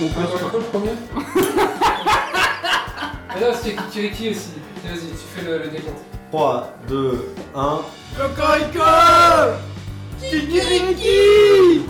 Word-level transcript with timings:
On 0.00 0.06
peut 0.08 0.20
se- 0.26 0.56
le 0.56 0.62
premier 0.64 0.90
Mais 3.34 3.40
non, 3.40 3.52
c'était 3.54 3.76
Kikiriki 3.76 4.30
aussi. 4.30 4.50
Vas-y, 4.84 5.08
tu 5.10 5.26
fais 5.34 5.44
le, 5.44 5.58
le 5.58 5.68
décompte. 5.68 5.98
3, 6.30 6.72
2, 6.88 7.34
1. 7.54 7.80
Kikiriki 10.20 11.80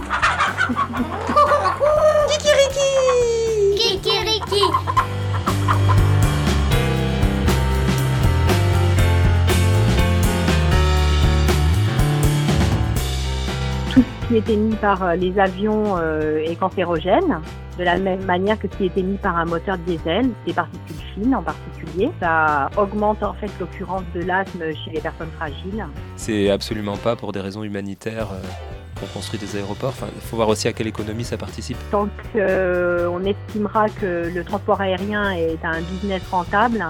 tout 13.94 14.02
ce 14.22 14.28
qui 14.28 14.36
est 14.36 14.48
émis 14.50 14.76
par 14.76 15.02
euh, 15.02 15.14
les 15.14 15.38
avions 15.38 15.96
euh, 15.98 16.38
est 16.44 16.56
cancérogène, 16.56 17.40
de 17.78 17.84
la 17.84 17.96
même 17.96 18.24
manière 18.24 18.58
que 18.58 18.68
ce 18.70 18.76
qui 18.76 18.86
est 18.86 18.98
émis 18.98 19.16
par 19.16 19.36
un 19.36 19.44
moteur 19.44 19.78
diesel, 19.78 20.30
des 20.46 20.52
particules 20.52 20.96
fines 21.14 21.34
en 21.34 21.42
particulier. 21.42 22.10
Ça 22.20 22.70
augmente 22.76 23.22
en 23.22 23.34
fait 23.34 23.50
l'occurrence 23.60 24.02
de 24.14 24.22
l'asthme 24.22 24.64
chez 24.84 24.90
les 24.92 25.00
personnes 25.00 25.30
fragiles. 25.36 25.86
C'est 26.16 26.50
absolument 26.50 26.96
pas 26.96 27.16
pour 27.16 27.32
des 27.32 27.40
raisons 27.40 27.62
humanitaires 27.62 28.28
euh, 28.32 29.00
qu'on 29.00 29.06
construit 29.06 29.38
des 29.38 29.56
aéroports. 29.56 29.90
Enfin, 29.90 30.08
il 30.14 30.20
faut 30.20 30.36
voir 30.36 30.48
aussi 30.48 30.66
à 30.66 30.72
quelle 30.72 30.88
économie 30.88 31.24
ça 31.24 31.36
participe. 31.36 31.78
Tant 31.90 32.08
qu'on 32.32 33.24
estimera 33.24 33.88
que 33.88 34.30
le 34.34 34.44
transport 34.44 34.80
aérien 34.80 35.30
est 35.32 35.64
un 35.64 35.80
business 35.80 36.22
rentable, 36.30 36.84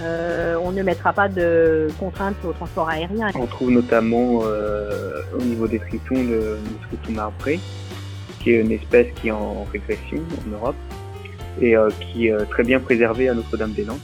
euh, 0.00 0.56
on 0.62 0.72
ne 0.72 0.82
mettra 0.82 1.12
pas 1.12 1.28
de 1.28 1.88
contraintes 1.98 2.36
au 2.44 2.52
transport 2.52 2.88
aérien. 2.88 3.28
On 3.34 3.46
trouve 3.46 3.70
notamment 3.70 4.40
euh, 4.44 5.22
au 5.38 5.42
niveau 5.42 5.68
des 5.68 5.78
tritons 5.78 6.22
le 6.22 6.58
triton 6.88 7.12
marbré, 7.12 7.60
qui 8.42 8.50
est 8.50 8.60
une 8.60 8.72
espèce 8.72 9.06
qui 9.20 9.28
est 9.28 9.32
en 9.32 9.64
régression 9.72 10.18
en 10.18 10.50
Europe 10.50 10.76
et 11.60 11.76
euh, 11.76 11.90
qui 12.00 12.26
est 12.26 12.32
euh, 12.32 12.44
très 12.44 12.64
bien 12.64 12.80
préservée 12.80 13.28
à 13.28 13.34
Notre-Dame-des-Landes. 13.34 14.00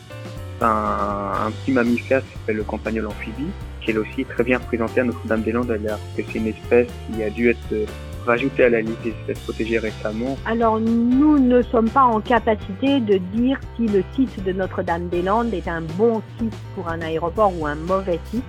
Un, 0.60 1.46
un 1.46 1.50
petit 1.50 1.72
mammifère 1.72 2.22
qui 2.22 2.32
s'appelle 2.32 2.56
le 2.56 2.64
campagnol 2.64 3.06
amphibie, 3.06 3.50
qui 3.80 3.92
est 3.92 3.96
aussi 3.96 4.24
très 4.24 4.42
bien 4.44 4.58
représenté 4.58 5.00
à 5.00 5.04
Notre-Dame-des-Landes 5.04 5.70
alors 5.70 5.98
que 6.16 6.22
c'est 6.26 6.38
une 6.38 6.48
espèce 6.48 6.88
qui 7.06 7.22
a 7.22 7.30
dû 7.30 7.48
être 7.48 7.58
euh, 7.72 7.86
rajoutée 8.26 8.64
à 8.64 8.68
la 8.68 8.80
liste 8.80 9.00
des 9.02 9.10
espèces 9.10 9.38
protégées 9.40 9.78
récemment. 9.78 10.36
Alors 10.44 10.78
nous 10.80 11.38
ne 11.38 11.62
sommes 11.62 11.88
pas 11.88 12.02
en 12.02 12.20
capacité 12.20 13.00
de 13.00 13.18
dire 13.34 13.58
si 13.76 13.86
le 13.86 14.02
site 14.14 14.44
de 14.44 14.52
Notre-Dame-des-Landes 14.52 15.54
est 15.54 15.68
un 15.68 15.82
bon 15.96 16.22
site 16.38 16.54
pour 16.74 16.88
un 16.88 17.00
aéroport 17.00 17.52
ou 17.58 17.66
un 17.66 17.76
mauvais 17.76 18.20
site. 18.30 18.44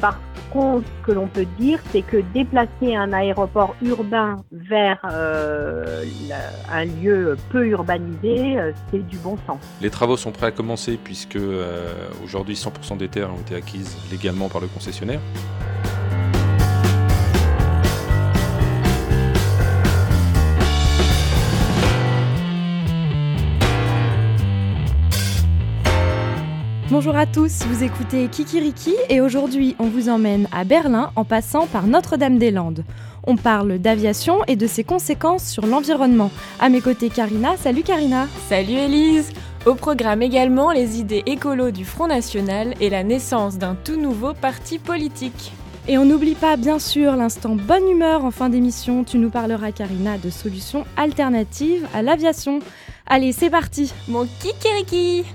Par 0.00 0.20
contre, 0.50 0.86
ce 0.86 1.06
que 1.06 1.12
l'on 1.12 1.26
peut 1.26 1.46
dire, 1.58 1.80
c'est 1.90 2.02
que 2.02 2.18
déplacer 2.32 2.94
un 2.94 3.12
aéroport 3.12 3.74
urbain 3.82 4.36
vers 4.52 4.98
euh, 5.12 6.04
un 6.70 6.84
lieu 6.84 7.36
peu 7.50 7.66
urbanisé, 7.66 8.58
euh, 8.58 8.72
c'est 8.90 9.06
du 9.06 9.18
bon 9.18 9.36
sens. 9.46 9.58
Les 9.80 9.90
travaux 9.90 10.16
sont 10.16 10.32
prêts 10.32 10.46
à 10.46 10.50
commencer 10.50 10.98
puisque 11.02 11.36
euh, 11.36 11.92
aujourd'hui 12.24 12.54
100% 12.54 12.96
des 12.96 13.08
terres 13.08 13.30
ont 13.32 13.40
été 13.40 13.54
acquises 13.54 13.96
légalement 14.10 14.48
par 14.48 14.60
le 14.60 14.68
concessionnaire. 14.68 15.20
Bonjour 26.90 27.16
à 27.16 27.26
tous, 27.26 27.64
vous 27.66 27.84
écoutez 27.84 28.28
Kikiriki 28.28 28.94
et 29.10 29.20
aujourd'hui 29.20 29.76
on 29.78 29.88
vous 29.88 30.08
emmène 30.08 30.48
à 30.52 30.64
Berlin 30.64 31.10
en 31.16 31.24
passant 31.24 31.66
par 31.66 31.86
Notre-Dame-des-Landes. 31.86 32.82
On 33.24 33.36
parle 33.36 33.78
d'aviation 33.78 34.42
et 34.46 34.56
de 34.56 34.66
ses 34.66 34.84
conséquences 34.84 35.46
sur 35.46 35.66
l'environnement. 35.66 36.30
À 36.58 36.70
mes 36.70 36.80
côtés 36.80 37.10
Karina, 37.10 37.58
salut 37.58 37.82
Karina 37.82 38.26
Salut 38.48 38.72
Élise 38.72 39.30
Au 39.66 39.74
programme 39.74 40.22
également 40.22 40.72
les 40.72 40.98
idées 40.98 41.22
écolo 41.26 41.72
du 41.72 41.84
Front 41.84 42.06
National 42.06 42.72
et 42.80 42.88
la 42.88 43.04
naissance 43.04 43.58
d'un 43.58 43.74
tout 43.74 44.00
nouveau 44.00 44.32
parti 44.32 44.78
politique. 44.78 45.52
Et 45.88 45.98
on 45.98 46.06
n'oublie 46.06 46.36
pas 46.36 46.56
bien 46.56 46.78
sûr 46.78 47.16
l'instant 47.16 47.54
bonne 47.54 47.86
humeur 47.86 48.24
en 48.24 48.30
fin 48.30 48.48
d'émission, 48.48 49.04
tu 49.04 49.18
nous 49.18 49.30
parleras 49.30 49.72
Karina 49.72 50.16
de 50.16 50.30
solutions 50.30 50.86
alternatives 50.96 51.86
à 51.92 52.00
l'aviation. 52.00 52.60
Allez 53.06 53.32
c'est 53.32 53.50
parti 53.50 53.92
Mon 54.08 54.26
kikiriki 54.40 55.26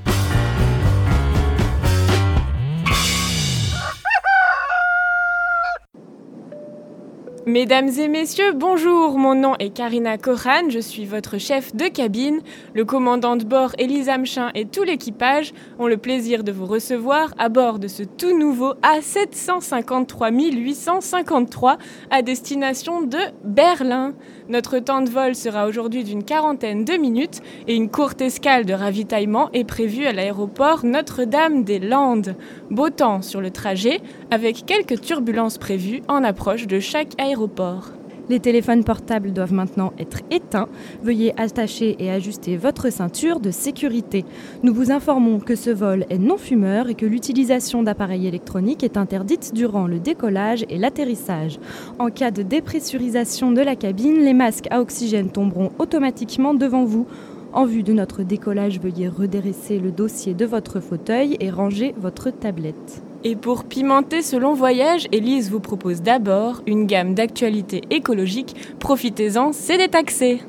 Mesdames 7.46 7.90
et 8.00 8.08
messieurs, 8.08 8.54
bonjour, 8.56 9.18
mon 9.18 9.36
nom 9.36 9.56
est 9.60 9.72
Karina 9.72 10.18
Koran, 10.18 10.70
je 10.70 10.80
suis 10.80 11.04
votre 11.04 11.38
chef 11.38 11.76
de 11.76 11.90
cabine. 11.90 12.40
Le 12.74 12.86
commandant 12.86 13.36
de 13.36 13.44
bord 13.44 13.74
Elisa 13.78 14.18
Mchin 14.18 14.50
et 14.56 14.64
tout 14.64 14.84
l'équipage 14.84 15.54
ont 15.78 15.88
le 15.88 15.98
plaisir 15.98 16.46
de 16.46 16.54
vous 16.54 16.66
recevoir 16.66 17.34
à 17.38 17.50
bord 17.50 17.80
de 17.80 17.90
ce 17.90 18.04
tout 18.04 18.38
nouveau 18.38 18.76
A753 18.76 20.32
853 20.56 21.78
à 22.12 22.22
destination 22.22 23.02
de 23.02 23.20
Berlin. 23.44 24.14
Notre 24.48 24.80
temps 24.80 25.02
de 25.02 25.10
vol 25.10 25.36
sera 25.36 25.68
aujourd'hui 25.68 26.06
d'une 26.06 26.24
quarantaine 26.24 26.86
de 26.86 26.94
minutes 26.94 27.42
et 27.68 27.76
une 27.76 27.90
courte 27.90 28.22
escale 28.22 28.64
de 28.66 28.74
ravitaillement 28.74 29.50
est 29.52 29.66
prévue 29.66 30.06
à 30.06 30.14
l'aéroport 30.14 30.86
Notre-Dame-des-Landes. 30.86 32.38
Beau 32.72 32.90
temps 32.90 33.22
sur 33.22 33.42
le 33.42 33.52
trajet 33.52 34.00
avec 34.34 34.66
quelques 34.66 35.00
turbulences 35.00 35.60
prévues 35.60 36.02
en 36.08 36.24
approche 36.24 36.66
de 36.66 36.80
chaque 36.80 37.14
aéroport. 37.22 37.92
Les 38.30 38.40
téléphones 38.40 38.84
portables 38.84 39.32
doivent 39.32 39.54
maintenant 39.54 39.94
être 40.00 40.22
éteints. 40.32 40.70
Veuillez 41.04 41.40
attacher 41.40 41.96
et 42.00 42.10
ajuster 42.10 42.58
votre 42.58 42.92
ceinture 42.92 43.40
de 43.40 43.52
sécurité. 43.52 44.26
Nous 44.64 44.74
vous 44.74 44.92
informons 44.92 45.40
que 45.40 45.54
ce 45.54 45.70
vol 45.70 46.08
est 46.10 46.18
non 46.18 46.38
fumeur 46.38 46.90
et 46.90 46.96
que 46.96 47.06
l'utilisation 47.06 47.84
d'appareils 47.84 48.26
électroniques 48.26 48.84
est 48.84 48.98
interdite 48.98 49.54
durant 49.54 49.86
le 49.86 50.00
décollage 50.00 50.66
et 50.68 50.80
l'atterrissage. 50.80 51.60
En 52.00 52.10
cas 52.10 52.32
de 52.32 52.42
dépressurisation 52.42 53.52
de 53.52 53.62
la 53.62 53.76
cabine, 53.76 54.24
les 54.26 54.34
masques 54.34 54.68
à 54.72 54.82
oxygène 54.82 55.30
tomberont 55.30 55.70
automatiquement 55.78 56.56
devant 56.56 56.86
vous. 56.86 57.06
En 57.52 57.66
vue 57.66 57.84
de 57.84 57.94
notre 57.94 58.24
décollage, 58.24 58.80
veuillez 58.80 59.10
redresser 59.10 59.78
le 59.78 59.92
dossier 59.92 60.34
de 60.34 60.48
votre 60.48 60.80
fauteuil 60.80 61.38
et 61.40 61.52
ranger 61.52 61.94
votre 62.00 62.32
tablette. 62.32 63.04
Et 63.26 63.38
pour 63.38 63.64
pimenter 63.64 64.22
ce 64.22 64.36
long 64.36 64.54
voyage, 64.54 65.08
Élise 65.14 65.50
vous 65.50 65.62
propose 65.62 66.02
d'abord 66.02 66.62
une 66.68 66.86
gamme 66.86 67.16
d'actualités 67.16 67.82
écologiques. 67.90 68.54
Profitez-en, 68.80 69.54
c'est 69.54 69.78
détaxé. 69.78 70.42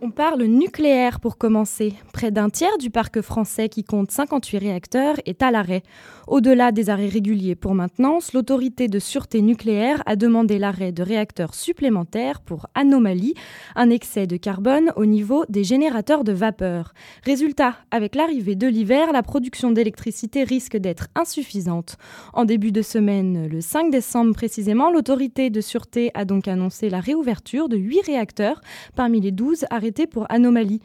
On 0.00 0.10
parle 0.10 0.44
nucléaire 0.44 1.18
pour 1.18 1.36
commencer. 1.36 1.94
Près 2.24 2.30
d'un 2.30 2.48
tiers 2.48 2.78
du 2.78 2.88
parc 2.88 3.20
français 3.20 3.68
qui 3.68 3.84
compte 3.84 4.10
58 4.10 4.56
réacteurs 4.56 5.16
est 5.26 5.42
à 5.42 5.50
l'arrêt. 5.50 5.82
Au-delà 6.26 6.72
des 6.72 6.88
arrêts 6.88 7.10
réguliers 7.10 7.54
pour 7.54 7.74
maintenance, 7.74 8.32
l'autorité 8.32 8.88
de 8.88 8.98
sûreté 8.98 9.42
nucléaire 9.42 10.02
a 10.06 10.16
demandé 10.16 10.58
l'arrêt 10.58 10.90
de 10.90 11.02
réacteurs 11.02 11.54
supplémentaires 11.54 12.40
pour 12.40 12.66
anomalie, 12.74 13.34
un 13.76 13.90
excès 13.90 14.26
de 14.26 14.38
carbone 14.38 14.90
au 14.96 15.04
niveau 15.04 15.44
des 15.50 15.64
générateurs 15.64 16.24
de 16.24 16.32
vapeur. 16.32 16.94
Résultat, 17.24 17.74
avec 17.90 18.14
l'arrivée 18.14 18.56
de 18.56 18.68
l'hiver, 18.68 19.12
la 19.12 19.22
production 19.22 19.70
d'électricité 19.70 20.44
risque 20.44 20.78
d'être 20.78 21.08
insuffisante. 21.14 21.98
En 22.32 22.46
début 22.46 22.72
de 22.72 22.80
semaine, 22.80 23.48
le 23.48 23.60
5 23.60 23.90
décembre 23.90 24.32
précisément, 24.32 24.90
l'autorité 24.90 25.50
de 25.50 25.60
sûreté 25.60 26.10
a 26.14 26.24
donc 26.24 26.48
annoncé 26.48 26.88
la 26.88 27.00
réouverture 27.00 27.68
de 27.68 27.76
8 27.76 28.00
réacteurs 28.06 28.62
parmi 28.96 29.20
les 29.20 29.30
12 29.30 29.66
arrêtés 29.68 30.06
pour 30.06 30.24
anomalie. 30.30 30.80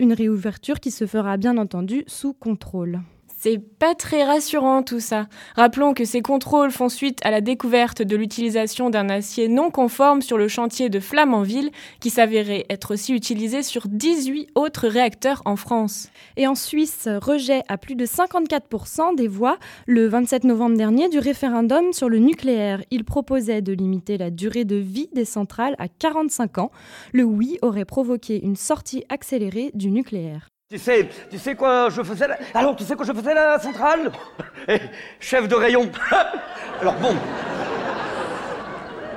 Une 0.00 0.12
réouverture 0.12 0.80
qui 0.80 0.90
se 0.90 1.06
fera 1.06 1.36
bien 1.36 1.56
entendu 1.56 2.02
sous 2.08 2.34
contrôle. 2.34 3.00
C'est 3.44 3.58
pas 3.58 3.94
très 3.94 4.24
rassurant 4.24 4.82
tout 4.82 5.00
ça. 5.00 5.26
Rappelons 5.54 5.92
que 5.92 6.06
ces 6.06 6.22
contrôles 6.22 6.70
font 6.70 6.88
suite 6.88 7.18
à 7.24 7.30
la 7.30 7.42
découverte 7.42 8.00
de 8.00 8.16
l'utilisation 8.16 8.88
d'un 8.88 9.10
acier 9.10 9.48
non 9.48 9.70
conforme 9.70 10.22
sur 10.22 10.38
le 10.38 10.48
chantier 10.48 10.88
de 10.88 10.98
Flamanville, 10.98 11.70
qui 12.00 12.08
s'avérait 12.08 12.64
être 12.70 12.94
aussi 12.94 13.12
utilisé 13.12 13.62
sur 13.62 13.86
18 13.86 14.48
autres 14.54 14.88
réacteurs 14.88 15.42
en 15.44 15.56
France. 15.56 16.08
Et 16.38 16.46
en 16.46 16.54
Suisse, 16.54 17.06
rejet 17.06 17.60
à 17.68 17.76
plus 17.76 17.96
de 17.96 18.06
54% 18.06 19.14
des 19.14 19.28
voix 19.28 19.58
le 19.86 20.08
27 20.08 20.44
novembre 20.44 20.78
dernier 20.78 21.10
du 21.10 21.18
référendum 21.18 21.92
sur 21.92 22.08
le 22.08 22.20
nucléaire. 22.20 22.82
Il 22.90 23.04
proposait 23.04 23.60
de 23.60 23.74
limiter 23.74 24.16
la 24.16 24.30
durée 24.30 24.64
de 24.64 24.76
vie 24.76 25.10
des 25.12 25.26
centrales 25.26 25.76
à 25.78 25.88
45 25.88 26.56
ans. 26.56 26.70
Le 27.12 27.24
oui 27.24 27.58
aurait 27.60 27.84
provoqué 27.84 28.42
une 28.42 28.56
sortie 28.56 29.04
accélérée 29.10 29.70
du 29.74 29.90
nucléaire. 29.90 30.48
Tu 30.70 30.78
sais, 30.78 31.08
tu 31.30 31.38
sais 31.38 31.54
quoi 31.54 31.90
je 31.90 32.02
faisais 32.02 32.26
là? 32.26 32.38
Alors, 32.54 32.74
tu 32.74 32.84
sais 32.84 32.94
quoi 32.96 33.04
je 33.04 33.12
faisais 33.12 33.32
à 33.32 33.34
la 33.34 33.58
centrale? 33.58 34.10
Eh, 34.66 34.78
Chef 35.20 35.46
de 35.46 35.54
rayon. 35.54 35.90
Alors 36.80 36.94
bon. 36.94 37.12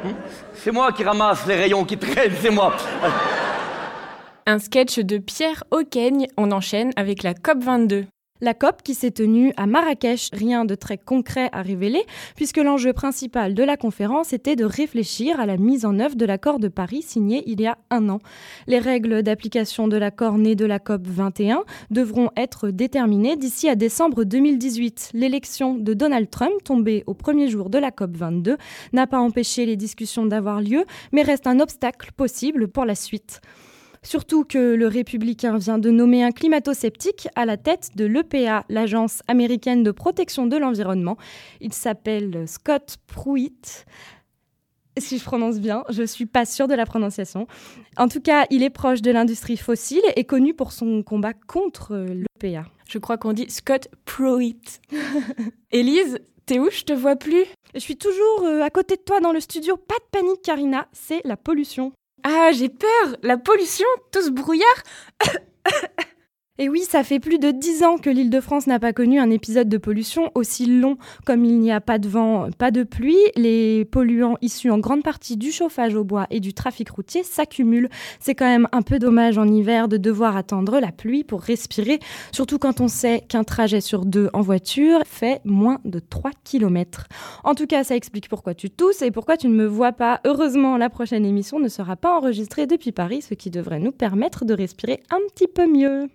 Hmm? 0.03 0.13
C'est 0.53 0.71
moi 0.71 0.91
qui 0.91 1.05
ramasse 1.05 1.45
les 1.47 1.55
rayons 1.55 1.85
qui 1.85 1.97
traînent, 1.97 2.33
c'est 2.41 2.49
moi. 2.49 2.75
Un 4.45 4.59
sketch 4.59 4.99
de 4.99 5.19
Pierre 5.19 5.63
Auqueigne, 5.71 6.27
on 6.35 6.51
enchaîne 6.51 6.91
avec 6.97 7.23
la 7.23 7.33
COP22. 7.33 8.07
La 8.39 8.53
COP 8.53 8.83
qui 8.83 8.93
s'est 8.93 9.11
tenue 9.11 9.51
à 9.57 9.65
Marrakech, 9.65 10.29
rien 10.31 10.63
de 10.63 10.75
très 10.75 10.97
concret 10.97 11.49
à 11.53 11.63
révéler, 11.63 12.03
puisque 12.35 12.57
l'enjeu 12.57 12.93
principal 12.93 13.55
de 13.55 13.63
la 13.63 13.77
conférence 13.77 14.31
était 14.31 14.55
de 14.55 14.63
réfléchir 14.63 15.39
à 15.39 15.47
la 15.47 15.57
mise 15.57 15.85
en 15.85 15.99
œuvre 15.99 16.15
de 16.15 16.25
l'accord 16.25 16.59
de 16.59 16.67
Paris 16.67 17.01
signé 17.01 17.43
il 17.47 17.61
y 17.61 17.65
a 17.65 17.77
un 17.89 18.09
an. 18.09 18.19
Les 18.67 18.77
règles 18.77 19.23
d'application 19.23 19.87
de 19.87 19.97
l'accord 19.97 20.37
né 20.37 20.55
de 20.55 20.65
la 20.65 20.77
COP 20.77 21.07
21 21.07 21.63
devront 21.89 22.29
être 22.37 22.69
déterminées 22.69 23.37
d'ici 23.37 23.69
à 23.69 23.75
décembre 23.75 24.23
2018. 24.23 25.11
L'élection 25.13 25.75
de 25.75 25.95
Donald 25.95 26.29
Trump, 26.29 26.53
tombée 26.63 27.03
au 27.07 27.15
premier 27.15 27.49
jour 27.49 27.71
de 27.71 27.79
la 27.79 27.89
COP 27.89 28.15
22, 28.15 28.57
n'a 28.93 29.07
pas 29.07 29.19
empêché 29.19 29.65
les 29.65 29.77
discussions 29.77 30.27
d'avoir 30.27 30.61
lieu, 30.61 30.85
mais 31.11 31.23
reste 31.23 31.47
un 31.47 31.59
obstacle 31.59 32.11
possible 32.15 32.67
pour 32.67 32.85
la 32.85 32.95
suite. 32.95 33.41
Surtout 34.07 34.45
que 34.45 34.57
le 34.57 34.87
républicain 34.87 35.57
vient 35.57 35.79
de 35.79 35.91
nommer 35.91 36.23
un 36.23 36.31
climato-sceptique 36.31 37.27
à 37.35 37.45
la 37.45 37.57
tête 37.57 37.89
de 37.97 38.05
l'EPA, 38.05 38.63
l'Agence 38.69 39.21
américaine 39.27 39.83
de 39.83 39.91
protection 39.91 40.47
de 40.47 40.55
l'environnement. 40.55 41.17
Il 41.59 41.73
s'appelle 41.73 42.47
Scott 42.47 42.95
Pruitt 43.07 43.85
si 44.97 45.17
je 45.17 45.23
prononce 45.25 45.59
bien, 45.59 45.83
je 45.89 46.03
suis 46.03 46.25
pas 46.25 46.45
sûre 46.45 46.69
de 46.69 46.73
la 46.73 46.85
prononciation. 46.85 47.47
En 47.97 48.07
tout 48.07 48.21
cas, 48.21 48.45
il 48.49 48.63
est 48.63 48.69
proche 48.69 49.01
de 49.01 49.11
l'industrie 49.11 49.57
fossile 49.57 50.01
et 50.15 50.23
connu 50.23 50.53
pour 50.53 50.71
son 50.71 51.03
combat 51.03 51.33
contre 51.33 51.97
l'EPA. 51.97 52.65
Je 52.87 52.99
crois 52.99 53.17
qu'on 53.17 53.33
dit 53.33 53.49
Scott 53.49 53.89
Pruitt. 54.05 54.81
Élise, 55.71 56.17
t'es 56.45 56.59
où? 56.59 56.69
Je 56.71 56.83
te 56.83 56.93
vois 56.93 57.17
plus. 57.17 57.43
Je 57.75 57.79
suis 57.79 57.97
toujours 57.97 58.43
euh, 58.43 58.61
à 58.61 58.69
côté 58.69 58.95
de 58.95 59.01
toi 59.01 59.19
dans 59.19 59.33
le 59.33 59.41
studio. 59.41 59.75
Pas 59.75 59.95
de 59.95 60.09
panique, 60.17 60.41
Karina, 60.43 60.87
c'est 60.93 61.21
la 61.25 61.35
pollution. 61.35 61.91
Ah, 62.23 62.51
j'ai 62.51 62.69
peur. 62.69 63.17
La 63.23 63.37
pollution 63.37 63.87
Tout 64.11 64.21
ce 64.21 64.29
brouillard 64.29 64.83
Et 66.59 66.69
oui, 66.69 66.81
ça 66.81 67.03
fait 67.03 67.19
plus 67.19 67.37
de 67.37 67.51
dix 67.51 67.83
ans 67.83 67.99
que 67.99 68.09
l'île 68.09 68.31
de 68.31 68.39
France 68.39 68.65
n'a 68.65 68.79
pas 68.79 68.91
connu 68.91 69.19
un 69.19 69.29
épisode 69.29 69.69
de 69.69 69.77
pollution 69.77 70.31
aussi 70.33 70.65
long. 70.65 70.97
Comme 71.23 71.45
il 71.45 71.59
n'y 71.59 71.71
a 71.71 71.81
pas 71.81 71.99
de 71.99 72.09
vent, 72.09 72.49
pas 72.57 72.71
de 72.71 72.81
pluie, 72.81 73.19
les 73.35 73.85
polluants 73.85 74.37
issus 74.41 74.71
en 74.71 74.79
grande 74.79 75.03
partie 75.03 75.37
du 75.37 75.51
chauffage 75.51 75.93
au 75.93 76.03
bois 76.03 76.25
et 76.31 76.39
du 76.39 76.55
trafic 76.55 76.89
routier 76.89 77.21
s'accumulent. 77.21 77.89
C'est 78.19 78.33
quand 78.33 78.47
même 78.47 78.67
un 78.71 78.81
peu 78.81 78.97
dommage 78.97 79.37
en 79.37 79.47
hiver 79.47 79.87
de 79.87 79.97
devoir 79.97 80.35
attendre 80.35 80.79
la 80.79 80.91
pluie 80.91 81.23
pour 81.23 81.41
respirer, 81.41 81.99
surtout 82.31 82.57
quand 82.57 82.81
on 82.81 82.87
sait 82.87 83.21
qu'un 83.27 83.43
trajet 83.43 83.81
sur 83.81 84.03
deux 84.03 84.31
en 84.33 84.41
voiture 84.41 85.01
fait 85.05 85.41
moins 85.45 85.79
de 85.85 85.99
3 85.99 86.31
km. 86.43 87.05
En 87.43 87.53
tout 87.53 87.67
cas, 87.67 87.83
ça 87.83 87.95
explique 87.95 88.29
pourquoi 88.29 88.55
tu 88.55 88.71
tousses 88.71 89.03
et 89.03 89.11
pourquoi 89.11 89.37
tu 89.37 89.47
ne 89.47 89.53
me 89.53 89.67
vois 89.67 89.91
pas. 89.91 90.21
Heureusement, 90.25 90.77
la 90.77 90.89
prochaine 90.89 91.23
émission 91.23 91.59
ne 91.59 91.67
sera 91.67 91.95
pas 91.95 92.17
enregistrée 92.17 92.65
depuis 92.65 92.91
Paris, 92.91 93.21
ce 93.21 93.35
qui 93.35 93.51
devrait 93.51 93.79
nous 93.79 93.91
permettre 93.91 94.43
de 94.43 94.55
respirer 94.55 95.01
un 95.11 95.19
petit 95.29 95.47
peu 95.47 95.71
mieux. 95.71 96.09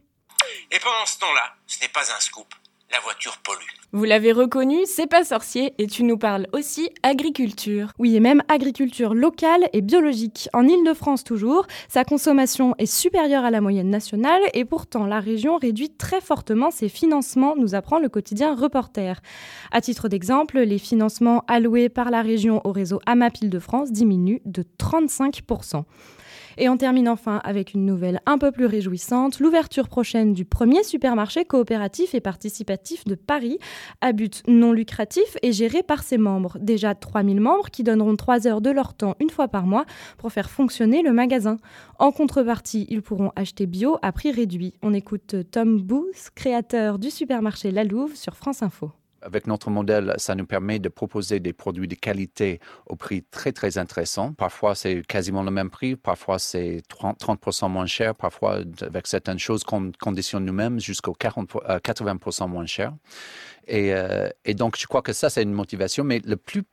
Et 0.71 0.79
pendant 0.79 1.07
ce 1.07 1.19
temps-là, 1.19 1.55
ce 1.67 1.81
n'est 1.81 1.89
pas 1.89 2.13
un 2.15 2.21
scoop, 2.21 2.55
la 2.91 3.01
voiture 3.01 3.39
pollue. 3.39 3.59
Vous 3.95 4.05
l'avez 4.05 4.33
reconnu, 4.33 4.79
c'est 4.87 5.07
pas 5.07 5.23
sorcier 5.23 5.75
et 5.77 5.87
tu 5.87 6.03
nous 6.03 6.17
parles 6.17 6.47
aussi 6.53 6.89
agriculture. 7.03 7.93
Oui, 7.99 8.17
et 8.17 8.21
même 8.21 8.43
agriculture 8.49 9.13
locale 9.13 9.69
et 9.75 9.83
biologique. 9.83 10.49
En 10.55 10.67
Île-de-France 10.67 11.25
toujours, 11.25 11.67
sa 11.89 12.03
consommation 12.03 12.75
est 12.79 12.87
supérieure 12.87 13.45
à 13.45 13.51
la 13.51 13.61
moyenne 13.61 13.91
nationale 13.91 14.41
et 14.55 14.65
pourtant 14.65 15.05
la 15.05 15.21
région 15.21 15.59
réduit 15.59 15.91
très 15.91 16.23
fortement 16.23 16.71
ses 16.71 16.89
financements, 16.89 17.55
nous 17.55 17.75
apprend 17.75 17.99
le 17.99 18.09
quotidien 18.09 18.55
Reporter. 18.55 19.21
À 19.73 19.83
titre 19.83 20.09
d'exemple, 20.09 20.61
les 20.61 20.79
financements 20.79 21.45
alloués 21.47 21.91
par 21.91 22.11
la 22.11 22.23
région 22.23 22.63
au 22.65 22.73
réseau 22.73 22.99
AMAP 23.05 23.43
Île-de-France 23.43 23.93
diminuent 23.93 24.41
de 24.47 24.65
35%. 24.79 25.85
Et 26.59 26.69
on 26.69 26.77
termine 26.77 27.09
enfin 27.09 27.41
avec 27.45 27.75
une 27.75 27.85
nouvelle 27.87 28.21
un 28.27 28.39
peu 28.39 28.53
plus 28.53 28.67
réjouissante, 28.67 29.41
l'ouverture 29.41 29.89
prochaine 29.89 30.33
du 30.33 30.45
premier 30.45 30.83
supermarché 30.83 31.45
coopératif 31.45 32.15
et 32.15 32.21
participatif 32.21 33.05
de 33.05 33.15
Paris, 33.15 33.59
à 34.01 34.13
but 34.13 34.43
non 34.47 34.73
lucratif 34.73 35.37
et 35.43 35.53
géré 35.53 35.83
par 35.83 36.03
ses 36.03 36.19
membres. 36.19 36.59
Déjà 36.61 36.95
3000 36.95 37.41
membres 37.41 37.71
qui 37.71 37.83
donneront 37.83 38.17
3 38.17 38.47
heures 38.47 38.61
de 38.61 38.71
leur 38.71 38.95
temps 38.95 39.17
une 39.21 39.31
fois 39.31 39.49
par 39.49 39.67
mois 39.67 39.85
pour 40.19 40.33
faire 40.33 40.51
fonctionner 40.51 41.03
le 41.03 41.13
magasin. 41.13 41.57
En 41.99 42.13
contrepartie, 42.13 42.87
ils 42.89 43.03
pourront 43.03 43.33
acheter 43.37 43.67
bio 43.67 43.99
à 44.03 44.13
prix 44.13 44.33
réduit. 44.33 44.75
On 44.83 44.95
écoute 44.95 45.37
Tom 45.51 45.81
Booth, 45.81 46.31
créateur 46.35 46.99
du 46.99 47.11
supermarché 47.11 47.71
La 47.71 47.85
Louve 47.85 48.17
sur 48.17 48.37
France 48.37 48.63
Info. 48.63 48.91
Avec 49.23 49.47
notre 49.47 49.71
modèle, 49.71 50.15
ça 50.19 50.35
nous 50.35 50.47
permet 50.47 50.79
de 50.79 50.89
proposer 50.89 51.41
des 51.41 51.53
produits 51.53 51.89
de 51.89 51.95
qualité 51.95 52.61
au 52.87 52.97
prix 52.97 53.23
très, 53.31 53.53
très 53.53 53.79
intéressant. 53.79 54.33
Parfois, 54.33 54.75
c'est 54.75 55.07
quasiment 55.07 55.43
le 55.43 55.51
même 55.51 55.71
prix, 55.71 55.97
parfois, 55.97 56.39
c'est 56.39 56.83
30%, 56.89 57.71
moins 57.71 57.87
cher, 57.87 58.15
parfois, 58.15 58.61
avec 58.81 59.07
certaines 59.07 59.39
choses 59.39 59.65
qu'on 59.65 59.93
conditionne 60.01 60.45
nous-mêmes, 60.45 60.81
jusqu'au 60.81 61.13
80% 61.13 62.49
moins 62.49 62.67
cher. 62.67 62.93
Et, 63.67 63.95
euh, 63.95 64.29
et, 64.45 64.55
donc, 64.55 64.77
je 64.79 64.87
crois 64.87 65.03
que 65.03 65.13
ça, 65.13 65.31
c'est 65.31 65.43
une 65.43 65.53
motivation, 65.53 66.05
mais 66.05 66.21
le 66.25 66.37
plus 66.37 66.65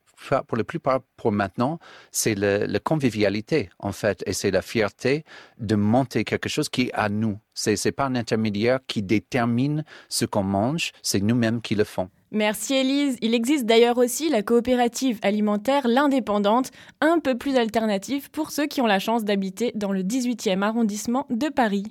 pour 0.48 0.58
la 0.58 0.64
plupart, 0.64 1.02
pour 1.18 1.32
maintenant, 1.32 1.80
c'est 2.12 2.36
la 2.36 2.80
convivialité, 2.80 3.70
en 3.80 3.92
fait, 3.92 4.24
et 4.26 4.34
c'est 4.34 4.52
la 4.52 4.62
fierté 4.62 5.24
de 5.60 5.76
monter 5.76 6.24
quelque 6.24 6.50
chose 6.50 6.70
qui 6.70 6.84
est 6.84 6.94
à 6.94 7.10
nous. 7.10 7.40
Ce 7.54 7.72
n'est 7.72 7.92
pas 7.92 8.06
un 8.06 8.16
intermédiaire 8.16 8.80
qui 8.88 9.02
détermine 9.02 9.84
ce 10.10 10.26
qu'on 10.26 10.44
mange, 10.44 10.92
c'est 11.02 11.22
nous-mêmes 11.22 11.62
qui 11.62 11.76
le 11.76 11.84
font. 11.84 12.10
Merci 12.32 12.76
Elise. 12.76 13.18
Il 13.22 13.34
existe 13.34 13.66
d'ailleurs 13.66 13.98
aussi 13.98 14.30
la 14.30 14.44
coopérative 14.44 15.20
alimentaire 15.24 15.88
L'Indépendante, 15.88 16.70
un 17.02 17.18
peu 17.18 17.36
plus 17.36 17.56
alternative 17.56 18.30
pour 18.30 18.52
ceux 18.52 18.68
qui 18.68 18.82
ont 18.82 18.86
la 18.86 19.00
chance 19.00 19.24
d'habiter 19.24 19.72
dans 19.74 19.92
le 19.92 20.04
18e 20.04 20.62
arrondissement 20.62 21.26
de 21.32 21.50
Paris. 21.50 21.86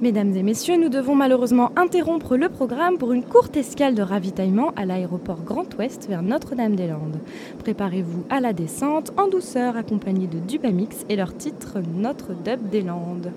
Mesdames 0.00 0.34
et 0.34 0.42
messieurs, 0.42 0.78
nous 0.78 0.88
devons 0.88 1.14
malheureusement 1.14 1.70
interrompre 1.76 2.36
le 2.36 2.48
programme 2.48 2.98
pour 2.98 3.12
une 3.12 3.22
courte 3.22 3.56
escale 3.56 3.94
de 3.94 4.02
ravitaillement 4.02 4.72
à 4.74 4.84
l'aéroport 4.84 5.42
Grand 5.42 5.72
Ouest 5.78 6.08
vers 6.08 6.22
Notre-Dame-des-Landes. 6.22 7.20
Préparez-vous 7.60 8.24
à 8.28 8.40
la 8.40 8.52
descente 8.52 9.12
en 9.16 9.28
douceur 9.28 9.76
accompagnée 9.76 10.26
de 10.26 10.40
Dubamix 10.40 11.04
et 11.08 11.16
leur 11.16 11.36
titre 11.36 11.78
Notre-Dame-des-Landes. 11.94 13.30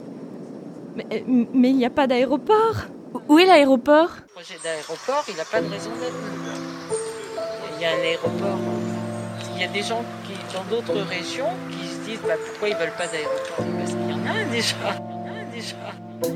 Mais 0.96 1.06
euh, 1.12 1.46
il 1.54 1.76
n'y 1.76 1.86
a 1.86 1.92
pas 1.92 2.08
d'aéroport? 2.08 2.88
Où 3.28 3.40
est 3.40 3.46
l'aéroport? 3.46 4.10
Le 4.22 4.34
projet 4.34 4.60
d'aéroport, 4.64 5.24
il 5.30 5.36
n'a 5.36 5.46
pas 5.46 5.62
de 5.62 5.70
raison 5.70 5.90
d'être. 6.00 6.16
Il 7.76 7.82
y 7.82 7.86
a 7.86 7.92
un 7.92 8.00
aéroport. 8.00 8.60
Il 9.56 9.62
y 9.62 9.64
a 9.64 9.68
des 9.68 9.84
gens 9.84 10.04
qui, 10.26 10.34
dans 10.54 10.64
d'autres 10.66 11.02
régions 11.08 11.50
qui 11.72 11.88
se 11.88 12.00
disent 12.10 12.20
bah, 12.28 12.34
pourquoi 12.46 12.70
ils 12.70 12.74
ne 12.74 12.80
veulent 12.80 12.98
pas 12.98 13.08
d'aéroport? 13.08 13.66
Parce 13.80 13.92
qu'il 13.92 14.10
y 14.10 14.14
en 14.14 14.26
a 14.26 14.32
un 14.32 14.46
déjà. 14.52 14.76
Il 14.82 15.12
y 15.12 15.14
en 15.14 15.26
a 15.26 15.42
un 15.42 15.52
déjà. 15.52 15.76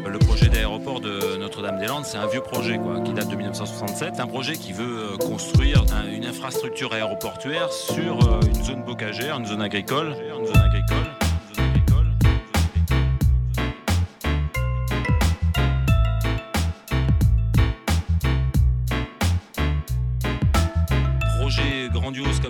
Le 0.07 0.19
projet 0.19 0.47
d'aéroport 0.47 0.99
de 1.01 1.37
Notre-Dame-des-Landes, 1.37 2.05
c'est 2.05 2.17
un 2.17 2.27
vieux 2.27 2.41
projet 2.41 2.77
quoi, 2.77 3.01
qui 3.01 3.13
date 3.13 3.27
de 3.27 3.35
1967. 3.35 4.19
Un 4.19 4.27
projet 4.27 4.53
qui 4.53 4.71
veut 4.73 5.13
euh, 5.13 5.17
construire 5.17 5.83
une 6.11 6.25
infrastructure 6.25 6.93
aéroportuaire 6.93 7.71
sur 7.71 8.19
euh, 8.27 8.39
une 8.47 8.63
zone 8.63 8.83
bocagère, 8.83 9.37
une 9.37 9.45
zone 9.45 9.61
agricole. 9.61 10.15
Une 10.37 10.45
zone 10.45 10.57
agricole. 10.57 11.18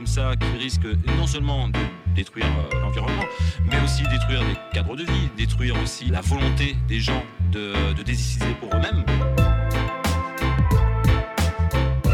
Ça 0.10 0.32
qui 0.36 0.58
risque 0.58 0.88
non 1.18 1.28
seulement 1.28 1.68
de 1.68 1.80
détruire 2.16 2.48
euh, 2.48 2.82
l'environnement, 2.82 3.26
mais 3.70 3.80
aussi 3.84 4.02
détruire 4.10 4.42
des 4.42 4.56
cadres 4.74 4.96
de 4.96 5.04
vie, 5.04 5.30
détruire 5.38 5.76
aussi 5.84 6.06
la 6.06 6.22
volonté 6.22 6.76
des 6.88 7.00
gens 7.00 7.24
de, 7.52 7.94
de 7.94 8.02
décider 8.02 8.48
pour 8.60 8.70
eux-mêmes. 8.70 9.04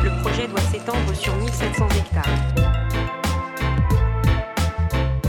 Le 0.04 0.22
projet 0.22 0.48
doit 0.50 0.60
s'étendre 0.60 1.16
sur 1.16 1.34
1700 1.38 1.88
hectares. 1.98 2.24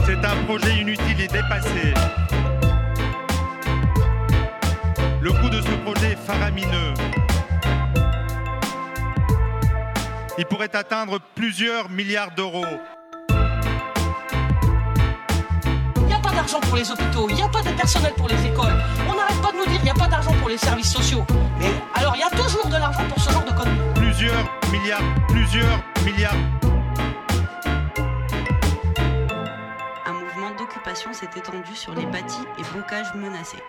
C'est 0.05 0.25
un 0.25 0.43
projet 0.43 0.81
inutile 0.81 1.21
et 1.21 1.27
dépassé. 1.27 1.93
Le 5.21 5.31
coût 5.31 5.49
de 5.49 5.61
ce 5.61 5.75
projet 5.85 6.11
est 6.11 6.25
faramineux. 6.27 6.93
Il 10.37 10.45
pourrait 10.45 10.75
atteindre 10.75 11.19
plusieurs 11.35 11.89
milliards 11.89 12.33
d'euros. 12.35 12.65
d'argent 16.47 16.59
pour 16.61 16.77
les 16.77 16.91
hôpitaux, 16.91 17.27
il 17.29 17.35
n'y 17.35 17.41
a 17.41 17.49
pas 17.49 17.61
de 17.61 17.69
personnel 17.71 18.13
pour 18.15 18.29
les 18.29 18.45
écoles. 18.45 18.73
On 19.09 19.15
n'arrête 19.15 19.41
pas 19.41 19.51
de 19.51 19.57
nous 19.57 19.65
dire 19.65 19.75
qu'il 19.75 19.83
n'y 19.83 19.89
a 19.89 19.93
pas 19.93 20.07
d'argent 20.07 20.33
pour 20.39 20.47
les 20.47 20.57
services 20.57 20.93
sociaux. 20.93 21.25
Mais 21.59 21.71
alors 21.93 22.15
il 22.15 22.19
y 22.19 22.23
a 22.23 22.29
toujours 22.29 22.67
de 22.67 22.77
l'argent 22.77 23.03
pour 23.09 23.19
ce 23.19 23.31
genre 23.31 23.43
de 23.43 23.51
conneries. 23.51 23.93
Plusieurs 23.95 24.43
milliards, 24.71 25.01
plusieurs 25.27 25.83
milliards. 26.05 26.35
Un 30.05 30.13
mouvement 30.13 30.51
d'occupation 30.57 31.11
s'est 31.11 31.29
étendu 31.35 31.75
sur 31.75 31.93
les 31.95 32.05
bâtis 32.05 32.45
et 32.57 32.77
bocages 32.77 33.13
menacés. 33.15 33.63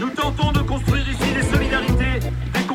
Nous 0.00 0.10
tentons 0.10 0.50
de 0.50 0.60
construire 0.60 1.08
ici 1.08 1.32
des 1.32 1.42
solidarités, 1.42 2.20
des 2.52 2.65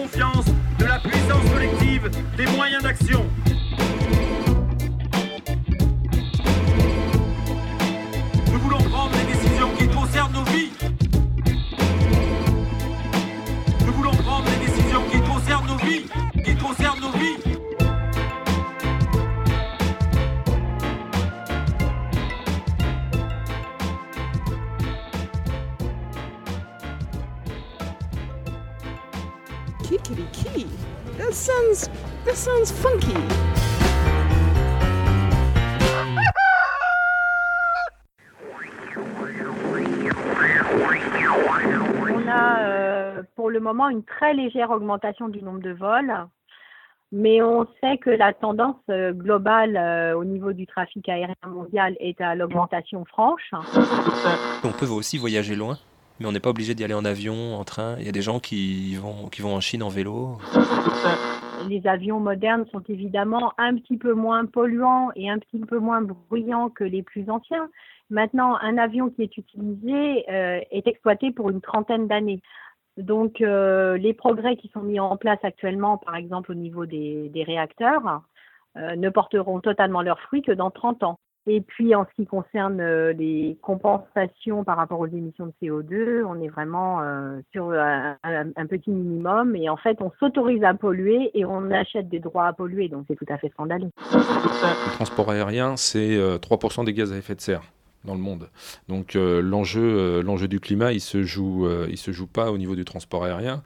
de 1.31 1.35
la 1.35 1.39
puissance 1.39 1.51
collective, 1.53 2.09
des 2.37 2.45
moyens 2.57 2.83
d'action. 2.83 3.25
Sounds 31.41 31.89
that 32.25 32.35
sounds 32.35 32.71
funky. 32.71 33.17
On 42.13 42.27
a 42.27 42.59
euh, 42.59 43.23
pour 43.35 43.49
le 43.49 43.59
moment 43.59 43.89
une 43.89 44.03
très 44.03 44.35
légère 44.35 44.69
augmentation 44.69 45.29
du 45.29 45.41
nombre 45.41 45.61
de 45.61 45.71
vols, 45.71 46.13
mais 47.11 47.41
on 47.41 47.65
sait 47.81 47.97
que 47.97 48.11
la 48.11 48.33
tendance 48.33 48.75
euh, 48.91 49.11
globale 49.11 49.77
euh, 49.77 50.15
au 50.15 50.23
niveau 50.23 50.53
du 50.53 50.67
trafic 50.67 51.09
aérien 51.09 51.35
mondial 51.47 51.97
est 51.99 52.21
à 52.21 52.35
l'augmentation 52.35 53.03
franche. 53.05 53.51
On 54.63 54.71
peut 54.71 54.85
aussi 54.85 55.17
voyager 55.17 55.55
loin, 55.55 55.77
mais 56.21 56.27
on 56.27 56.31
n'est 56.31 56.39
pas 56.39 56.51
obligé 56.51 56.75
d'y 56.75 56.83
aller 56.83 56.93
en 56.93 57.03
avion, 57.03 57.55
en 57.55 57.63
train. 57.63 57.95
Il 57.99 58.05
y 58.05 58.09
a 58.09 58.11
des 58.11 58.21
gens 58.21 58.39
qui 58.39 58.95
vont, 58.95 59.27
qui 59.29 59.41
vont 59.41 59.55
en 59.55 59.59
Chine 59.59 59.83
en 59.83 59.89
vélo. 59.89 60.37
Les 61.67 61.85
avions 61.87 62.19
modernes 62.19 62.65
sont 62.71 62.83
évidemment 62.87 63.53
un 63.57 63.75
petit 63.75 63.97
peu 63.97 64.13
moins 64.13 64.45
polluants 64.45 65.09
et 65.15 65.29
un 65.29 65.39
petit 65.39 65.59
peu 65.59 65.79
moins 65.79 66.01
bruyants 66.01 66.69
que 66.69 66.83
les 66.83 67.03
plus 67.03 67.29
anciens. 67.29 67.69
Maintenant, 68.09 68.57
un 68.61 68.77
avion 68.77 69.09
qui 69.09 69.23
est 69.23 69.37
utilisé 69.37 70.25
euh, 70.29 70.59
est 70.69 70.87
exploité 70.87 71.31
pour 71.31 71.49
une 71.49 71.61
trentaine 71.61 72.07
d'années. 72.07 72.41
Donc, 72.97 73.41
euh, 73.41 73.97
les 73.97 74.13
progrès 74.13 74.57
qui 74.57 74.69
sont 74.73 74.81
mis 74.81 74.99
en 74.99 75.17
place 75.17 75.39
actuellement, 75.43 75.97
par 75.97 76.15
exemple 76.15 76.51
au 76.51 76.55
niveau 76.55 76.85
des, 76.85 77.43
réacteurs, 77.45 78.21
euh, 78.77 78.95
ne 78.95 79.09
porteront 79.09 79.59
totalement 79.59 80.01
leurs 80.01 80.19
fruits 80.19 80.41
que 80.41 80.51
dans 80.51 80.71
30 80.71 81.03
ans. 81.03 81.19
Et 81.47 81.61
puis, 81.61 81.95
en 81.95 82.05
ce 82.05 82.13
qui 82.15 82.27
concerne 82.27 82.79
euh, 82.81 83.13
les 83.13 83.57
compensations 83.61 84.63
par 84.63 84.77
rapport 84.77 84.99
aux 84.99 85.07
émissions 85.07 85.47
de 85.47 85.53
CO2, 85.61 86.23
on 86.23 86.39
est 86.39 86.47
vraiment 86.49 87.01
euh, 87.01 87.39
sur 87.51 87.71
un, 87.71 88.15
un- 88.23 88.65
petit 88.67 88.91
minimum. 88.91 89.55
Et 89.55 89.67
en 89.69 89.77
fait, 89.77 89.97
on 90.01 90.11
s'autorise 90.19 90.63
à 90.63 90.73
polluer 90.75 91.31
et 91.33 91.43
on 91.45 91.71
achète 91.71 92.09
des 92.09 92.19
droits 92.19 92.45
à 92.47 92.53
polluer. 92.53 92.89
Donc, 92.89 93.05
c'est 93.07 93.15
tout 93.15 93.25
à 93.27 93.37
fait 93.37 93.49
scandaleux. 93.49 93.89
Le 94.13 94.93
transport 94.93 95.31
aérien, 95.31 95.75
c'est 95.77 96.15
euh, 96.15 96.37
3% 96.37 96.85
des 96.85 96.93
gaz 96.93 97.11
à 97.11 97.17
effet 97.17 97.35
de 97.35 97.41
serre 97.41 97.61
dans 98.05 98.13
le 98.13 98.19
monde. 98.19 98.49
Donc 98.87 99.15
euh, 99.15 99.41
l'enjeu, 99.41 99.81
euh, 99.81 100.23
l'enjeu 100.23 100.47
du 100.47 100.59
climat, 100.59 100.91
il 100.91 101.01
se 101.01 101.23
joue, 101.23 101.65
euh, 101.65 101.87
il 101.89 101.97
se 101.97 102.11
joue 102.11 102.27
pas 102.27 102.51
au 102.51 102.57
niveau 102.57 102.75
du 102.75 102.85
transport 102.85 103.23
aérien. 103.23 103.63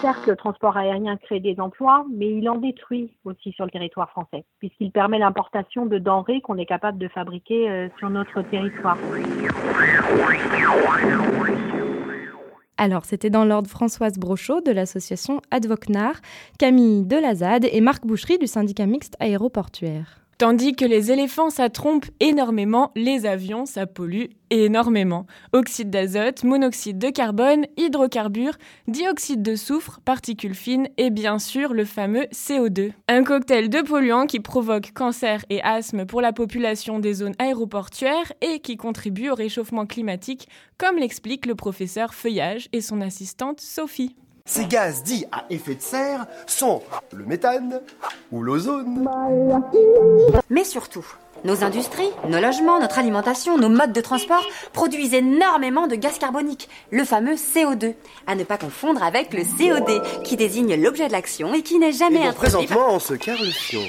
Certes, 0.00 0.26
le 0.26 0.36
transport 0.36 0.76
aérien 0.76 1.16
crée 1.16 1.40
des 1.40 1.58
emplois, 1.58 2.04
mais 2.12 2.30
il 2.30 2.48
en 2.48 2.58
détruit 2.58 3.12
aussi 3.24 3.52
sur 3.52 3.64
le 3.64 3.70
territoire 3.70 4.10
français, 4.10 4.44
puisqu'il 4.58 4.92
permet 4.92 5.18
l'importation 5.18 5.86
de 5.86 5.98
denrées 5.98 6.40
qu'on 6.40 6.56
est 6.56 6.66
capable 6.66 6.98
de 6.98 7.08
fabriquer 7.08 7.68
euh, 7.68 7.88
sur 7.98 8.10
notre 8.10 8.42
territoire. 8.42 8.96
Alors, 12.76 13.04
c'était 13.04 13.30
dans 13.30 13.44
l'ordre 13.44 13.68
Françoise 13.68 14.18
Brochot 14.18 14.60
de 14.60 14.70
l'association 14.70 15.40
Advocnar, 15.50 16.14
Camille 16.58 17.04
Delazade 17.04 17.66
et 17.70 17.80
Marc 17.80 18.06
Boucherie 18.06 18.38
du 18.38 18.46
syndicat 18.46 18.86
mixte 18.86 19.16
aéroportuaire. 19.18 20.27
Tandis 20.38 20.76
que 20.76 20.84
les 20.84 21.10
éléphants, 21.10 21.50
ça 21.50 21.68
trompe 21.68 22.06
énormément, 22.20 22.92
les 22.94 23.26
avions, 23.26 23.66
ça 23.66 23.88
pollue 23.88 24.26
énormément. 24.50 25.26
Oxyde 25.52 25.90
d'azote, 25.90 26.44
monoxyde 26.44 26.96
de 26.96 27.10
carbone, 27.10 27.66
hydrocarbures, 27.76 28.56
dioxyde 28.86 29.42
de 29.42 29.56
soufre, 29.56 29.98
particules 30.04 30.54
fines 30.54 30.86
et 30.96 31.10
bien 31.10 31.40
sûr 31.40 31.74
le 31.74 31.84
fameux 31.84 32.26
CO2. 32.26 32.92
Un 33.08 33.24
cocktail 33.24 33.68
de 33.68 33.80
polluants 33.80 34.26
qui 34.26 34.38
provoque 34.38 34.92
cancer 34.92 35.44
et 35.50 35.60
asthme 35.62 36.06
pour 36.06 36.20
la 36.20 36.32
population 36.32 37.00
des 37.00 37.14
zones 37.14 37.34
aéroportuaires 37.40 38.32
et 38.40 38.60
qui 38.60 38.76
contribue 38.76 39.30
au 39.30 39.34
réchauffement 39.34 39.86
climatique, 39.86 40.48
comme 40.78 40.98
l'explique 40.98 41.46
le 41.46 41.56
professeur 41.56 42.14
Feuillage 42.14 42.68
et 42.72 42.80
son 42.80 43.00
assistante 43.00 43.60
Sophie. 43.60 44.14
Ces 44.48 44.64
gaz 44.64 45.02
dits 45.02 45.26
à 45.30 45.44
effet 45.50 45.74
de 45.74 45.82
serre 45.82 46.26
sont 46.46 46.82
le 47.12 47.26
méthane 47.26 47.82
ou 48.32 48.42
l'ozone. 48.42 49.06
Mais 50.48 50.64
surtout, 50.64 51.04
nos 51.44 51.62
industries, 51.64 52.08
nos 52.30 52.40
logements, 52.40 52.80
notre 52.80 52.98
alimentation, 52.98 53.58
nos 53.58 53.68
modes 53.68 53.92
de 53.92 54.00
transport 54.00 54.42
produisent 54.72 55.12
énormément 55.12 55.86
de 55.86 55.96
gaz 55.96 56.18
carbonique, 56.18 56.70
le 56.90 57.04
fameux 57.04 57.34
CO2, 57.34 57.94
à 58.26 58.34
ne 58.36 58.44
pas 58.44 58.56
confondre 58.56 59.02
avec 59.02 59.34
le 59.34 59.42
COD, 59.44 60.22
qui 60.24 60.36
désigne 60.36 60.82
l'objet 60.82 61.08
de 61.08 61.12
l'action 61.12 61.52
et 61.52 61.60
qui 61.62 61.78
n'est 61.78 61.92
jamais 61.92 62.20
Et 62.20 62.20
donc 62.20 62.30
introduit. 62.42 62.66
présentement, 62.66 62.86
on 62.94 62.98
se 63.00 63.14
carre 63.14 63.42
le 63.42 63.50
fion. 63.50 63.82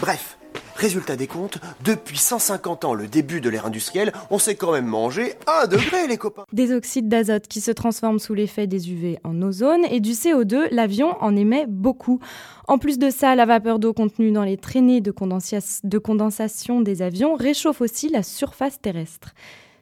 Bref, 0.00 0.35
résultat 0.76 1.16
des 1.16 1.26
comptes, 1.26 1.58
depuis 1.84 2.18
150 2.18 2.84
ans, 2.84 2.94
le 2.94 3.08
début 3.08 3.40
de 3.40 3.48
l'ère 3.48 3.66
industrielle, 3.66 4.12
on 4.30 4.38
s'est 4.38 4.54
quand 4.54 4.72
même 4.72 4.86
mangé 4.86 5.34
un 5.46 5.66
degré, 5.66 6.06
les 6.06 6.18
copains. 6.18 6.44
Des 6.52 6.72
oxydes 6.72 7.08
d'azote 7.08 7.48
qui 7.48 7.60
se 7.60 7.70
transforment 7.70 8.18
sous 8.18 8.34
l'effet 8.34 8.66
des 8.66 8.90
UV 8.92 9.18
en 9.24 9.40
ozone 9.42 9.84
et 9.90 10.00
du 10.00 10.12
CO2, 10.12 10.68
l'avion 10.70 11.16
en 11.20 11.34
émet 11.34 11.66
beaucoup. 11.66 12.20
En 12.68 12.78
plus 12.78 12.98
de 12.98 13.10
ça, 13.10 13.34
la 13.34 13.46
vapeur 13.46 13.78
d'eau 13.78 13.92
contenue 13.92 14.32
dans 14.32 14.44
les 14.44 14.56
traînées 14.56 15.00
de, 15.00 15.10
condensia- 15.10 15.80
de 15.82 15.98
condensation 15.98 16.80
des 16.80 17.02
avions 17.02 17.34
réchauffe 17.34 17.80
aussi 17.80 18.08
la 18.08 18.22
surface 18.22 18.80
terrestre. 18.80 19.34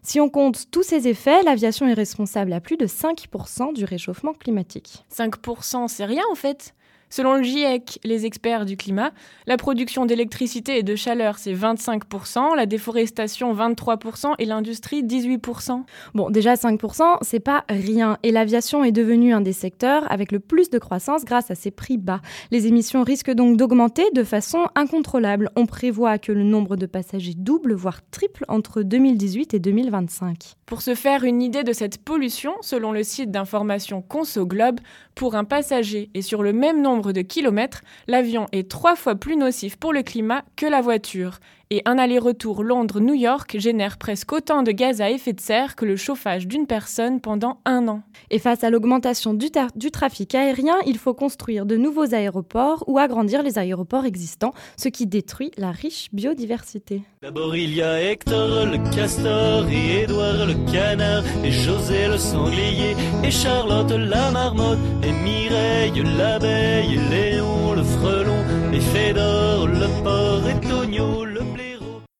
Si 0.02 0.20
on 0.20 0.28
compte 0.28 0.70
tous 0.70 0.82
ces 0.82 1.08
effets, 1.08 1.42
l'aviation 1.44 1.88
est 1.88 1.94
responsable 1.94 2.52
à 2.52 2.60
plus 2.60 2.76
de 2.76 2.86
5% 2.86 3.72
du 3.72 3.84
réchauffement 3.86 4.34
climatique. 4.34 5.02
5%, 5.10 5.88
c'est 5.88 6.04
rien 6.04 6.22
en 6.30 6.34
fait. 6.34 6.74
Selon 7.10 7.34
le 7.36 7.42
GIEC, 7.42 8.00
les 8.04 8.26
experts 8.26 8.64
du 8.64 8.76
climat, 8.76 9.12
la 9.46 9.56
production 9.56 10.06
d'électricité 10.06 10.78
et 10.78 10.82
de 10.82 10.96
chaleur, 10.96 11.38
c'est 11.38 11.54
25%, 11.54 12.56
la 12.56 12.66
déforestation, 12.66 13.54
23% 13.54 14.34
et 14.38 14.44
l'industrie, 14.44 15.02
18%. 15.02 15.84
Bon, 16.14 16.30
déjà 16.30 16.54
5%, 16.54 17.18
c'est 17.22 17.40
pas 17.40 17.64
rien. 17.68 18.18
Et 18.22 18.32
l'aviation 18.32 18.84
est 18.84 18.92
devenue 18.92 19.32
un 19.32 19.40
des 19.40 19.52
secteurs 19.52 20.10
avec 20.10 20.32
le 20.32 20.40
plus 20.40 20.70
de 20.70 20.78
croissance 20.78 21.24
grâce 21.24 21.50
à 21.50 21.54
ses 21.54 21.70
prix 21.70 21.98
bas. 21.98 22.20
Les 22.50 22.66
émissions 22.66 23.02
risquent 23.02 23.32
donc 23.32 23.56
d'augmenter 23.56 24.04
de 24.14 24.24
façon 24.24 24.68
incontrôlable. 24.74 25.50
On 25.56 25.66
prévoit 25.66 26.18
que 26.18 26.32
le 26.32 26.42
nombre 26.42 26.76
de 26.76 26.86
passagers 26.86 27.34
double, 27.36 27.74
voire 27.74 28.00
triple 28.10 28.44
entre 28.48 28.82
2018 28.82 29.54
et 29.54 29.58
2025. 29.58 30.54
Pour 30.66 30.82
se 30.82 30.94
faire 30.94 31.24
une 31.24 31.42
idée 31.42 31.62
de 31.62 31.72
cette 31.72 31.98
pollution, 32.02 32.54
selon 32.60 32.92
le 32.92 33.02
site 33.02 33.30
d'information 33.30 34.02
Conso 34.02 34.46
Globe, 34.46 34.80
pour 35.14 35.34
un 35.36 35.44
passager 35.44 36.10
et 36.14 36.22
sur 36.22 36.42
le 36.42 36.52
même 36.52 36.82
nombre 36.82 36.93
de 37.00 37.22
kilomètres, 37.22 37.82
l'avion 38.06 38.46
est 38.52 38.70
trois 38.70 38.96
fois 38.96 39.14
plus 39.14 39.36
nocif 39.36 39.76
pour 39.76 39.92
le 39.92 40.02
climat 40.02 40.44
que 40.56 40.66
la 40.66 40.80
voiture. 40.80 41.40
Et 41.70 41.82
un 41.86 41.96
aller-retour 41.98 42.62
Londres-New 42.62 43.14
York 43.14 43.56
génère 43.58 43.96
presque 43.96 44.32
autant 44.32 44.62
de 44.62 44.70
gaz 44.70 45.00
à 45.00 45.10
effet 45.10 45.32
de 45.32 45.40
serre 45.40 45.76
que 45.76 45.86
le 45.86 45.96
chauffage 45.96 46.46
d'une 46.46 46.66
personne 46.66 47.20
pendant 47.20 47.60
un 47.64 47.88
an. 47.88 48.02
Et 48.30 48.38
face 48.38 48.64
à 48.64 48.70
l'augmentation 48.70 49.32
du, 49.32 49.50
trafic 49.90 50.34
aérien, 50.34 50.76
il 50.86 50.98
faut 50.98 51.14
construire 51.14 51.64
de 51.64 51.76
nouveaux 51.76 52.14
aéroports 52.14 52.84
ou 52.86 52.98
agrandir 52.98 53.42
les 53.42 53.58
aéroports 53.58 54.04
existants, 54.04 54.52
ce 54.76 54.88
qui 54.88 55.06
détruit 55.06 55.52
la 55.56 55.70
riche 55.70 56.08
biodiversité. 56.12 57.02
D'abord 57.22 57.56
il 57.56 57.74
y 57.74 57.82
a 57.82 58.02
Hector 58.02 58.66
le 58.66 58.94
castor 58.94 59.66
et 59.68 60.02
Édouard 60.02 60.46
le 60.46 60.70
canard 60.70 61.24
et 61.42 61.50
José 61.50 62.08
le 62.08 62.18
sanglier 62.18 62.94
et 63.22 63.30
Charlotte 63.30 63.90
la 63.90 64.30
marmotte 64.30 64.78
et 65.02 65.12
Mireille 65.12 66.02
l'abeille 66.16 66.94
et 66.94 67.10
Léon 67.10 67.72
le 67.74 67.82
frelon 67.82 68.42
et 68.72 68.80
Fédor 68.80 69.66
le 69.66 70.02
porc 70.02 70.48
et 70.48 70.60
Tonio 70.68 71.24
le. 71.24 71.33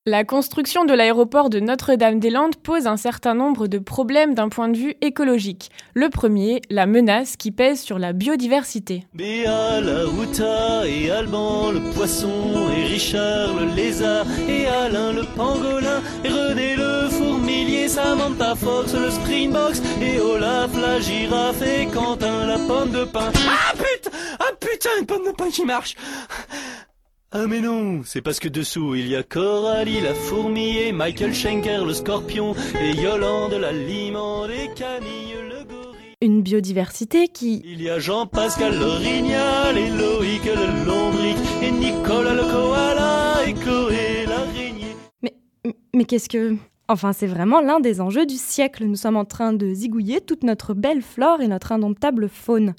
La 0.07 0.23
construction 0.23 0.85
de 0.85 0.93
l'aéroport 0.93 1.49
de 1.49 1.61
Notre-Dame-des-Landes 1.61 2.57
pose 2.57 2.87
un 2.87 2.99
certain 2.99 3.35
nombre 3.35 3.69
de 3.69 3.79
problèmes 3.79 4.35
d'un 4.35 4.51
point 4.51 4.69
de 4.69 4.77
vue 4.77 4.97
écologique. 5.01 5.71
Le 5.95 6.11
premier, 6.11 6.61
la 6.69 6.85
menace 6.85 7.37
qui 7.39 7.51
pèse 7.51 7.81
sur 7.81 7.99
la 7.99 8.13
biodiversité. 8.13 9.07
Béa 9.15 9.81
la 9.81 10.05
Ruta 10.05 10.87
et 10.87 11.11
Alban 11.11 11.71
le 11.71 11.81
poisson 11.95 12.69
et 12.77 12.85
Richard 12.85 13.55
le 13.59 13.75
lézard 13.75 14.27
et 14.47 14.67
Alain 14.67 15.15
le 15.15 15.25
pangolin 15.35 16.03
et 16.23 16.29
René 16.29 16.77
le 16.77 17.09
fourmilier, 17.09 17.89
Samantha 17.89 18.55
Fox 18.57 18.93
le 18.93 19.09
springbox 19.09 19.81
et 20.03 20.21
Olaf 20.21 20.71
la 20.77 21.01
girafe 21.01 21.63
et 21.63 21.87
Quentin 21.87 22.47
la 22.47 22.59
pomme 22.59 22.91
de 22.91 23.05
pin. 23.05 23.33
Ah 23.49 23.73
putain 23.73 24.11
Ah 24.39 24.53
putain 24.61 24.91
une 25.01 25.07
pomme 25.07 25.25
de 25.25 25.33
pin 25.33 25.49
qui 25.49 25.65
marche 25.65 25.97
ah 27.37 27.47
mais 27.49 27.61
non, 27.61 28.03
c'est 28.05 28.23
parce 28.23 28.39
que 28.39 28.49
dessous 28.49 28.95
il 28.95 29.09
y 29.09 29.17
a 29.17 29.25
Coralie 29.25 30.01
la 30.01 30.15
fourmi 30.15 30.79
et 30.79 30.93
Michael 30.93 31.35
Schenker 31.35 31.85
le 31.85 31.93
scorpion 31.93 32.55
et 32.81 32.93
Yolande 32.93 33.55
la 33.55 33.73
limande 33.73 34.51
et 34.51 34.69
Camille 34.75 35.35
le 35.49 35.65
gorille. 35.65 36.15
Une 36.23 36.43
biodiversité 36.43 37.27
qui... 37.27 37.61
Il 37.65 37.83
y 37.83 37.91
a 37.91 37.99
Jean-Pascal 37.99 38.79
l'orignal 38.79 39.77
et 39.77 39.91
Loïc 39.91 40.45
le 40.45 40.87
lombric 40.87 41.37
et 41.61 41.73
Nicolas 41.73 42.35
le 42.35 42.43
koala 42.43 43.47
et 43.47 43.53
Chloé 43.55 44.27
l'araignée. 44.29 44.97
Mais, 45.23 45.35
mais 45.93 46.05
qu'est-ce 46.05 46.29
que... 46.29 46.55
Enfin, 46.87 47.15
c'est 47.15 47.27
vraiment 47.27 47.63
l'un 47.63 47.81
des 47.81 48.03
enjeux 48.03 48.27
du 48.27 48.37
siècle. 48.37 48.85
Nous 48.85 48.97
sommes 48.97 49.17
en 49.17 49.25
train 49.25 49.55
de 49.55 49.73
zigouiller 49.73 50.21
toute 50.21 50.43
notre 50.45 50.75
belle 50.75 51.01
flore 51.01 51.41
et 51.41 51.49
notre 51.49 51.73
indomptable 51.73 52.29
faune. 52.29 52.75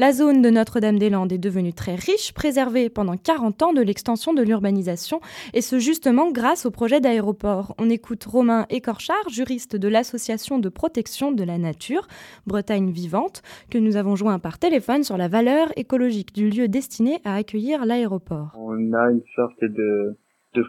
La 0.00 0.12
zone 0.12 0.40
de 0.40 0.48
Notre-Dame-des-Landes 0.48 1.30
est 1.30 1.36
devenue 1.36 1.74
très 1.74 1.94
riche, 1.94 2.32
préservée 2.32 2.88
pendant 2.88 3.18
40 3.18 3.62
ans 3.62 3.72
de 3.74 3.82
l'extension 3.82 4.32
de 4.32 4.42
l'urbanisation, 4.42 5.20
et 5.52 5.60
ce 5.60 5.78
justement 5.78 6.32
grâce 6.32 6.64
au 6.64 6.70
projet 6.70 7.02
d'aéroport. 7.02 7.74
On 7.78 7.90
écoute 7.90 8.24
Romain 8.24 8.64
Écorchard, 8.70 9.28
juriste 9.28 9.76
de 9.76 9.88
l'Association 9.88 10.58
de 10.58 10.70
protection 10.70 11.32
de 11.32 11.44
la 11.44 11.58
nature, 11.58 12.06
Bretagne 12.46 12.90
vivante, 12.90 13.42
que 13.70 13.76
nous 13.76 13.96
avons 13.98 14.16
joint 14.16 14.38
par 14.38 14.58
téléphone 14.58 15.02
sur 15.02 15.18
la 15.18 15.28
valeur 15.28 15.68
écologique 15.76 16.34
du 16.34 16.48
lieu 16.48 16.66
destiné 16.66 17.18
à 17.26 17.34
accueillir 17.34 17.84
l'aéroport. 17.84 18.56
On 18.56 18.94
a 18.94 19.10
une 19.10 19.22
sorte 19.36 19.62
de, 19.62 20.16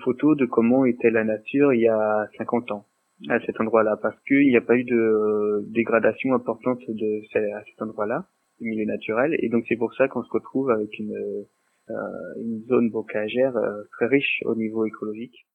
photo 0.04 0.36
de 0.36 0.46
comment 0.46 0.84
était 0.84 1.10
la 1.10 1.24
nature 1.24 1.74
il 1.74 1.80
y 1.80 1.88
a 1.88 2.28
50 2.38 2.70
ans 2.74 2.86
à 3.30 3.40
cet 3.46 3.62
endroit-là, 3.62 3.96
parce 4.02 4.20
qu'il 4.28 4.50
n'y 4.50 4.58
a 4.58 4.62
pas 4.62 4.76
eu 4.76 4.84
de 4.84 5.64
dégradation 5.70 6.34
importante 6.34 6.80
de, 6.90 7.22
à 7.56 7.64
cet 7.64 7.82
endroit-là 7.82 8.26
milieu 8.62 8.86
naturel. 8.86 9.36
Et 9.40 9.50
donc 9.50 9.66
c'est 9.68 9.76
pour 9.76 9.94
ça 9.94 10.08
qu'on 10.08 10.24
se 10.24 10.32
retrouve 10.32 10.70
avec 10.70 10.98
une, 11.00 11.16
euh, 11.16 11.94
une 12.40 12.64
zone 12.68 12.90
bocagère 12.90 13.56
euh, 13.58 13.84
très 13.92 14.08
riche 14.08 14.42
au 14.46 14.56
niveau 14.56 14.86
écologique. 14.86 15.46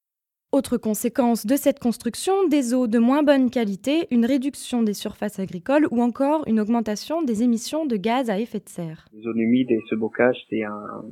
Autre 0.53 0.77
conséquence 0.77 1.45
de 1.45 1.57
cette 1.57 1.81
construction, 1.81 2.47
des 2.49 2.73
eaux 2.73 2.87
de 2.87 2.99
moins 2.99 3.23
bonne 3.23 3.51
qualité, 3.51 4.07
une 4.11 4.25
réduction 4.25 4.83
des 4.83 4.95
surfaces 4.95 5.39
agricoles 5.39 5.87
ou 5.91 6.01
encore 6.01 6.45
une 6.47 6.61
augmentation 6.61 7.23
des 7.23 7.43
émissions 7.43 7.85
de 7.85 7.97
gaz 7.97 8.31
à 8.31 8.39
effet 8.39 8.61
de 8.61 8.69
serre. 8.69 9.07
Les 9.13 9.23
zones 9.23 9.41
humides 9.41 9.71
et 9.71 9.81
ce 9.91 9.97
bocage, 9.97 10.37
c'est 10.49 10.63
un, 10.63 11.05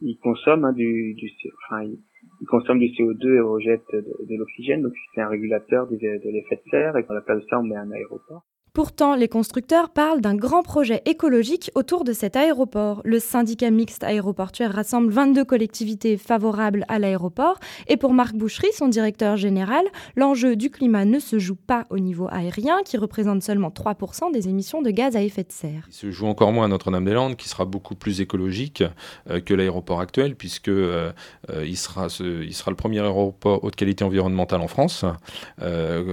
ils 0.00 0.18
consomment 0.18 0.66
hein, 0.66 0.72
du, 0.72 1.14
du, 1.14 1.30
enfin, 1.66 1.82
ils 1.82 2.46
consomment 2.46 2.78
du 2.78 2.88
CO2 2.88 3.36
et 3.36 3.40
rejettent 3.40 3.82
de, 3.92 4.26
de 4.28 4.36
l'oxygène, 4.36 4.82
donc 4.82 4.92
c'est 5.14 5.22
un 5.22 5.28
régulateur 5.28 5.86
de, 5.88 5.96
de 5.96 6.30
l'effet 6.30 6.56
de 6.56 6.70
serre. 6.70 6.96
Et 6.96 7.04
quand 7.04 7.14
la 7.14 7.22
place 7.22 7.42
de 7.42 7.46
ça, 7.48 7.58
on 7.58 7.62
met 7.62 7.76
un 7.76 7.90
aéroport. 7.90 8.44
Pourtant, 8.74 9.14
les 9.14 9.28
constructeurs 9.28 9.90
parlent 9.90 10.20
d'un 10.20 10.34
grand 10.34 10.64
projet 10.64 11.00
écologique 11.04 11.70
autour 11.76 12.02
de 12.02 12.12
cet 12.12 12.34
aéroport. 12.34 13.02
Le 13.04 13.20
syndicat 13.20 13.70
mixte 13.70 14.02
aéroportuaire 14.02 14.72
rassemble 14.72 15.12
22 15.12 15.44
collectivités 15.44 16.16
favorables 16.16 16.84
à 16.88 16.98
l'aéroport. 16.98 17.60
Et 17.86 17.96
pour 17.96 18.12
Marc 18.12 18.34
Bouchery, 18.34 18.66
son 18.76 18.88
directeur 18.88 19.36
général, 19.36 19.84
l'enjeu 20.16 20.56
du 20.56 20.70
climat 20.70 21.04
ne 21.04 21.20
se 21.20 21.38
joue 21.38 21.54
pas 21.54 21.86
au 21.88 22.00
niveau 22.00 22.26
aérien, 22.32 22.78
qui 22.84 22.96
représente 22.96 23.44
seulement 23.44 23.68
3% 23.68 24.32
des 24.32 24.48
émissions 24.48 24.82
de 24.82 24.90
gaz 24.90 25.14
à 25.14 25.22
effet 25.22 25.44
de 25.44 25.52
serre. 25.52 25.86
Il 25.90 25.94
se 25.94 26.10
joue 26.10 26.26
encore 26.26 26.50
moins 26.50 26.64
à 26.64 26.68
Notre-Dame-des-Landes, 26.68 27.36
qui 27.36 27.48
sera 27.48 27.66
beaucoup 27.66 27.94
plus 27.94 28.20
écologique 28.20 28.82
euh, 29.30 29.38
que 29.38 29.54
l'aéroport 29.54 30.00
actuel, 30.00 30.34
puisque 30.34 30.66
euh, 30.66 31.12
euh, 31.48 31.64
il, 31.64 31.76
sera 31.76 32.08
le 32.08 32.74
premier 32.74 32.98
aéroport 32.98 33.62
haute 33.62 33.76
qualité 33.76 34.02
environnementale 34.02 34.62
en 34.62 34.66
France, 34.66 35.04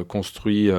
construit, 0.08 0.70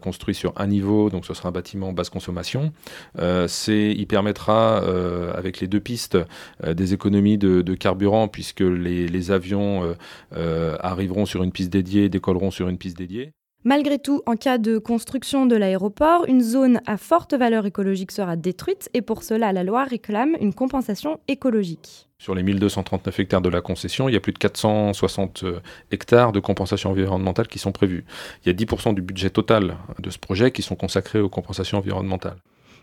construit 0.00 0.36
sur 0.36 0.52
un 0.54 0.68
niveau, 0.68 1.10
donc 1.10 1.26
ce 1.34 1.38
sera 1.38 1.48
un 1.48 1.52
bâtiment 1.52 1.92
basse 1.92 2.10
consommation. 2.10 2.72
Euh, 3.18 3.46
il 3.68 4.06
permettra, 4.06 4.82
euh, 4.82 5.32
avec 5.34 5.60
les 5.60 5.66
deux 5.66 5.80
pistes, 5.80 6.18
euh, 6.64 6.74
des 6.74 6.94
économies 6.94 7.38
de, 7.38 7.74
carburant, 7.74 8.28
puisque 8.28 8.60
les, 8.60 9.08
les 9.08 9.30
avions 9.30 9.96
arriveront 10.32 11.26
sur 11.26 11.42
une 11.42 11.52
piste 11.52 11.70
dédiée, 11.70 12.08
décolleront 12.08 12.50
sur 12.50 12.68
une 12.68 12.78
piste 12.78 12.98
dédiée. 12.98 13.32
Malgré 13.64 13.98
tout, 13.98 14.22
en 14.26 14.34
cas 14.34 14.58
de 14.58 14.78
construction 14.78 15.46
de 15.46 15.54
l'aéroport, 15.56 16.24
une 16.26 16.40
zone 16.42 16.80
à 16.86 16.96
forte 16.96 17.34
valeur 17.34 17.64
écologique 17.64 18.10
sera 18.10 18.36
détruite 18.36 18.90
et 18.92 19.02
pour 19.02 19.22
cela, 19.22 19.52
la 19.52 19.62
loi 19.62 19.84
réclame 19.84 20.36
une 20.40 20.52
compensation 20.52 21.20
écologique. 21.28 22.08
Sur 22.22 22.36
les 22.36 22.44
1239 22.44 23.18
hectares 23.18 23.40
de 23.40 23.48
la 23.48 23.60
concession, 23.60 24.08
il 24.08 24.12
y 24.12 24.16
a 24.16 24.20
plus 24.20 24.32
de 24.32 24.38
460 24.38 25.42
euh, 25.42 25.60
hectares 25.90 26.30
de 26.30 26.38
compensation 26.38 26.90
environnementale 26.90 27.48
qui 27.48 27.58
sont 27.58 27.72
prévus. 27.72 28.04
Il 28.44 28.46
y 28.46 28.50
a 28.50 28.54
10% 28.54 28.94
du 28.94 29.02
budget 29.02 29.30
total 29.30 29.76
de 29.98 30.08
ce 30.08 30.20
projet 30.20 30.52
qui 30.52 30.62
sont 30.62 30.76
consacrés 30.76 31.18
aux 31.18 31.28
compensations 31.28 31.78
environnementales. 31.78 32.36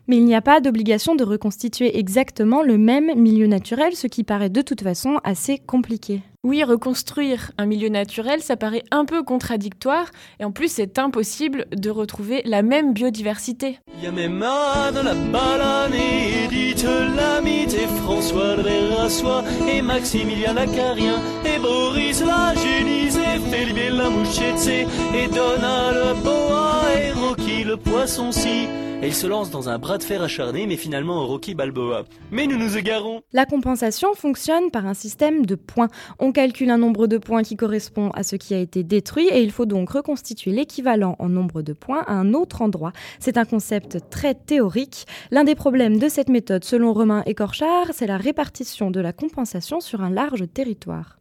Mais 0.10 0.18
il 0.18 0.26
n'y 0.26 0.34
a 0.34 0.42
pas 0.42 0.60
d'obligation 0.60 1.14
de 1.14 1.24
reconstituer 1.24 2.00
exactement 2.00 2.64
le 2.64 2.80
même 2.80 3.14
milieu 3.16 3.46
naturel, 3.46 3.96
ce 3.96 4.08
qui 4.08 4.24
paraît 4.24 4.50
de 4.50 4.64
toute 4.64 4.82
façon 4.82 5.20
assez 5.24 5.60
compliqué. 5.60 6.24
Oui, 6.44 6.64
reconstruire 6.64 7.52
un 7.60 7.68
milieu 7.68 7.90
naturel, 7.90 8.42
ça 8.42 8.58
paraît 8.58 8.82
un 8.90 9.06
peu 9.06 9.22
contradictoire, 9.22 10.10
et 10.40 10.46
en 10.46 10.52
plus 10.52 10.72
c'est 10.72 10.98
impossible 10.98 11.68
de 11.76 11.92
retrouver 11.92 12.42
la 12.46 12.64
même 12.64 12.92
biodiversité. 12.94 13.78
Il 14.00 14.04
y 14.04 14.08
a 14.08 14.12
même 14.12 14.42
Anne 14.42 14.96
la 14.96 15.14
balane, 15.14 15.94
Edith 15.94 16.88
Lamite, 17.16 17.76
et 17.76 17.88
François 18.02 18.56
le 18.56 18.64
Verrassois, 18.64 19.44
et 19.72 19.84
Maximilien 19.84 20.54
Lacarien, 20.54 21.20
et 21.46 21.60
Boris 21.60 22.24
la 22.26 22.56
Génise, 22.56 23.18
et 23.18 23.38
Felipe 23.52 23.94
la 23.96 24.10
Mouchette, 24.10 24.68
et 24.68 25.28
Donald 25.28 25.98
le 25.98 26.24
Boa, 26.24 26.82
et 26.98 27.12
Rocky 27.12 27.64
le 27.64 27.78
Poisson-ci 27.78 28.89
et 29.02 29.08
il 29.08 29.14
se 29.14 29.28
lance 29.28 29.50
dans 29.50 29.70
un 29.70 29.80
bras 29.80 29.98
de 29.98 30.04
fer 30.04 30.22
acharné, 30.22 30.68
mais 30.68 30.76
finalement 30.76 31.24
au 31.24 31.26
Rocky 31.26 31.56
Balboa. 31.56 32.04
Mais 32.32 32.48
nous 32.48 32.58
nous 32.58 32.78
égarons 32.78 33.22
La 33.32 33.46
compensation 33.46 34.14
fonctionne 34.14 34.72
par 34.72 34.86
un 34.86 34.94
système 34.94 35.46
de 35.46 35.56
points. 35.56 35.88
On 36.20 36.34
calcule 36.34 36.70
un 36.70 36.78
nombre 36.78 37.08
de 37.08 37.18
points 37.18 37.44
qui 37.44 37.56
correspond 37.56 38.10
à 38.10 38.24
ce 38.24 38.36
qui 38.36 38.54
a 38.54 38.60
été 38.60 38.84
détruit 38.84 39.30
et 39.32 39.42
il 39.42 39.52
faut 39.52 39.66
donc 39.66 39.92
reconstituer 39.92 40.52
l'équivalent 40.52 41.16
en 41.20 41.30
nombre 41.30 41.62
de 41.62 41.72
points 41.72 42.04
à 42.08 42.14
un 42.14 42.34
autre 42.34 42.62
endroit. 42.62 42.92
C'est 43.20 43.38
un 43.38 43.46
concept 43.46 44.10
très 44.10 44.36
théorique. 44.36 45.06
L'un 45.32 45.46
des 45.46 45.56
problèmes 45.56 45.98
de 45.98 46.10
cette 46.10 46.30
méthode, 46.30 46.66
selon 46.66 46.92
Romain 46.92 47.24
Écorchard, 47.26 47.88
c'est 47.92 48.08
la 48.08 48.18
répartition 48.18 48.92
de 48.92 49.00
la 49.00 49.14
compensation 49.14 49.80
sur 49.80 50.02
un 50.02 50.10
large 50.10 50.44
territoire. 50.54 51.20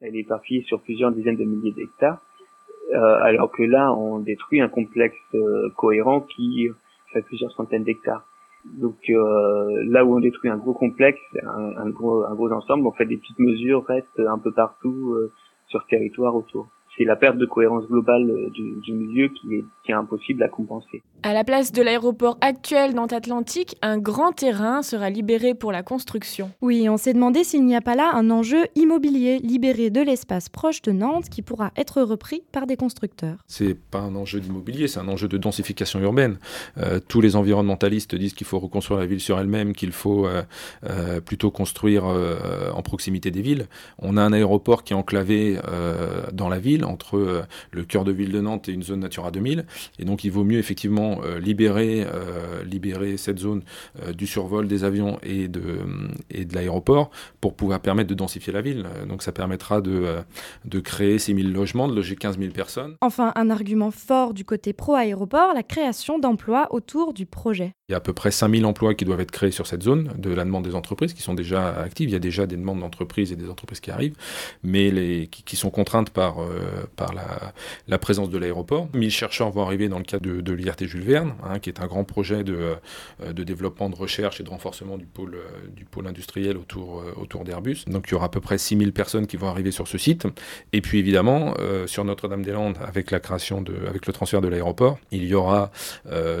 Elle 0.00 0.14
est 0.14 0.20
éparpillée 0.20 0.62
sur 0.68 0.80
plusieurs 0.80 1.10
dizaines 1.10 1.36
de 1.36 1.44
milliers 1.44 1.72
d'hectares, 1.72 2.22
euh, 2.94 3.18
alors 3.22 3.50
que 3.50 3.64
là, 3.64 3.92
on 3.94 4.20
détruit 4.20 4.60
un 4.60 4.68
complexe 4.68 5.16
euh, 5.34 5.70
cohérent 5.76 6.20
qui 6.20 6.68
plusieurs 7.26 7.52
centaines 7.52 7.84
d'hectares. 7.84 8.26
Donc 8.64 8.98
euh, 9.08 9.84
là 9.88 10.04
où 10.04 10.16
on 10.16 10.20
détruit 10.20 10.50
un 10.50 10.56
gros 10.56 10.74
complexe, 10.74 11.20
un, 11.44 11.88
gros, 11.90 12.24
un 12.24 12.34
gros 12.34 12.50
ensemble, 12.50 12.86
on 12.86 12.92
fait 12.92 13.06
des 13.06 13.16
petites 13.16 13.38
mesures, 13.38 13.84
restent 13.86 14.20
un 14.20 14.38
peu 14.38 14.52
partout 14.52 15.12
euh, 15.12 15.32
sur 15.68 15.80
le 15.80 15.88
territoire 15.88 16.34
autour 16.34 16.68
c'est 16.96 17.04
la 17.04 17.16
perte 17.16 17.36
de 17.36 17.46
cohérence 17.46 17.86
globale 17.86 18.30
euh, 18.30 18.50
du, 18.50 18.92
milieu 18.92 19.28
qui 19.28 19.54
est, 19.54 19.64
qui 19.84 19.92
est, 19.92 19.94
impossible 19.94 20.42
à 20.42 20.48
compenser. 20.48 21.02
À 21.22 21.32
la 21.32 21.44
place 21.44 21.72
de 21.72 21.82
l'aéroport 21.82 22.38
actuel 22.40 22.94
Nantes-Atlantique, 22.94 23.76
un 23.82 23.98
grand 23.98 24.32
terrain 24.32 24.82
sera 24.82 25.10
libéré 25.10 25.54
pour 25.54 25.72
la 25.72 25.82
construction. 25.82 26.50
Oui, 26.62 26.88
on 26.88 26.96
s'est 26.96 27.12
demandé 27.12 27.44
s'il 27.44 27.64
n'y 27.64 27.76
a 27.76 27.80
pas 27.80 27.94
là 27.94 28.10
un 28.14 28.30
enjeu 28.30 28.64
immobilier 28.74 29.38
libéré 29.38 29.90
de 29.90 30.00
l'espace 30.00 30.48
proche 30.48 30.82
de 30.82 30.92
Nantes 30.92 31.28
qui 31.28 31.42
pourra 31.42 31.72
être 31.76 32.02
repris 32.02 32.42
par 32.52 32.66
des 32.66 32.76
constructeurs. 32.76 33.36
C'est 33.46 33.74
pas 33.74 34.00
un 34.00 34.14
enjeu 34.14 34.40
d'immobilier, 34.40 34.88
c'est 34.88 35.00
un 35.00 35.08
enjeu 35.08 35.28
de 35.28 35.38
densification 35.38 36.00
urbaine. 36.00 36.38
Euh, 36.78 37.00
tous 37.06 37.20
les 37.20 37.36
environnementalistes 37.36 38.14
disent 38.14 38.34
qu'il 38.34 38.46
faut 38.46 38.58
reconstruire 38.58 39.00
la 39.00 39.06
ville 39.06 39.20
sur 39.20 39.38
elle-même, 39.38 39.72
qu'il 39.74 39.92
faut 39.92 40.26
euh, 40.26 41.20
plutôt 41.20 41.50
construire 41.50 42.04
en 42.06 42.82
proximité 42.82 43.30
des 43.30 43.42
villes. 43.42 43.66
On 43.98 44.16
a 44.16 44.22
un 44.22 44.32
aéroport 44.32 44.84
qui 44.84 44.92
est 44.92 44.96
enclavé 44.96 45.58
dans 46.32 46.48
la 46.48 46.58
ville 46.58 46.85
entre 46.86 47.16
euh, 47.16 47.42
le 47.72 47.84
cœur 47.84 48.04
de 48.04 48.12
ville 48.12 48.32
de 48.32 48.40
Nantes 48.40 48.68
et 48.68 48.72
une 48.72 48.82
zone 48.82 49.00
Natura 49.00 49.30
2000. 49.30 49.66
Et 49.98 50.04
donc 50.04 50.24
il 50.24 50.30
vaut 50.30 50.44
mieux 50.44 50.58
effectivement 50.58 51.20
euh, 51.24 51.38
libérer, 51.38 52.04
euh, 52.04 52.62
libérer 52.64 53.16
cette 53.16 53.38
zone 53.38 53.62
du 54.16 54.26
survol 54.26 54.68
des 54.68 54.84
avions 54.84 55.18
et 55.22 55.48
de, 55.48 55.62
l'aéroport 56.52 57.10
pour 57.40 57.54
pouvoir 57.54 57.80
permettre 57.80 58.08
de 58.08 58.14
densifier 58.14 58.52
la 58.52 58.62
ville. 58.62 58.86
Donc 59.08 59.22
ça 59.22 59.32
permettra 59.32 59.80
de, 59.80 60.16
de 60.64 60.80
créer 60.80 61.18
6 61.18 61.34
000 61.34 61.48
logements, 61.48 61.88
de 61.88 61.94
loger 61.94 62.16
15 62.16 62.38
000 62.38 62.52
personnes. 62.52 62.94
Enfin, 63.00 63.32
un 63.34 63.50
argument 63.50 63.90
fort 63.90 64.34
du 64.34 64.44
côté 64.44 64.72
pro-aéroport, 64.72 65.54
la 65.54 65.62
création 65.62 66.18
d'emplois 66.18 66.68
autour 66.70 67.12
du 67.12 67.26
projet. 67.26 67.75
Il 67.88 67.92
y 67.92 67.94
a 67.94 67.98
à 67.98 68.00
peu 68.00 68.12
près 68.12 68.32
5000 68.32 68.66
emplois 68.66 68.94
qui 68.96 69.04
doivent 69.04 69.20
être 69.20 69.30
créés 69.30 69.52
sur 69.52 69.68
cette 69.68 69.84
zone 69.84 70.10
de 70.18 70.30
la 70.30 70.44
demande 70.44 70.64
des 70.64 70.74
entreprises 70.74 71.14
qui 71.14 71.22
sont 71.22 71.34
déjà 71.34 71.68
actives. 71.68 72.08
Il 72.08 72.12
y 72.14 72.16
a 72.16 72.18
déjà 72.18 72.44
des 72.44 72.56
demandes 72.56 72.80
d'entreprises 72.80 73.30
et 73.30 73.36
des 73.36 73.48
entreprises 73.48 73.78
qui 73.78 73.92
arrivent, 73.92 74.16
mais 74.64 75.28
qui, 75.30 75.54
sont 75.54 75.70
contraintes 75.70 76.10
par, 76.10 76.42
euh, 76.42 76.58
la, 77.86 77.98
présence 77.98 78.28
de 78.28 78.38
l'aéroport. 78.38 78.88
1000 78.92 79.12
chercheurs 79.12 79.52
vont 79.52 79.62
arriver 79.62 79.88
dans 79.88 79.98
le 79.98 80.04
cadre 80.04 80.26
de, 80.26 80.40
de 80.40 80.52
l'IRT 80.52 80.84
Jules 80.84 81.04
Verne, 81.04 81.34
hein, 81.44 81.60
qui 81.60 81.70
est 81.70 81.80
un 81.80 81.86
grand 81.86 82.02
projet 82.02 82.42
de, 82.42 82.74
euh, 83.22 83.32
de 83.32 83.44
développement, 83.44 83.88
de 83.88 83.94
recherche 83.94 84.40
et 84.40 84.42
de 84.42 84.50
renforcement 84.50 84.98
du 84.98 85.06
pôle, 85.06 85.36
euh, 85.36 86.08
industriel 86.08 86.56
autour, 86.56 87.44
d'Airbus. 87.44 87.84
Donc 87.86 88.06
il 88.08 88.12
y 88.12 88.14
aura 88.14 88.26
à 88.26 88.30
peu 88.30 88.40
près 88.40 88.58
6000 88.58 88.92
personnes 88.92 89.28
qui 89.28 89.36
vont 89.36 89.46
arriver 89.46 89.70
sur 89.70 89.86
ce 89.86 89.96
site. 89.96 90.26
Et 90.72 90.80
puis 90.80 90.98
évidemment, 90.98 91.54
sur 91.86 92.04
Notre-Dame-des-Landes, 92.04 92.78
avec 92.84 93.10
la 93.10 93.20
création 93.20 93.64
avec 93.88 94.06
le 94.06 94.12
transfert 94.12 94.40
de 94.40 94.48
l'aéroport, 94.48 94.98
il 95.10 95.24
y 95.24 95.34
aura 95.34 95.70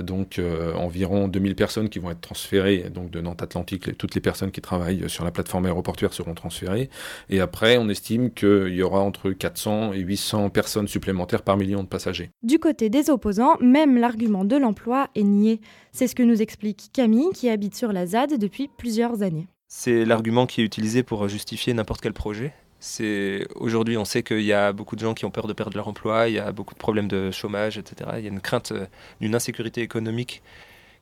donc 0.02 0.40
environ 0.74 1.28
2000 1.36 1.54
personnes 1.54 1.88
qui 1.90 1.98
vont 1.98 2.10
être 2.10 2.22
transférées, 2.22 2.88
donc 2.90 3.10
de 3.10 3.20
Nantes 3.20 3.42
Atlantique, 3.42 3.98
toutes 3.98 4.14
les 4.14 4.22
personnes 4.22 4.50
qui 4.50 4.62
travaillent 4.62 5.08
sur 5.10 5.22
la 5.22 5.30
plateforme 5.30 5.66
aéroportuaire 5.66 6.14
seront 6.14 6.32
transférées. 6.32 6.88
Et 7.28 7.40
après, 7.40 7.76
on 7.76 7.90
estime 7.90 8.30
qu'il 8.30 8.74
y 8.74 8.82
aura 8.82 9.00
entre 9.00 9.30
400 9.32 9.92
et 9.92 9.98
800 9.98 10.48
personnes 10.48 10.88
supplémentaires 10.88 11.42
par 11.42 11.58
million 11.58 11.82
de 11.82 11.88
passagers. 11.88 12.30
Du 12.42 12.58
côté 12.58 12.88
des 12.88 13.10
opposants, 13.10 13.58
même 13.60 13.98
l'argument 13.98 14.46
de 14.46 14.56
l'emploi 14.56 15.08
est 15.14 15.24
nié. 15.24 15.60
C'est 15.92 16.06
ce 16.06 16.14
que 16.14 16.22
nous 16.22 16.40
explique 16.40 16.88
Camille, 16.94 17.30
qui 17.34 17.50
habite 17.50 17.74
sur 17.74 17.92
la 17.92 18.06
ZAD 18.06 18.38
depuis 18.38 18.70
plusieurs 18.78 19.22
années. 19.22 19.46
C'est 19.68 20.06
l'argument 20.06 20.46
qui 20.46 20.62
est 20.62 20.64
utilisé 20.64 21.02
pour 21.02 21.28
justifier 21.28 21.74
n'importe 21.74 22.00
quel 22.00 22.14
projet. 22.14 22.54
C'est 22.78 23.46
aujourd'hui, 23.56 23.96
on 23.96 24.04
sait 24.04 24.22
qu'il 24.22 24.42
y 24.42 24.52
a 24.52 24.72
beaucoup 24.72 24.96
de 24.96 25.00
gens 25.00 25.14
qui 25.14 25.24
ont 25.24 25.30
peur 25.30 25.46
de 25.46 25.52
perdre 25.52 25.76
leur 25.76 25.88
emploi, 25.88 26.28
il 26.28 26.34
y 26.34 26.38
a 26.38 26.52
beaucoup 26.52 26.74
de 26.74 26.78
problèmes 26.78 27.08
de 27.08 27.30
chômage, 27.30 27.78
etc. 27.78 28.10
Il 28.18 28.24
y 28.24 28.26
a 28.26 28.30
une 28.30 28.40
crainte 28.40 28.72
euh, 28.72 28.86
d'une 29.20 29.34
insécurité 29.34 29.80
économique 29.80 30.42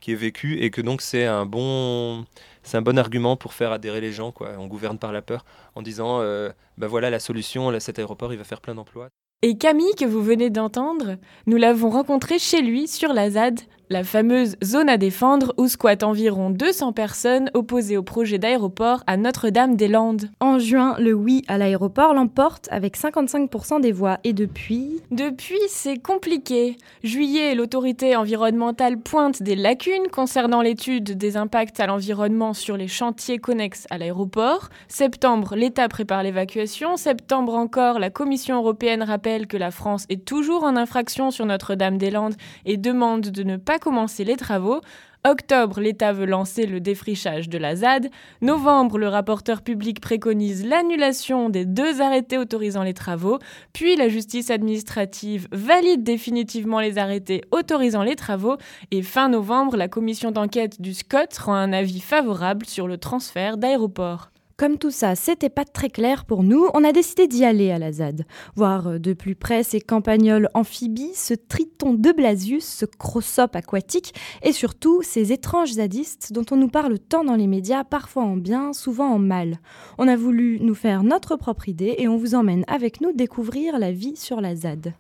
qui 0.05 0.13
est 0.13 0.17
vécue 0.17 0.59
et 0.59 0.71
que 0.71 0.83
donc 0.83 1.01
c'est 1.01 1.25
un 1.25 1.47
bon, 1.47 2.27
c'est 2.63 2.77
un 2.77 2.83
bon 2.83 2.99
argument 2.99 3.39
pour 3.39 3.55
faire 3.55 3.73
adhérer 3.73 4.03
les 4.03 4.13
gens. 4.13 4.33
Quoi. 4.33 4.51
On 4.59 4.67
gouverne 4.67 4.99
par 4.99 5.13
la 5.13 5.23
peur 5.23 5.47
en 5.75 5.81
disant, 5.81 6.21
euh, 6.21 6.51
ben 6.77 6.89
voilà 6.89 7.09
la 7.09 7.19
solution, 7.19 7.73
cet 7.81 7.99
aéroport, 7.99 8.31
il 8.31 8.37
va 8.37 8.45
faire 8.45 8.61
plein 8.61 8.75
d'emplois. 8.75 9.09
Et 9.41 9.57
Camille, 9.57 9.95
que 9.97 10.05
vous 10.05 10.23
venez 10.23 10.51
d'entendre, 10.51 11.17
nous 11.47 11.57
l'avons 11.57 11.89
rencontré 11.89 12.39
chez 12.39 12.61
lui 12.61 12.87
sur 12.87 13.15
la 13.15 13.31
ZAD, 13.31 13.61
la 13.95 14.03
fameuse 14.03 14.57
zone 14.65 14.89
à 14.89 14.97
défendre 14.97 15.55
où 15.57 15.69
squattent 15.69 16.03
environ 16.03 16.51
200 16.51 16.93
personnes 16.93 17.49
opposées 17.55 17.97
au 17.97 18.03
projet 18.03 18.39
d'aéroport 18.39 19.05
à 19.07 19.17
Notre-Dame-des-Landes. 19.17 20.31
En 20.41 20.59
juin, 20.59 20.97
le 20.99 21.13
oui 21.13 21.45
à 21.47 21.59
l'aéroport 21.59 22.13
l'emporte 22.13 22.67
avec 22.73 22.99
55% 22.99 23.81
des 23.81 23.93
voix. 23.93 24.19
Et 24.25 24.33
depuis? 24.33 25.01
Depuis, 25.13 25.61
c'est 25.69 25.97
compliqué. 25.97 26.77
Juillet, 27.05 27.55
l'autorité 27.55 28.17
environnementale 28.17 28.99
pointe 28.99 29.45
des 29.45 29.55
lacunes 29.55 30.09
concernant 30.11 30.61
l'étude 30.61 31.17
des 31.17 31.37
impacts 31.37 31.79
à 31.79 31.87
l'environnement 31.87 32.53
sur 32.53 32.77
les 32.77 32.89
chantiers 32.89 33.39
connexes 33.39 33.87
à 33.91 33.99
l'aéroport. 33.99 34.71
Septembre, 34.89 35.55
l'État 35.55 35.87
prépare 35.87 36.25
l'évacuation. 36.25 36.97
Septembre 36.97 37.55
encore, 37.55 38.01
la 38.01 38.11
Commission 38.11 38.57
européenne 38.57 39.05
rappelle 39.05 39.47
que 39.47 39.57
la 39.57 39.71
France 39.71 40.05
est 40.09 40.25
toujours 40.25 40.65
en 40.65 40.75
infraction 40.75 41.31
sur 41.31 41.47
Notre-Dame-des-Landes 41.47 42.35
et 42.65 42.77
demande 42.77 43.31
de 43.31 43.45
ne 43.45 43.57
pas 43.57 43.79
commencer 43.85 44.25
les 44.25 44.37
travaux. 44.37 44.81
Octobre, 45.27 45.81
l'État 45.81 46.13
veut 46.13 46.27
lancer 46.27 46.67
le 46.67 46.81
défrichage 46.81 47.49
de 47.49 47.59
la 47.59 47.77
ZAD. 47.77 48.11
Novembre, 48.43 48.99
le 48.99 49.09
rapporteur 49.09 49.63
public 49.63 50.01
préconise 50.01 50.67
l'annulation 50.67 51.49
des 51.51 51.65
deux 51.65 52.01
arrêtés 52.01 52.37
autorisant 52.37 52.83
les 52.83 52.93
travaux. 52.95 53.39
Puis 53.73 53.97
la 53.97 54.09
justice 54.09 54.51
administrative 54.51 55.49
valide 55.53 56.03
définitivement 56.03 56.81
les 56.81 56.99
arrêtés 56.99 57.43
autorisant 57.53 58.03
les 58.03 58.17
travaux. 58.17 58.57
Et 58.91 59.03
fin 59.03 59.29
novembre, 59.29 59.77
la 59.77 59.89
commission 59.89 60.31
d'enquête 60.31 60.81
du 60.81 60.93
SCOT 60.93 61.41
rend 61.41 61.55
un 61.55 61.73
avis 61.73 62.01
favorable 62.01 62.67
sur 62.67 62.89
le 62.89 62.99
transfert 62.99 63.57
d'aéroports. 63.57 64.34
Comme 64.57 64.79
tout 64.79 64.93
ça, 64.93 65.17
c'était 65.17 65.49
pas 65.49 65.65
très 65.65 65.91
clair 65.91 66.25
pour 66.25 66.45
nous, 66.45 66.69
on 66.75 66.85
a 66.85 66.93
décidé 66.93 67.27
d'y 67.27 67.45
aller 67.45 67.73
à 67.73 67.79
la 67.81 67.91
ZAD. 67.91 68.25
Voir 68.55 68.87
euh, 68.87 68.99
de 68.99 69.13
plus 69.13 69.35
près 69.35 69.65
ces 69.65 69.81
campagnols 69.81 70.49
amphibies, 70.55 71.15
ce 71.15 71.35
triton 71.35 71.93
de 71.95 72.13
Blasius, 72.13 72.65
ce 72.65 72.85
crossop 72.85 73.49
aquatique, 73.55 74.15
et 74.43 74.53
surtout 74.53 75.03
ces 75.03 75.33
étranges 75.33 75.73
zadistes 75.73 76.33
dont 76.33 76.47
on 76.53 76.57
nous 76.57 76.69
parle 76.69 77.01
tant 77.01 77.25
dans 77.25 77.35
les 77.35 77.49
médias, 77.49 77.83
parfois 77.83 78.23
en 78.23 78.37
bien, 78.37 78.73
souvent 78.73 79.13
en 79.13 79.19
mal. 79.19 79.59
On 79.99 80.07
a 80.07 80.15
voulu 80.15 80.61
nous 80.61 80.77
faire 80.77 81.03
notre 81.03 81.35
propre 81.35 81.69
idée 81.69 81.97
et 81.99 82.07
on 82.07 82.17
vous 82.17 82.37
emmène 82.37 82.65
avec 82.69 83.01
nous 83.01 83.13
découvrir 83.13 83.81
la 83.81 83.91
vie 83.91 84.15
sur 84.15 84.41
la 84.41 84.55
ZAD. 84.55 84.95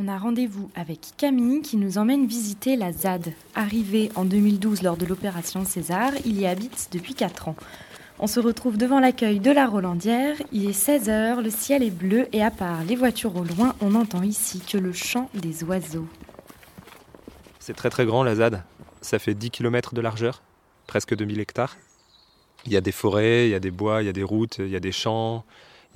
On 0.00 0.06
a 0.06 0.16
rendez-vous 0.16 0.70
avec 0.76 1.00
Camille 1.16 1.60
qui 1.60 1.76
nous 1.76 1.98
emmène 1.98 2.24
visiter 2.24 2.76
la 2.76 2.92
ZAD. 2.92 3.32
Arrivée 3.56 4.12
en 4.14 4.24
2012 4.24 4.82
lors 4.82 4.96
de 4.96 5.04
l'opération 5.04 5.64
César, 5.64 6.12
il 6.24 6.38
y 6.38 6.46
habite 6.46 6.90
depuis 6.92 7.14
4 7.14 7.48
ans. 7.48 7.56
On 8.20 8.28
se 8.28 8.38
retrouve 8.38 8.78
devant 8.78 9.00
l'accueil 9.00 9.40
de 9.40 9.50
la 9.50 9.66
Rolandière, 9.66 10.36
il 10.52 10.70
est 10.70 10.88
16h, 10.88 11.42
le 11.42 11.50
ciel 11.50 11.82
est 11.82 11.90
bleu 11.90 12.28
et 12.32 12.44
à 12.44 12.52
part 12.52 12.84
les 12.84 12.94
voitures 12.94 13.34
au 13.34 13.42
loin, 13.42 13.74
on 13.80 13.90
n'entend 13.90 14.22
ici 14.22 14.60
que 14.60 14.78
le 14.78 14.92
chant 14.92 15.30
des 15.34 15.64
oiseaux. 15.64 16.06
C'est 17.58 17.74
très 17.74 17.90
très 17.90 18.06
grand 18.06 18.22
la 18.22 18.36
ZAD, 18.36 18.62
ça 19.00 19.18
fait 19.18 19.34
10 19.34 19.50
km 19.50 19.94
de 19.94 20.00
largeur, 20.00 20.42
presque 20.86 21.16
2000 21.16 21.40
hectares. 21.40 21.76
Il 22.66 22.72
y 22.72 22.76
a 22.76 22.80
des 22.80 22.92
forêts, 22.92 23.48
il 23.48 23.50
y 23.50 23.56
a 23.56 23.60
des 23.60 23.72
bois, 23.72 24.04
il 24.04 24.06
y 24.06 24.10
a 24.10 24.12
des 24.12 24.22
routes, 24.22 24.58
il 24.58 24.68
y 24.68 24.76
a 24.76 24.80
des 24.80 24.92
champs, 24.92 25.44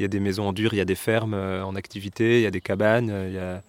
il 0.01 0.03
y 0.03 0.05
a 0.05 0.09
des 0.09 0.21
maisons 0.21 0.49
en 0.49 0.53
dur, 0.53 0.75
il 0.75 0.79
y 0.79 0.81
a 0.81 0.85
des 0.85 0.97
fermes 0.97 1.35
euh, 1.35 1.65
en 1.65 1.77
activité, 1.77 2.41
il 2.41 2.43
y 2.43 2.47
a 2.47 2.51
des 2.51 2.61
cabanes, 2.61 3.11
euh, 3.11 3.61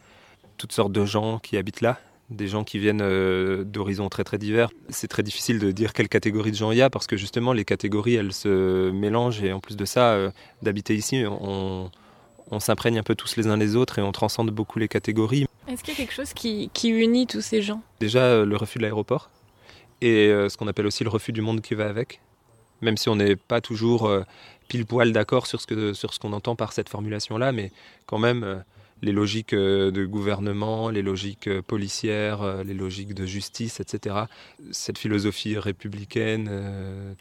toutes 0.57 0.71
sortes 0.71 0.91
de 0.91 1.05
gens 1.05 1.39
qui 1.39 1.57
habitent 1.57 1.81
là, 1.81 1.99
des 2.29 2.47
gens 2.47 2.63
qui 2.63 2.79
viennent 2.79 3.01
euh, 3.01 3.63
d'horizons 3.63 4.09
très 4.09 4.23
très 4.23 4.37
divers. 4.37 4.69
C'est 4.89 5.07
très 5.07 5.23
difficile 5.23 5.59
de 5.59 5.71
dire 5.71 5.93
quelle 5.93 6.09
catégorie 6.09 6.51
de 6.51 6.55
gens 6.55 6.71
il 6.71 6.77
y 6.77 6.81
a 6.81 6.89
parce 6.89 7.07
que 7.07 7.17
justement 7.17 7.53
les 7.53 7.65
catégories 7.65 8.15
elles 8.15 8.33
se 8.33 8.91
mélangent 8.91 9.43
et 9.43 9.53
en 9.53 9.59
plus 9.59 9.77
de 9.77 9.85
ça, 9.85 10.13
euh, 10.13 10.31
d'habiter 10.61 10.95
ici, 10.95 11.23
on, 11.27 11.91
on 12.49 12.59
s'imprègne 12.59 12.97
un 12.97 13.03
peu 13.03 13.15
tous 13.15 13.35
les 13.37 13.47
uns 13.47 13.57
les 13.57 13.75
autres 13.75 13.99
et 13.99 14.01
on 14.01 14.11
transcende 14.11 14.51
beaucoup 14.51 14.79
les 14.79 14.87
catégories. 14.87 15.45
Est-ce 15.67 15.83
qu'il 15.83 15.93
y 15.93 15.97
a 15.97 15.97
quelque 15.97 16.13
chose 16.13 16.33
qui, 16.33 16.69
qui 16.73 16.89
unit 16.89 17.27
tous 17.27 17.41
ces 17.41 17.61
gens? 17.61 17.81
Déjà 17.99 18.21
euh, 18.21 18.45
le 18.45 18.57
refus 18.57 18.79
de 18.79 18.83
l'aéroport 18.83 19.29
et 20.01 20.27
ce 20.49 20.57
qu'on 20.57 20.67
appelle 20.67 20.85
aussi 20.85 21.05
le 21.05 21.09
refus 21.09 21.31
du 21.31 21.39
monde 21.39 21.61
qui 21.61 21.75
va 21.75 21.87
avec, 21.87 22.19
même 22.81 22.97
si 22.97 23.07
on 23.07 23.15
n'est 23.15 23.37
pas 23.37 23.61
toujours 23.61 24.11
pile 24.67 24.85
poil 24.85 25.13
d'accord 25.13 25.47
sur 25.47 25.61
ce 25.61 26.17
qu'on 26.19 26.33
entend 26.33 26.57
par 26.57 26.73
cette 26.73 26.89
formulation-là, 26.89 27.53
mais 27.53 27.71
quand 28.05 28.17
même 28.19 28.65
les 29.03 29.11
logiques 29.11 29.53
euh, 29.53 29.91
de 29.91 30.05
gouvernement, 30.05 30.89
les 30.89 31.01
logiques 31.01 31.47
euh, 31.47 31.61
policières, 31.61 32.41
euh, 32.41 32.63
les 32.63 32.73
logiques 32.73 33.13
de 33.13 33.25
justice, 33.25 33.81
etc. 33.81 34.15
Cette 34.71 34.97
philosophie 34.97 35.57
républicaine, 35.57 36.49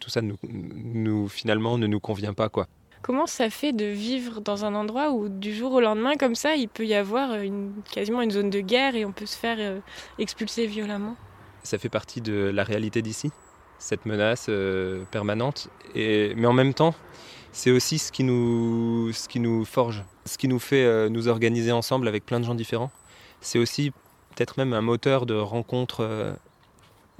tout 0.00 0.08
ça 0.08 0.22
nous, 0.22 0.36
nous 0.44 1.28
finalement 1.28 1.78
ne 1.78 1.86
nous 1.86 2.00
convient 2.00 2.34
pas 2.34 2.48
quoi. 2.48 2.68
Comment 3.02 3.26
ça 3.26 3.50
fait 3.50 3.72
de 3.72 3.86
vivre 3.86 4.40
dans 4.40 4.64
un 4.64 4.76
endroit 4.76 5.10
où 5.10 5.28
du 5.28 5.52
jour 5.52 5.72
au 5.72 5.80
lendemain, 5.80 6.14
comme 6.14 6.36
ça, 6.36 6.54
il 6.54 6.68
peut 6.68 6.86
y 6.86 6.94
avoir 6.94 7.34
une, 7.34 7.72
quasiment 7.90 8.22
une 8.22 8.30
zone 8.30 8.48
de 8.48 8.60
guerre 8.60 8.94
et 8.94 9.04
on 9.04 9.10
peut 9.10 9.26
se 9.26 9.36
faire 9.36 9.82
expulser 10.20 10.68
violemment? 10.68 11.16
Ça 11.64 11.78
fait 11.78 11.88
partie 11.88 12.20
de 12.20 12.52
la 12.54 12.62
réalité 12.62 13.02
d'ici, 13.02 13.32
cette 13.78 14.06
menace 14.06 14.48
permanente. 15.10 15.68
Et, 15.96 16.32
mais 16.36 16.46
en 16.46 16.52
même 16.52 16.74
temps, 16.74 16.94
c'est 17.52 17.70
aussi 17.70 17.98
ce 17.98 18.10
qui, 18.10 18.24
nous, 18.24 19.12
forge, 19.64 20.04
ce 20.24 20.38
qui 20.38 20.48
nous 20.48 20.58
fait 20.58 20.84
euh, 20.84 21.08
nous 21.10 21.28
organiser 21.28 21.70
ensemble 21.70 22.08
avec 22.08 22.24
plein 22.24 22.40
de 22.40 22.44
gens 22.46 22.54
différents. 22.54 22.90
C'est 23.42 23.58
aussi 23.58 23.90
peut-être 24.34 24.56
même 24.56 24.72
un 24.72 24.80
moteur 24.80 25.26
de 25.26 25.34
rencontre 25.34 26.00
euh, 26.00 26.32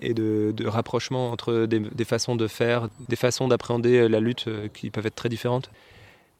et 0.00 0.14
de, 0.14 0.54
rapprochement 0.66 1.30
entre 1.30 1.66
des, 1.66 2.04
façons 2.04 2.34
de 2.34 2.48
faire, 2.48 2.88
des 3.08 3.16
façons 3.16 3.46
d'appréhender 3.46 3.98
euh, 3.98 4.08
la 4.08 4.20
lutte 4.20 4.48
qui 4.72 4.90
peuvent 4.90 5.06
être 5.06 5.14
très 5.14 5.28
différentes. 5.28 5.70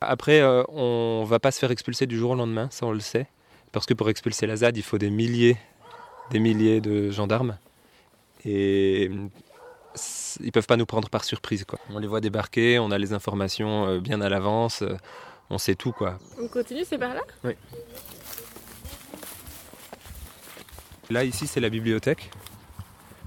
Après, 0.00 0.42
on 0.68 1.22
va 1.24 1.38
pas 1.38 1.52
se 1.52 1.61
faire 1.61 1.70
expulser 1.70 2.07
du 2.07 2.18
jour 2.18 2.33
au 2.33 2.35
lendemain, 2.35 2.66
ça 2.72 2.87
on 2.87 2.90
le 2.90 2.98
sait, 2.98 3.28
parce 3.70 3.87
que 3.87 3.94
pour 3.94 4.11
expulser 4.11 4.48
la 4.48 4.57
ZAD, 4.57 4.76
il 4.76 4.83
faut 4.83 4.98
des 4.98 5.11
milliers, 5.11 5.57
des 6.33 6.40
milliers 6.40 6.81
de 6.81 7.12
gendarmes. 7.12 7.57
Et 8.44 9.09
ils 10.40 10.52
peuvent 10.52 10.66
pas 10.66 10.76
nous 10.76 10.87
prendre 10.87 11.09
par 11.09 11.24
surprise. 11.24 11.64
Quoi. 11.64 11.78
On 11.90 11.98
les 11.98 12.07
voit 12.07 12.20
débarquer, 12.20 12.78
on 12.78 12.90
a 12.90 12.98
les 12.98 13.12
informations 13.12 13.87
euh, 13.87 14.00
bien 14.00 14.20
à 14.20 14.28
l'avance, 14.28 14.83
euh, 14.83 14.96
on 15.50 15.59
sait 15.59 15.74
tout. 15.74 15.92
Quoi. 15.92 16.18
On 16.40 16.48
continue, 16.48 16.85
c'est 16.85 16.98
par 16.98 17.14
là? 17.14 17.20
Oui. 17.44 17.52
Là, 21.11 21.24
ici, 21.24 21.46
c'est 21.46 21.61
la 21.61 21.68
bibliothèque. 21.68 22.31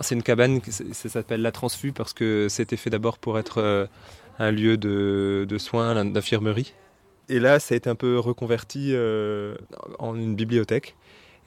C'est 0.01 0.15
une 0.15 0.23
cabane, 0.23 0.59
ça 0.63 1.09
s'appelle 1.09 1.41
la 1.41 1.51
Transfu 1.51 1.93
parce 1.93 2.13
que 2.13 2.47
c'était 2.49 2.77
fait 2.77 2.89
d'abord 2.89 3.17
pour 3.17 3.39
être 3.39 3.61
euh, 3.61 3.85
un 4.39 4.51
lieu 4.51 4.75
de, 4.75 5.45
de 5.47 5.57
soins, 5.57 6.03
d'infirmerie. 6.03 6.73
Et 7.29 7.39
là, 7.39 7.59
ça 7.59 7.73
a 7.73 7.77
été 7.77 7.89
un 7.89 7.95
peu 7.95 8.19
reconverti 8.19 8.89
euh, 8.93 9.55
en 9.99 10.15
une 10.15 10.35
bibliothèque. 10.35 10.95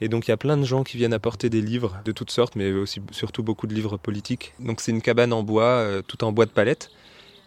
Et 0.01 0.07
donc, 0.07 0.27
il 0.27 0.31
y 0.31 0.33
a 0.33 0.37
plein 0.37 0.55
de 0.57 0.63
gens 0.63 0.83
qui 0.83 0.97
viennent 0.97 1.13
apporter 1.13 1.49
des 1.49 1.61
livres 1.61 1.97
de 2.05 2.11
toutes 2.11 2.31
sortes, 2.31 2.55
mais 2.55 2.71
aussi 2.71 3.01
surtout 3.11 3.43
beaucoup 3.43 3.67
de 3.67 3.73
livres 3.73 3.97
politiques. 3.97 4.53
Donc, 4.59 4.79
c'est 4.79 4.91
une 4.91 5.01
cabane 5.01 5.33
en 5.33 5.43
bois, 5.43 5.63
euh, 5.63 6.01
tout 6.01 6.23
en 6.23 6.31
bois 6.31 6.45
de 6.45 6.51
palette. 6.51 6.89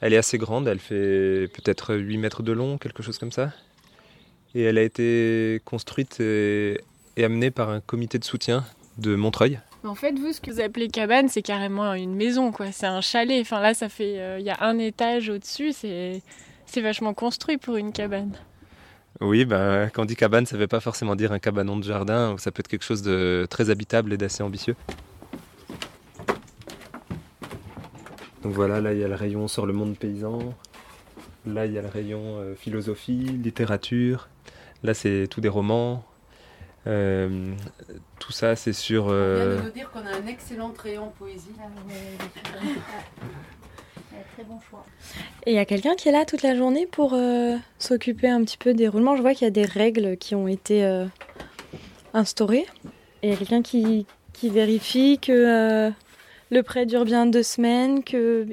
Elle 0.00 0.12
est 0.12 0.18
assez 0.18 0.36
grande, 0.36 0.66
elle 0.68 0.80
fait 0.80 1.48
peut-être 1.54 1.94
8 1.94 2.18
mètres 2.18 2.42
de 2.42 2.52
long, 2.52 2.76
quelque 2.76 3.02
chose 3.02 3.18
comme 3.18 3.32
ça. 3.32 3.52
Et 4.54 4.62
elle 4.62 4.76
a 4.76 4.82
été 4.82 5.62
construite 5.64 6.20
et, 6.20 6.78
amenée 7.16 7.50
par 7.50 7.70
un 7.70 7.80
comité 7.80 8.18
de 8.18 8.24
soutien 8.24 8.64
de 8.98 9.14
Montreuil. 9.14 9.60
En 9.84 9.94
fait, 9.94 10.12
vous, 10.18 10.32
ce 10.32 10.40
que 10.40 10.50
vous 10.50 10.60
appelez 10.60 10.88
cabane, 10.88 11.28
c'est 11.28 11.42
carrément 11.42 11.94
une 11.94 12.14
maison, 12.14 12.52
quoi. 12.52 12.70
C'est 12.70 12.86
un 12.86 13.00
chalet. 13.00 13.40
Enfin, 13.40 13.60
là, 13.60 13.74
ça 13.74 13.88
fait. 13.88 14.18
euh, 14.18 14.38
Il 14.38 14.44
y 14.44 14.50
a 14.50 14.58
un 14.60 14.78
étage 14.78 15.28
au-dessus. 15.28 15.72
C'est 15.72 16.80
vachement 16.80 17.14
construit 17.14 17.56
pour 17.56 17.76
une 17.76 17.92
cabane. 17.92 18.32
Oui, 19.22 19.44
ben, 19.44 19.88
quand 19.90 20.02
on 20.02 20.04
dit 20.04 20.16
cabane, 20.16 20.46
ça 20.46 20.56
ne 20.56 20.60
veut 20.60 20.66
pas 20.66 20.80
forcément 20.80 21.14
dire 21.14 21.30
un 21.30 21.38
cabanon 21.38 21.76
de 21.76 21.84
jardin, 21.84 22.36
ça 22.38 22.50
peut 22.50 22.60
être 22.60 22.68
quelque 22.68 22.84
chose 22.84 23.02
de 23.02 23.46
très 23.48 23.70
habitable 23.70 24.12
et 24.12 24.16
d'assez 24.16 24.42
ambitieux. 24.42 24.74
Donc 28.42 28.52
voilà, 28.52 28.80
là 28.80 28.92
il 28.92 28.98
y 28.98 29.04
a 29.04 29.08
le 29.08 29.14
rayon 29.14 29.46
sur 29.46 29.64
le 29.64 29.72
monde 29.72 29.96
paysan, 29.96 30.54
là 31.46 31.66
il 31.66 31.72
y 31.72 31.78
a 31.78 31.82
le 31.82 31.88
rayon 31.88 32.38
euh, 32.38 32.56
philosophie, 32.56 33.20
littérature, 33.20 34.28
là 34.82 34.92
c'est 34.92 35.28
tout 35.30 35.40
des 35.40 35.48
romans, 35.48 36.04
Euh, 36.88 37.54
tout 38.18 38.32
ça 38.32 38.56
c'est 38.56 38.72
sur... 38.72 39.04
On 39.04 39.06
vient 39.06 39.14
euh, 39.14 39.58
de 39.58 39.62
nous 39.62 39.70
dire 39.70 39.90
qu'on 39.92 40.04
a 40.04 40.16
un 40.16 40.26
excellent 40.26 40.74
rayon 40.76 41.12
poésie. 41.16 41.54
Très 44.34 44.44
bon 44.44 44.58
choix. 44.60 44.84
Et 45.46 45.52
il 45.52 45.54
y 45.54 45.58
a 45.58 45.64
quelqu'un 45.64 45.94
qui 45.94 46.08
est 46.08 46.12
là 46.12 46.24
toute 46.24 46.42
la 46.42 46.54
journée 46.54 46.86
pour 46.86 47.14
euh, 47.14 47.56
s'occuper 47.78 48.28
un 48.28 48.42
petit 48.44 48.56
peu 48.56 48.74
des 48.74 48.88
roulements. 48.88 49.16
Je 49.16 49.22
vois 49.22 49.34
qu'il 49.34 49.44
y 49.44 49.48
a 49.48 49.50
des 49.50 49.64
règles 49.64 50.16
qui 50.16 50.34
ont 50.34 50.48
été 50.48 50.84
euh, 50.84 51.06
instaurées. 52.14 52.66
Et 53.22 53.28
il 53.28 53.30
y 53.30 53.32
a 53.32 53.36
quelqu'un 53.36 53.62
qui, 53.62 54.06
qui 54.32 54.48
vérifie 54.50 55.18
que 55.18 55.32
euh, 55.32 55.90
le 56.50 56.62
prêt 56.62 56.86
dure 56.86 57.04
bien 57.04 57.26
deux 57.26 57.42
semaines, 57.42 58.04
que 58.04 58.46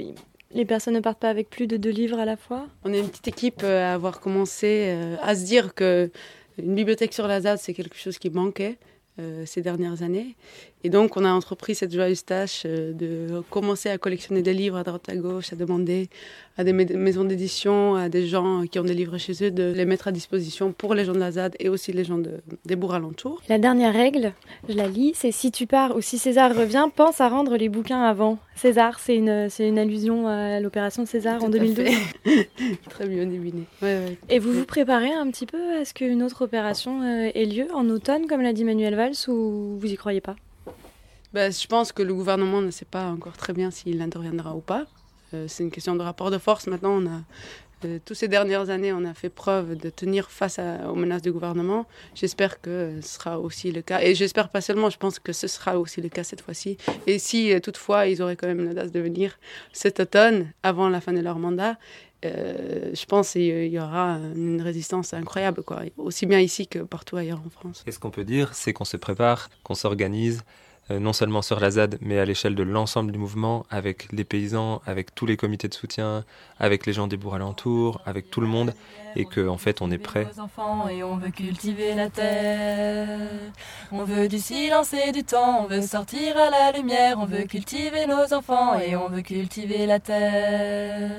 Les 0.52 0.66
personnes 0.66 0.96
ne 0.96 1.00
partent 1.00 1.20
pas 1.20 1.30
avec 1.30 1.50
plus 1.50 1.68
de 1.68 1.78
deux 1.78 1.92
livres 1.92 2.20
à 2.20 2.26
la 2.26 2.38
fois 2.38 2.68
On 2.84 2.94
est 2.94 3.00
une 3.00 3.10
petite 3.10 3.28
équipe 3.28 3.64
à 3.64 3.94
avoir 3.94 4.20
commencé 4.20 4.98
à 5.22 5.36
se 5.36 5.46
dire 5.46 5.76
que 5.76 6.12
une 6.58 6.76
bibliothèque 6.76 7.14
sur 7.14 7.28
la 7.28 7.42
ZAD, 7.42 7.58
c'est 7.60 7.74
quelque 7.74 7.98
chose 7.98 8.18
qui 8.18 8.30
manquait. 8.30 8.78
Euh, 9.20 9.46
ces 9.46 9.62
dernières 9.62 10.02
années. 10.02 10.36
Et 10.84 10.90
donc, 10.90 11.18
on 11.18 11.26
a 11.26 11.32
entrepris 11.32 11.76
cette 11.76 11.94
joyeuse 11.94 12.24
tâche 12.24 12.64
euh, 12.66 12.94
de 12.94 13.42
commencer 13.50 13.90
à 13.90 13.98
collectionner 13.98 14.42
des 14.42 14.54
livres 14.54 14.78
à 14.78 14.84
droite 14.84 15.10
à 15.10 15.16
gauche, 15.16 15.52
à 15.52 15.58
demander 15.58 16.10
à 16.58 16.64
des 16.64 16.74
maisons 16.74 17.26
d'édition, 17.26 17.96
à 17.96 18.08
des 18.08 18.28
gens 18.28 18.66
qui 18.66 18.80
ont 18.80 18.84
des 18.84 18.94
livres 18.94 19.18
chez 19.18 19.34
eux, 19.44 19.52
de 19.52 19.74
les 19.76 19.86
mettre 19.86 20.08
à 20.08 20.12
disposition 20.12 20.72
pour 20.72 20.94
les 20.94 21.06
gens 21.06 21.14
de 21.14 21.20
la 21.20 21.32
ZAD 21.32 21.56
et 21.60 21.70
aussi 21.70 21.92
les 21.92 22.04
gens 22.04 22.20
des 22.66 22.76
bourgs 22.76 22.96
alentours. 22.96 23.42
La 23.50 23.58
dernière 23.58 23.94
règle, 23.94 24.34
je 24.68 24.74
la 24.76 24.88
lis, 24.88 25.14
c'est 25.16 25.32
si 25.32 25.52
tu 25.52 25.68
pars 25.68 25.96
ou 25.96 26.02
si 26.02 26.18
César 26.18 26.56
revient, 26.56 26.88
pense 26.96 27.22
à 27.22 27.30
rendre 27.30 27.58
les 27.58 27.70
bouquins 27.70 28.04
avant. 28.04 28.40
César, 28.56 29.00
c'est 29.00 29.16
une, 29.16 29.50
c'est 29.50 29.68
une 29.68 29.80
allusion 29.80 30.28
à 30.28 30.60
l'opération 30.60 31.06
César 31.06 31.44
en 31.44 31.50
2002. 31.50 31.86
Très 32.90 33.08
bien 33.08 33.26
deviné. 33.26 33.64
Et 34.30 34.40
vous 34.40 34.52
vous 34.52 34.66
préparez 34.66 35.12
un 35.12 35.30
petit 35.30 35.46
peu 35.46 35.78
à 35.80 35.86
ce 35.86 35.94
qu'une 35.94 36.24
autre 36.24 36.44
opération 36.44 37.02
euh, 37.02 37.32
ait 37.34 37.46
lieu 37.46 37.68
en 37.74 37.90
automne, 37.90 38.28
comme 38.28 38.42
l'a 38.42 38.54
dit 38.54 38.64
Manuel 38.66 38.96
Valls, 38.96 39.30
ou 39.30 39.78
vous 39.80 39.92
y 39.92 39.96
croyez 39.96 40.22
pas? 40.22 40.36
Ben, 41.34 41.52
Je 41.52 41.68
pense 41.68 41.92
que 41.92 42.04
le 42.04 42.14
gouvernement 42.14 42.62
ne 42.62 42.72
sait 42.72 42.86
pas 42.86 43.06
encore 43.08 43.38
très 43.38 43.54
bien 43.54 43.72
s'il 43.72 44.02
interviendra 44.02 44.56
ou 44.56 44.62
pas. 44.62 44.86
Euh, 45.34 45.46
c'est 45.48 45.64
une 45.64 45.72
question 45.72 45.96
de 45.96 46.02
rapport 46.02 46.32
de 46.32 46.38
force. 46.38 46.68
Maintenant, 46.68 47.02
on 47.02 47.06
a, 47.06 47.22
euh, 47.86 48.00
toutes 48.04 48.18
ces 48.18 48.28
dernières 48.28 48.70
années, 48.70 48.92
on 48.94 49.06
a 49.06 49.14
fait 49.14 49.30
preuve 49.30 49.76
de 49.76 49.90
tenir 49.90 50.32
face 50.32 50.60
aux 50.60 50.96
menaces 50.96 51.22
du 51.22 51.32
gouvernement. 51.32 51.86
J'espère 52.16 52.62
que 52.62 53.00
ce 53.02 53.16
sera 53.16 53.40
aussi 53.40 53.72
le 53.72 53.82
cas. 53.82 54.02
Et 54.02 54.16
j'espère 54.16 54.50
pas 54.50 54.62
seulement, 54.62 54.90
je 54.90 54.98
pense 54.98 55.20
que 55.20 55.34
ce 55.34 55.48
sera 55.48 55.80
aussi 55.80 56.02
le 56.02 56.10
cas 56.10 56.24
cette 56.24 56.42
fois-ci. 56.42 56.78
Et 57.08 57.20
si 57.20 57.54
euh, 57.54 57.60
toutefois 57.60 58.08
ils 58.08 58.22
auraient 58.22 58.36
quand 58.36 58.48
même 58.48 58.66
l'audace 58.66 58.92
de 58.92 59.00
venir 59.00 59.38
cet 59.72 60.00
automne, 60.00 60.52
avant 60.64 60.90
la 60.90 61.02
fin 61.02 61.14
de 61.14 61.22
leur 61.22 61.40
mandat, 61.40 61.78
je 62.22 63.06
pense 63.06 63.32
qu'il 63.32 63.68
y 63.68 63.80
aura 63.80 64.20
une 64.36 64.62
résistance 64.62 65.14
incroyable, 65.14 65.64
quoi. 65.64 65.84
aussi 65.96 66.26
bien 66.26 66.42
ici 66.42 66.68
que 66.68 66.80
partout 66.80 67.16
ailleurs 67.16 67.42
en 67.46 67.50
France. 67.50 67.82
Et 67.88 67.94
ce 67.94 68.00
qu'on 68.00 68.12
peut 68.12 68.26
dire, 68.26 68.54
c'est 68.56 68.74
qu'on 68.74 68.84
se 68.84 68.98
prépare, 68.98 69.50
qu'on 69.64 69.74
s'organise, 69.74 70.44
non 70.90 71.14
seulement 71.14 71.42
sur 71.42 71.60
la 71.60 71.72
ZAD, 71.72 71.98
mais 72.02 72.20
à 72.20 72.26
l'échelle 72.26 72.56
de 72.56 72.64
l'ensemble 72.64 73.12
du 73.12 73.20
mouvement, 73.20 73.66
avec 73.70 74.12
les 74.12 74.24
paysans, 74.24 74.82
avec 74.86 75.14
tous 75.14 75.26
les 75.26 75.38
comités 75.38 75.68
de 75.68 75.74
soutien, 75.74 76.24
avec 76.60 76.86
les 76.86 76.94
gens 76.94 77.08
des 77.08 77.18
bourgs 77.18 77.36
alentours, 77.36 78.02
avec 78.06 78.32
tout 78.32 78.42
le 78.42 78.48
monde, 78.48 78.74
et 79.16 79.26
qu'en 79.26 79.48
en 79.48 79.58
fait 79.58 79.82
on 79.82 79.92
est 79.92 79.98
prêt. 79.98 80.28
Et 80.92 81.04
on 81.04 81.18
veut 81.18 81.30
cultiver 81.30 81.94
la 81.96 82.10
terre, 82.10 83.20
on 83.92 84.04
veut 84.04 84.28
du 84.28 84.40
silence 84.40 84.94
et 84.94 85.12
du 85.12 85.24
temps, 85.24 85.64
on 85.64 85.68
veut 85.68 85.82
sortir 85.82 86.36
à 86.38 86.50
la 86.50 86.72
lumière, 86.78 87.18
on 87.20 87.26
veut 87.26 87.44
cultiver 87.44 88.06
nos 88.08 88.34
enfants 88.34 88.80
et 88.80 88.96
on 88.96 89.10
veut 89.10 89.22
cultiver 89.22 89.86
la 89.86 90.00
terre. 90.00 91.12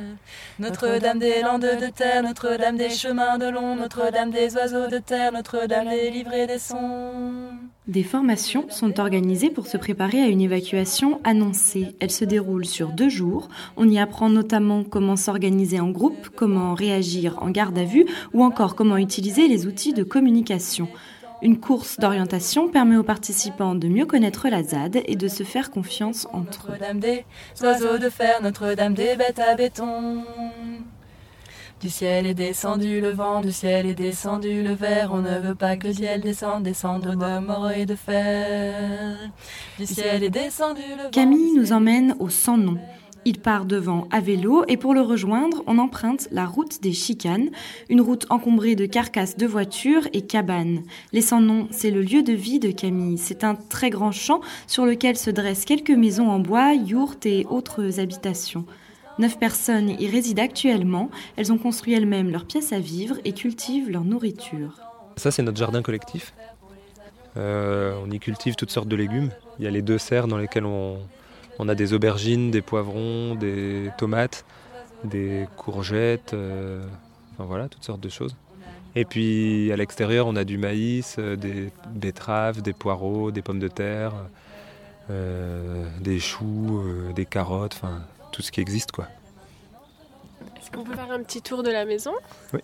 Notre-Dame 0.58 1.18
des 1.18 1.42
landes 1.42 1.62
de 1.62 1.90
terre, 1.90 2.22
Notre-Dame 2.22 2.76
des 2.76 2.90
chemins 2.90 3.38
de 3.38 3.48
long, 3.48 3.76
Notre-Dame 3.76 4.30
des 4.30 4.56
oiseaux 4.56 4.88
de 4.88 4.98
terre, 4.98 5.32
Notre-Dame 5.32 5.88
des 5.88 6.10
livres 6.10 6.34
et 6.34 6.46
des 6.46 6.58
sons. 6.58 7.50
Des 7.90 8.04
formations 8.04 8.66
sont 8.70 9.00
organisées 9.00 9.50
pour 9.50 9.66
se 9.66 9.76
préparer 9.76 10.22
à 10.22 10.28
une 10.28 10.40
évacuation 10.40 11.20
annoncée. 11.24 11.96
Elles 11.98 12.12
se 12.12 12.24
déroulent 12.24 12.64
sur 12.64 12.90
deux 12.90 13.08
jours. 13.08 13.48
On 13.76 13.88
y 13.88 13.98
apprend 13.98 14.28
notamment 14.28 14.84
comment 14.84 15.16
s'organiser 15.16 15.80
en 15.80 15.90
groupe, 15.90 16.28
comment 16.36 16.74
réagir 16.74 17.42
en 17.42 17.50
garde 17.50 17.76
à 17.76 17.82
vue 17.82 18.06
ou 18.32 18.44
encore 18.44 18.76
comment 18.76 18.96
utiliser 18.96 19.48
les 19.48 19.66
outils 19.66 19.92
de 19.92 20.04
communication. 20.04 20.86
Une 21.42 21.58
course 21.58 21.98
d'orientation 21.98 22.68
permet 22.68 22.96
aux 22.96 23.02
participants 23.02 23.74
de 23.74 23.88
mieux 23.88 24.06
connaître 24.06 24.48
la 24.48 24.62
ZAD 24.62 25.02
et 25.04 25.16
de 25.16 25.26
se 25.26 25.42
faire 25.42 25.72
confiance 25.72 26.28
entre 26.32 26.68
eux. 26.70 26.78
Du 31.80 31.88
ciel 31.88 32.26
est 32.26 32.34
descendu 32.34 33.00
le 33.00 33.08
vent, 33.08 33.40
du 33.40 33.52
ciel 33.52 33.86
est 33.86 33.94
descendu 33.94 34.62
le 34.62 34.74
verre. 34.74 35.12
On 35.14 35.22
ne 35.22 35.38
veut 35.38 35.54
pas 35.54 35.78
que 35.78 35.86
le 35.86 35.94
ciel 35.94 36.20
descende, 36.20 36.62
descende 36.62 37.04
de 37.04 37.14
mort 37.14 37.70
et 37.70 37.86
de 37.86 37.94
fer. 37.94 39.16
Du 39.78 39.86
ciel 39.86 40.22
est 40.22 40.28
descendu 40.28 40.82
le 40.90 41.04
vent. 41.04 41.10
Camille 41.10 41.54
nous 41.56 41.72
emmène 41.72 42.14
au 42.18 42.28
sans 42.28 42.58
nom. 42.58 42.76
Il 43.24 43.38
part 43.38 43.64
devant 43.64 44.08
à 44.10 44.20
vélo 44.20 44.64
et 44.68 44.76
pour 44.76 44.92
le 44.92 45.00
rejoindre, 45.00 45.62
on 45.66 45.78
emprunte 45.78 46.28
la 46.30 46.44
route 46.44 46.82
des 46.82 46.92
Chicanes, 46.92 47.48
une 47.88 48.02
route 48.02 48.26
encombrée 48.28 48.76
de 48.76 48.84
carcasses 48.84 49.38
de 49.38 49.46
voitures 49.46 50.06
et 50.12 50.20
cabanes. 50.20 50.82
Les 51.14 51.22
sans 51.22 51.40
nom, 51.40 51.66
c'est 51.70 51.90
le 51.90 52.02
lieu 52.02 52.22
de 52.22 52.34
vie 52.34 52.60
de 52.60 52.72
Camille. 52.72 53.16
C'est 53.16 53.42
un 53.42 53.54
très 53.54 53.88
grand 53.88 54.12
champ 54.12 54.42
sur 54.66 54.84
lequel 54.84 55.16
se 55.16 55.30
dressent 55.30 55.64
quelques 55.64 55.90
maisons 55.90 56.28
en 56.28 56.40
bois, 56.40 56.74
yourtes 56.74 57.24
et 57.24 57.46
autres 57.48 58.00
habitations. 58.00 58.66
Neuf 59.20 59.38
personnes 59.38 59.90
y 60.00 60.08
résident 60.08 60.44
actuellement. 60.44 61.10
Elles 61.36 61.52
ont 61.52 61.58
construit 61.58 61.92
elles-mêmes 61.92 62.30
leurs 62.30 62.46
pièces 62.46 62.72
à 62.72 62.78
vivre 62.78 63.16
et 63.26 63.34
cultivent 63.34 63.90
leur 63.90 64.02
nourriture. 64.02 64.80
Ça, 65.16 65.30
c'est 65.30 65.42
notre 65.42 65.58
jardin 65.58 65.82
collectif. 65.82 66.32
Euh, 67.36 68.00
on 68.02 68.10
y 68.10 68.18
cultive 68.18 68.54
toutes 68.56 68.70
sortes 68.70 68.88
de 68.88 68.96
légumes. 68.96 69.28
Il 69.58 69.66
y 69.66 69.68
a 69.68 69.70
les 69.70 69.82
deux 69.82 69.98
serres 69.98 70.26
dans 70.26 70.38
lesquelles 70.38 70.64
on, 70.64 70.98
a 71.68 71.74
des 71.74 71.92
aubergines, 71.92 72.50
des 72.50 72.62
poivrons, 72.62 73.34
des 73.34 73.90
tomates, 73.98 74.46
des 75.04 75.46
courgettes, 75.58 76.32
euh, 76.32 76.82
enfin 77.34 77.44
voilà, 77.44 77.68
toutes 77.68 77.84
sortes 77.84 78.00
de 78.00 78.08
choses. 78.08 78.34
Et 78.96 79.04
puis 79.04 79.70
à 79.70 79.76
l'extérieur, 79.76 80.28
on 80.28 80.34
a 80.34 80.44
du 80.44 80.56
maïs, 80.56 81.16
euh, 81.18 81.36
des 81.36 81.70
betteraves, 81.90 82.62
des 82.62 82.72
poireaux, 82.72 83.30
des 83.32 83.42
pommes 83.42 83.60
de 83.60 83.68
terre, 83.68 84.14
des 86.00 86.20
choux, 86.20 86.84
des 87.16 87.26
carottes, 87.26 87.74
enfin 87.74 88.00
tout 88.32 88.42
ce 88.42 88.50
qui 88.52 88.60
existe 88.60 88.92
quoi. 88.92 89.08
Est-ce 90.56 90.70
qu'on 90.70 90.84
peut 90.84 90.94
faire 90.94 91.10
un 91.10 91.22
petit 91.22 91.42
tour 91.42 91.62
de 91.62 91.70
la 91.70 91.84
maison? 91.84 92.12
Oui. 92.52 92.60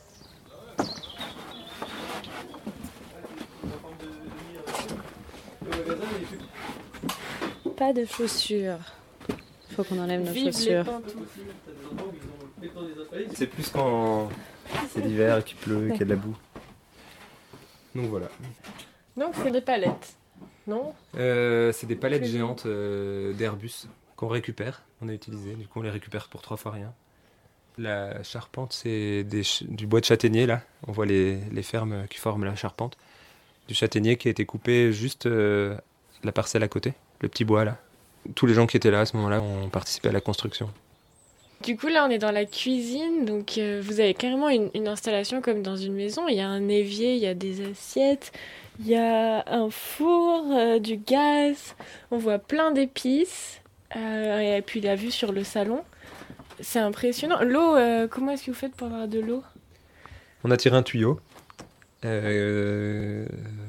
Pas 7.76 7.92
de 7.92 8.04
chaussures. 8.04 8.78
Faut 9.70 9.84
qu'on 9.84 9.98
enlève 9.98 10.22
nos 10.22 10.34
chaussures. 10.34 10.86
C'est 13.34 13.46
plus 13.46 13.68
quand 13.68 14.30
c'est 14.90 15.00
l'hiver 15.00 15.38
et 15.38 15.42
qu'il 15.42 15.56
pleut 15.58 15.88
et 15.88 15.90
qu'il 15.92 16.00
y 16.00 16.02
a 16.02 16.06
de 16.06 16.10
la 16.10 16.16
boue. 16.16 16.36
Donc 17.94 18.06
voilà. 18.06 18.28
Donc 19.16 19.34
c'est 19.42 19.50
des 19.50 19.60
palettes, 19.60 20.16
non? 20.66 20.94
Euh, 21.16 21.72
C'est 21.72 21.86
des 21.86 21.96
palettes 21.96 22.24
géantes 22.24 22.64
euh, 22.66 23.32
d'Airbus 23.32 23.86
qu'on 24.16 24.28
récupère, 24.28 24.82
on 25.02 25.08
a 25.08 25.12
utilisé, 25.12 25.54
du 25.54 25.68
coup 25.68 25.80
on 25.80 25.82
les 25.82 25.90
récupère 25.90 26.28
pour 26.28 26.42
trois 26.42 26.56
fois 26.56 26.72
rien. 26.72 26.92
La 27.78 28.22
charpente, 28.22 28.72
c'est 28.72 29.22
du 29.68 29.86
bois 29.86 30.00
de 30.00 30.06
châtaignier, 30.06 30.46
là. 30.46 30.62
On 30.86 30.92
voit 30.92 31.04
les, 31.04 31.38
fermes 31.62 32.06
qui 32.08 32.18
forment 32.18 32.46
la 32.46 32.56
charpente. 32.56 32.96
Du 33.68 33.74
châtaignier 33.74 34.16
qui 34.16 34.28
a 34.28 34.30
été 34.30 34.46
coupé 34.46 34.92
juste 34.92 35.26
euh, 35.26 35.76
la 36.24 36.32
parcelle 36.32 36.62
à 36.62 36.68
côté, 36.68 36.94
le 37.20 37.28
petit 37.28 37.44
bois, 37.44 37.66
là. 37.66 37.76
Tous 38.34 38.46
les 38.46 38.54
gens 38.54 38.66
qui 38.66 38.78
étaient 38.78 38.90
là 38.90 39.00
à 39.00 39.06
ce 39.06 39.14
moment-là 39.18 39.42
ont 39.42 39.68
participé 39.68 40.08
à 40.08 40.12
la 40.12 40.22
construction. 40.22 40.70
Du 41.62 41.76
coup, 41.76 41.88
là, 41.88 42.06
on 42.06 42.10
est 42.10 42.18
dans 42.18 42.32
la 42.32 42.44
cuisine, 42.44 43.24
donc 43.24 43.58
euh, 43.58 43.80
vous 43.84 44.00
avez 44.00 44.14
carrément 44.14 44.48
une, 44.48 44.88
installation 44.88 45.42
comme 45.42 45.62
dans 45.62 45.76
une 45.76 45.94
maison. 45.94 46.28
Il 46.28 46.36
y 46.36 46.40
a 46.40 46.48
un 46.48 46.68
évier, 46.68 47.14
il 47.14 47.20
y 47.20 47.26
a 47.26 47.34
des 47.34 47.68
assiettes, 47.68 48.32
il 48.80 48.88
y 48.88 48.94
a 48.94 49.44
un 49.46 49.70
four, 49.70 50.46
euh, 50.52 50.78
du 50.78 50.96
gaz, 50.96 51.74
on 52.10 52.18
voit 52.18 52.38
plein 52.38 52.72
d'épices. 52.72 53.60
Euh, 53.94 54.56
et 54.56 54.62
puis 54.62 54.80
la 54.80 54.96
vue 54.96 55.10
sur 55.10 55.32
le 55.32 55.44
salon. 55.44 55.84
C'est 56.60 56.80
impressionnant. 56.80 57.42
L'eau, 57.42 57.76
euh, 57.76 58.08
comment 58.08 58.32
est-ce 58.32 58.46
que 58.46 58.50
vous 58.50 58.56
faites 58.56 58.74
pour 58.74 58.88
avoir 58.88 59.06
de 59.06 59.20
l'eau? 59.20 59.44
On 60.42 60.50
a 60.50 60.56
tiré 60.56 60.76
un 60.76 60.82
tuyau. 60.82 61.20
Euh, 62.04 63.26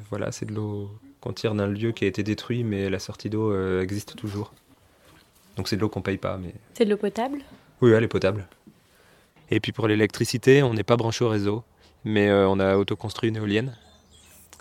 voilà, 0.10 0.32
c'est 0.32 0.46
de 0.46 0.54
l'eau 0.54 0.90
qu'on 1.22 1.34
tire 1.34 1.54
d'un 1.54 1.68
lieu 1.68 1.92
qui 1.92 2.06
a 2.06 2.08
été 2.08 2.24
détruit, 2.24 2.64
mais 2.64 2.90
la 2.90 3.00
sortie 3.00 3.30
d'eau 3.30 3.54
existe 3.80 4.16
toujours. 4.16 4.54
Donc 5.56 5.68
c'est 5.68 5.76
de 5.76 5.82
l'eau 5.82 5.90
qu'on 5.90 6.02
paye 6.02 6.18
pas. 6.18 6.38
Mais... 6.38 6.54
C'est 6.74 6.86
de 6.86 6.90
l'eau 6.90 6.98
potable? 6.98 7.40
Oui, 7.82 7.92
elle 7.92 8.04
est 8.04 8.08
potable. 8.08 8.48
Et 9.50 9.60
puis 9.60 9.72
pour 9.72 9.88
l'électricité, 9.88 10.64
on 10.64 10.74
n'est 10.74 10.84
pas 10.84 10.98
branché 10.98 11.24
au 11.26 11.30
réseau, 11.30 11.64
mais 12.06 12.32
on 12.32 12.60
a 12.60 12.78
autoconstruit 12.78 13.30
une 13.30 13.38
éolienne. 13.38 13.76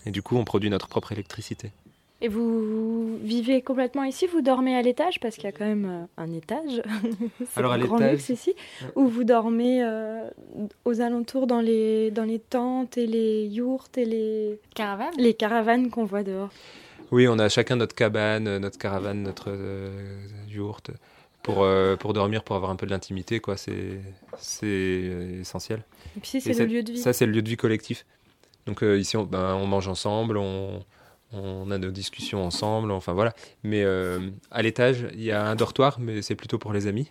Et 0.05 0.11
du 0.11 0.23
coup, 0.23 0.37
on 0.37 0.45
produit 0.45 0.71
notre 0.71 0.89
propre 0.89 1.13
électricité. 1.13 1.73
Et 2.23 2.29
vous 2.29 3.19
vivez 3.19 3.61
complètement 3.61 4.03
ici 4.03 4.27
Vous 4.27 4.41
dormez 4.41 4.75
à 4.75 4.81
l'étage 4.81 5.21
Parce 5.21 5.35
qu'il 5.35 5.45
y 5.45 5.49
a 5.49 5.53
quand 5.53 5.67
même 5.67 5.85
euh, 5.85 6.23
un 6.23 6.33
étage. 6.33 6.83
C'est 7.53 7.61
un 7.61 7.79
grand 7.79 7.99
luxe 7.99 8.31
ici. 8.31 8.55
Ou 8.95 9.07
vous 9.07 9.25
dormez 9.25 9.85
euh, 9.85 10.29
aux 10.87 11.03
alentours 11.03 11.47
dans 11.47 11.61
les, 11.61 12.11
dans 12.11 12.25
les 12.25 12.39
tentes 12.39 12.97
et 12.97 13.07
les 13.07 13.47
yourtes 13.47 13.99
et 13.99 14.07
les 14.07 14.59
caravanes, 14.75 15.13
les 15.19 15.35
caravanes 15.35 15.91
qu'on 15.91 16.05
voit 16.05 16.23
dehors. 16.23 16.49
Oui, 17.13 17.29
on 17.29 17.39
a 17.39 17.51
chacun 17.51 17.77
notre 17.77 17.95
cabane, 17.95 18.59
notre 18.59 18.79
caravane, 18.79 19.23
notre 19.23 19.49
euh, 19.49 19.91
yourte. 20.49 20.91
Pour, 21.43 21.65
pour 22.01 22.13
dormir, 22.13 22.43
pour 22.43 22.57
avoir 22.57 22.73
un 22.73 22.75
peu 22.77 22.87
de 22.87 22.91
l'intimité, 22.91 23.39
quoi, 23.39 23.57
c'est, 23.57 24.01
c'est 24.37 25.39
essentiel. 25.41 25.85
Et 26.17 26.21
puis 26.21 26.41
c'est 26.41 26.53
le 26.59 26.65
lieu 26.65 26.83
de 26.83 26.91
vie. 26.91 26.99
Ça, 26.99 27.13
c'est 27.13 27.25
le 27.25 27.31
lieu 27.31 27.41
de 27.41 27.49
vie 27.49 27.57
collectif. 27.57 28.05
Donc 28.67 28.83
ici, 28.83 29.17
on, 29.17 29.23
ben, 29.23 29.55
on 29.55 29.65
mange 29.65 29.87
ensemble, 29.87 30.39
on, 30.39 30.83
on 31.33 31.71
a 31.71 31.79
nos 31.79 31.91
discussions 31.91 32.45
ensemble, 32.45 32.91
enfin 32.91 33.13
voilà. 33.13 33.35
Mais 33.63 33.83
euh, 33.85 34.31
à 34.51 34.63
l'étage, 34.63 35.07
il 35.13 35.23
y 35.23 35.33
a 35.33 35.45
un 35.45 35.57
dortoir, 35.57 35.99
mais 36.01 36.23
c'est 36.23 36.35
plutôt 36.35 36.59
pour 36.59 36.73
les 36.73 36.87
amis. 36.87 37.11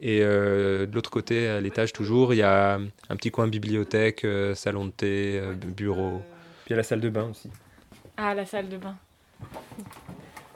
Et 0.00 0.20
de 0.20 0.88
l'autre 0.92 1.10
côté, 1.10 1.48
à 1.48 1.60
l'étage 1.60 1.92
toujours, 1.92 2.32
il 2.32 2.36
y 2.36 2.42
a 2.42 2.74
un 2.74 3.16
petit 3.16 3.32
coin 3.32 3.48
bibliothèque, 3.48 4.24
salon 4.54 4.86
de 4.86 4.90
thé, 4.92 5.42
bureau. 5.76 6.22
Puis 6.64 6.68
il 6.68 6.70
y 6.70 6.74
a 6.74 6.76
la 6.76 6.82
salle 6.84 7.00
de 7.00 7.08
bain 7.08 7.28
aussi. 7.28 7.50
Ah, 8.16 8.32
la 8.32 8.46
salle 8.46 8.68
de 8.68 8.76
bain. 8.76 8.96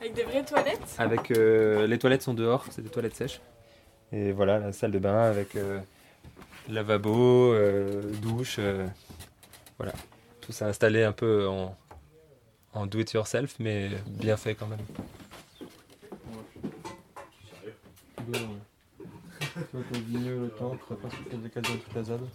Avec 0.00 0.14
des 0.14 0.22
vraies 0.22 0.44
toilettes? 0.44 0.94
Avec 0.96 1.30
les 1.30 1.98
toilettes 1.98 2.22
sont 2.22 2.34
dehors, 2.34 2.64
c'est 2.70 2.82
des 2.82 2.88
toilettes 2.88 3.16
sèches. 3.16 3.40
Et 4.12 4.30
voilà, 4.30 4.60
la 4.60 4.72
salle 4.72 4.92
de 4.92 5.00
bain 5.00 5.22
avec 5.22 5.56
lavabo, 6.68 7.52
douche. 8.22 8.60
voilà, 9.76 9.92
tout 10.40 10.52
ça 10.52 10.66
installé 10.66 11.02
un 11.02 11.10
peu 11.10 11.48
en, 11.48 11.76
en 12.72 12.86
do 12.86 12.98
it 12.98 13.12
yourself, 13.12 13.56
mais 13.58 13.90
bien 14.06 14.36
fait 14.36 14.54
quand 14.54 14.66
même. 14.66 14.80
Tu 18.16 18.22
vois, 19.72 19.82
t'as 19.90 19.98
le 19.98 20.40
le 20.40 20.48
temps, 20.50 20.76
tu 20.76 20.94
pas 20.94 21.10
sur 21.10 21.38
des 21.38 21.50
cases 21.50 21.62
dans 21.62 21.76
toute 21.76 21.94
la 21.94 22.02
zone. 22.02 22.28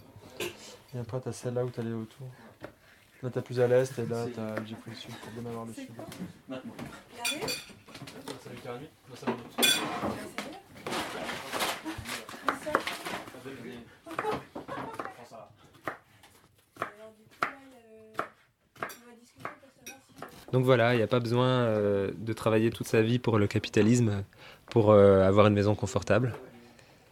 Et 0.94 0.98
après, 0.98 1.20
t'as 1.20 1.32
celle-là 1.32 1.64
où 1.64 1.70
t'allais 1.70 1.92
autour. 1.92 2.28
Là, 3.22 3.30
t'as 3.30 3.42
plus 3.42 3.58
à 3.60 3.66
l'est, 3.66 3.98
et 3.98 4.06
là, 4.06 4.26
t'as 4.34 4.60
le 4.60 4.66
Jeffrey 4.66 4.94
Sud 4.94 5.14
pour 5.16 5.32
bien 5.32 5.50
avoir 5.50 5.66
le 5.66 5.72
sud. 5.72 5.88
Maintenant. 6.48 6.72
Ça? 9.16 9.26
Donc 20.52 20.64
voilà, 20.64 20.94
il 20.94 20.96
n'y 20.96 21.02
a 21.02 21.06
pas 21.06 21.20
besoin 21.20 21.46
euh, 21.46 22.10
de 22.16 22.32
travailler 22.32 22.70
toute 22.70 22.86
sa 22.86 23.02
vie 23.02 23.18
pour 23.18 23.38
le 23.38 23.46
capitalisme, 23.46 24.24
pour 24.70 24.90
euh, 24.90 25.22
avoir 25.22 25.46
une 25.46 25.54
maison 25.54 25.74
confortable, 25.74 26.34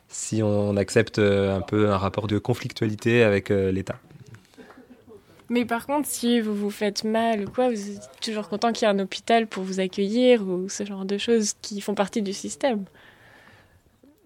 si 0.09 0.43
on 0.43 0.77
accepte 0.77 1.19
euh, 1.19 1.57
un 1.57 1.61
peu 1.61 1.91
un 1.91 1.99
rapport 1.99 2.29
de 2.29 2.39
conflictualité 2.39 3.23
avec 3.23 3.51
l'État. 3.51 3.97
Mais 5.49 5.65
par 5.65 5.87
contre, 5.87 6.09
si 6.09 6.41
vous 6.41 6.57
vous 6.57 6.71
faites 6.71 7.05
mal 7.05 7.45
ou 7.45 7.51
quoi, 7.51 7.69
vous 7.69 7.91
êtes 7.91 8.11
toujours 8.21 8.49
content 8.49 8.73
qu'il 8.73 8.89
y 8.89 8.91
ait 8.91 8.95
un 8.95 8.99
hôpital 8.99 9.47
pour 9.47 9.63
vous 9.63 9.79
accueillir 9.79 10.43
ou 10.43 10.69
ce 10.69 10.85
genre 10.85 11.05
de 11.05 11.19
choses 11.19 11.53
qui 11.63 11.81
font 11.81 11.95
partie 11.95 12.23
du 12.23 12.33
système? 12.33 12.85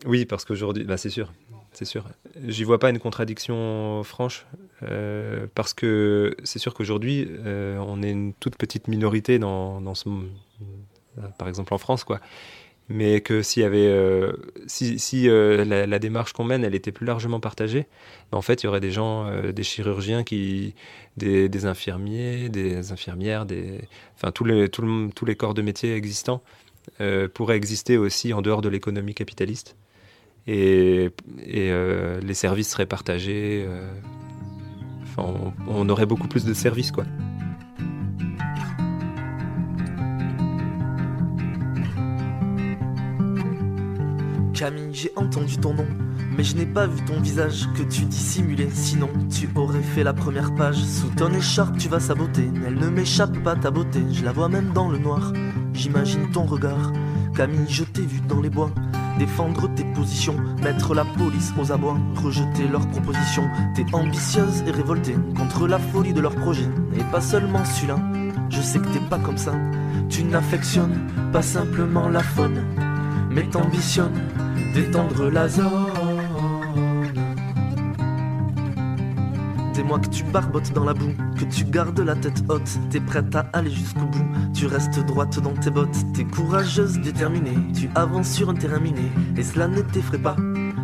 Oui, 0.07 0.25
parce 0.25 0.47
qu'aujourd'hui, 0.47 0.85
bah 0.85 0.97
c'est 0.97 1.11
sûr, 1.11 1.31
c'est 1.73 1.85
sûr. 1.85 2.05
J'y 2.47 2.65
vois 2.65 2.79
pas 2.79 2.91
une 2.91 2.99
contradiction 2.99 4.03
franche, 4.03 4.47
euh, 4.83 5.47
parce 5.55 5.73
que 5.73 6.37
c'est 6.43 6.59
sûr 6.59 6.75
qu'aujourd'hui, 6.75 7.29
euh, 7.31 7.79
on 7.79 8.03
est 8.03 8.11
une 8.11 8.35
toute 8.35 8.57
petite 8.57 8.89
minorité 8.89 9.39
dans, 9.39 9.81
dans 9.81 9.95
ce, 9.95 10.09
euh, 10.09 11.23
par 11.39 11.49
exemple 11.49 11.73
en 11.73 11.79
France, 11.79 12.05
quoi. 12.05 12.21
Mais 12.89 13.21
que 13.21 13.41
s'il 13.43 13.63
y 13.63 13.65
avait, 13.65 13.89
si, 14.67 15.29
la, 15.29 15.99
démarche 16.01 16.33
qu'on 16.33 16.43
mène, 16.43 16.65
elle 16.65 16.75
était 16.75 16.91
plus 16.91 17.07
largement 17.07 17.39
partagée, 17.39 17.87
ben, 18.33 18.39
en 18.39 18.43
fait, 18.43 18.63
il 18.63 18.67
y 18.67 18.69
aurait 18.69 18.81
des 18.81 18.91
gens, 18.91 19.31
des 19.53 19.63
chirurgiens 19.63 20.25
qui, 20.25 20.75
des, 21.17 21.49
des, 21.49 21.67
infirmiers, 21.67 22.49
des 22.49 22.91
infirmières, 22.91 23.47
des, 23.47 23.83
enfin 24.17 24.33
tous 24.33 24.45
les, 24.45 24.69
tous 24.69 25.25
les 25.25 25.37
corps 25.37 25.55
de 25.55 25.63
métier 25.63 25.95
existants 25.95 26.43
pourraient 27.33 27.57
exister 27.57 27.97
aussi 27.97 28.33
en 28.33 28.43
dehors 28.43 28.61
de 28.61 28.69
l'économie 28.69 29.15
capitaliste 29.15 29.77
et, 30.47 31.11
euh, 31.49 32.21
les 32.21 32.35
services 32.35 32.71
seraient 32.71 32.87
partagés. 32.87 33.65
Euh, 33.67 33.91
enfin, 35.03 35.53
on, 35.69 35.89
aurait 35.89 36.07
beaucoup 36.07 36.29
plus 36.29 36.45
de 36.45 36.55
services, 36.55 36.93
quoi. 36.93 37.05
Camille, 44.55 44.93
j'ai 44.93 45.11
entendu 45.17 45.57
ton 45.57 45.73
nom, 45.73 45.87
mais 46.37 46.45
je 46.45 46.55
n'ai 46.55 46.67
pas 46.67 46.87
vu 46.87 47.03
ton 47.07 47.19
visage 47.21 47.67
que 47.75 47.83
tu 47.83 48.05
dissimulais. 48.05 48.69
Sinon, 48.71 49.09
tu 49.31 49.49
aurais 49.55 49.83
fait 49.83 50.05
la 50.05 50.13
première 50.13 50.55
page. 50.55 50.77
Sous 50.77 51.09
ton 51.17 51.33
écharpe, 51.33 51.79
tu 51.79 51.89
vas 51.89 52.01
saboter. 52.01 52.51
Elle 52.67 52.75
ne 52.75 52.89
m'échappe 52.91 53.43
pas 53.43 53.57
ta 53.57 53.71
beauté, 53.71 54.01
je 54.13 54.23
la 54.23 54.33
vois 54.33 54.51
même 54.51 54.73
dans 54.75 54.91
le 54.91 54.99
noir. 54.99 55.33
J'imagine 55.73 56.31
ton 56.31 56.45
regard. 56.45 56.93
Camille, 57.35 57.67
je 57.71 57.85
t'ai 57.85 58.03
vu 58.03 58.21
dans 58.29 58.43
les 58.43 58.51
bois 58.51 58.71
défendre 59.21 59.69
tes 59.75 59.85
positions, 59.85 60.37
mettre 60.63 60.95
la 60.95 61.05
police 61.05 61.53
aux 61.61 61.71
abois, 61.73 61.99
rejeter 62.25 62.67
leurs 62.67 62.89
propositions. 62.89 63.47
T'es 63.75 63.85
ambitieuse 63.93 64.65
et 64.67 64.71
révoltée 64.71 65.15
contre 65.37 65.69
la 65.69 65.79
folie 65.79 66.15
de 66.15 66.23
leurs 66.23 66.35
projets, 66.35 66.71
et 66.97 67.05
pas 67.13 67.21
seulement 67.21 67.63
celui-là. 67.67 67.99
Je 68.49 68.63
sais 68.63 68.79
que 68.79 68.87
t'es 68.87 69.07
pas 69.11 69.19
comme 69.19 69.37
ça, 69.37 69.53
tu 70.09 70.25
n'affectionnes 70.25 71.07
pas 71.35 71.43
simplement 71.43 72.09
la 72.09 72.23
faune, 72.23 72.65
mais 73.31 73.43
t'ambitionnes 73.43 74.19
d'étendre 74.75 75.31
la 75.31 75.49
zone. 75.49 75.90
Dis-moi 79.91 80.07
que 80.07 80.15
tu 80.15 80.23
barbotes 80.23 80.73
dans 80.73 80.85
la 80.85 80.95
boue, 80.95 81.17
que 81.37 81.45
tu 81.47 81.65
gardes 81.65 81.99
la 81.99 82.15
tête 82.15 82.45
haute, 82.49 82.79
t'es 82.91 83.01
prête 83.01 83.35
à 83.35 83.51
aller 83.53 83.73
jusqu'au 83.73 84.07
bout, 84.07 84.25
tu 84.55 84.67
restes 84.67 85.05
droite 85.05 85.41
dans 85.41 85.53
tes 85.55 85.71
bottes, 85.71 85.97
t'es 86.15 86.23
courageuse, 86.23 87.01
déterminée, 87.01 87.59
tu 87.75 87.91
avances 87.97 88.31
sur 88.31 88.51
un 88.51 88.55
terrain 88.55 88.79
miné, 88.79 89.11
et 89.37 89.43
cela 89.43 89.67
ne 89.67 89.81
t'effraie 89.81 90.19
pas, 90.19 90.37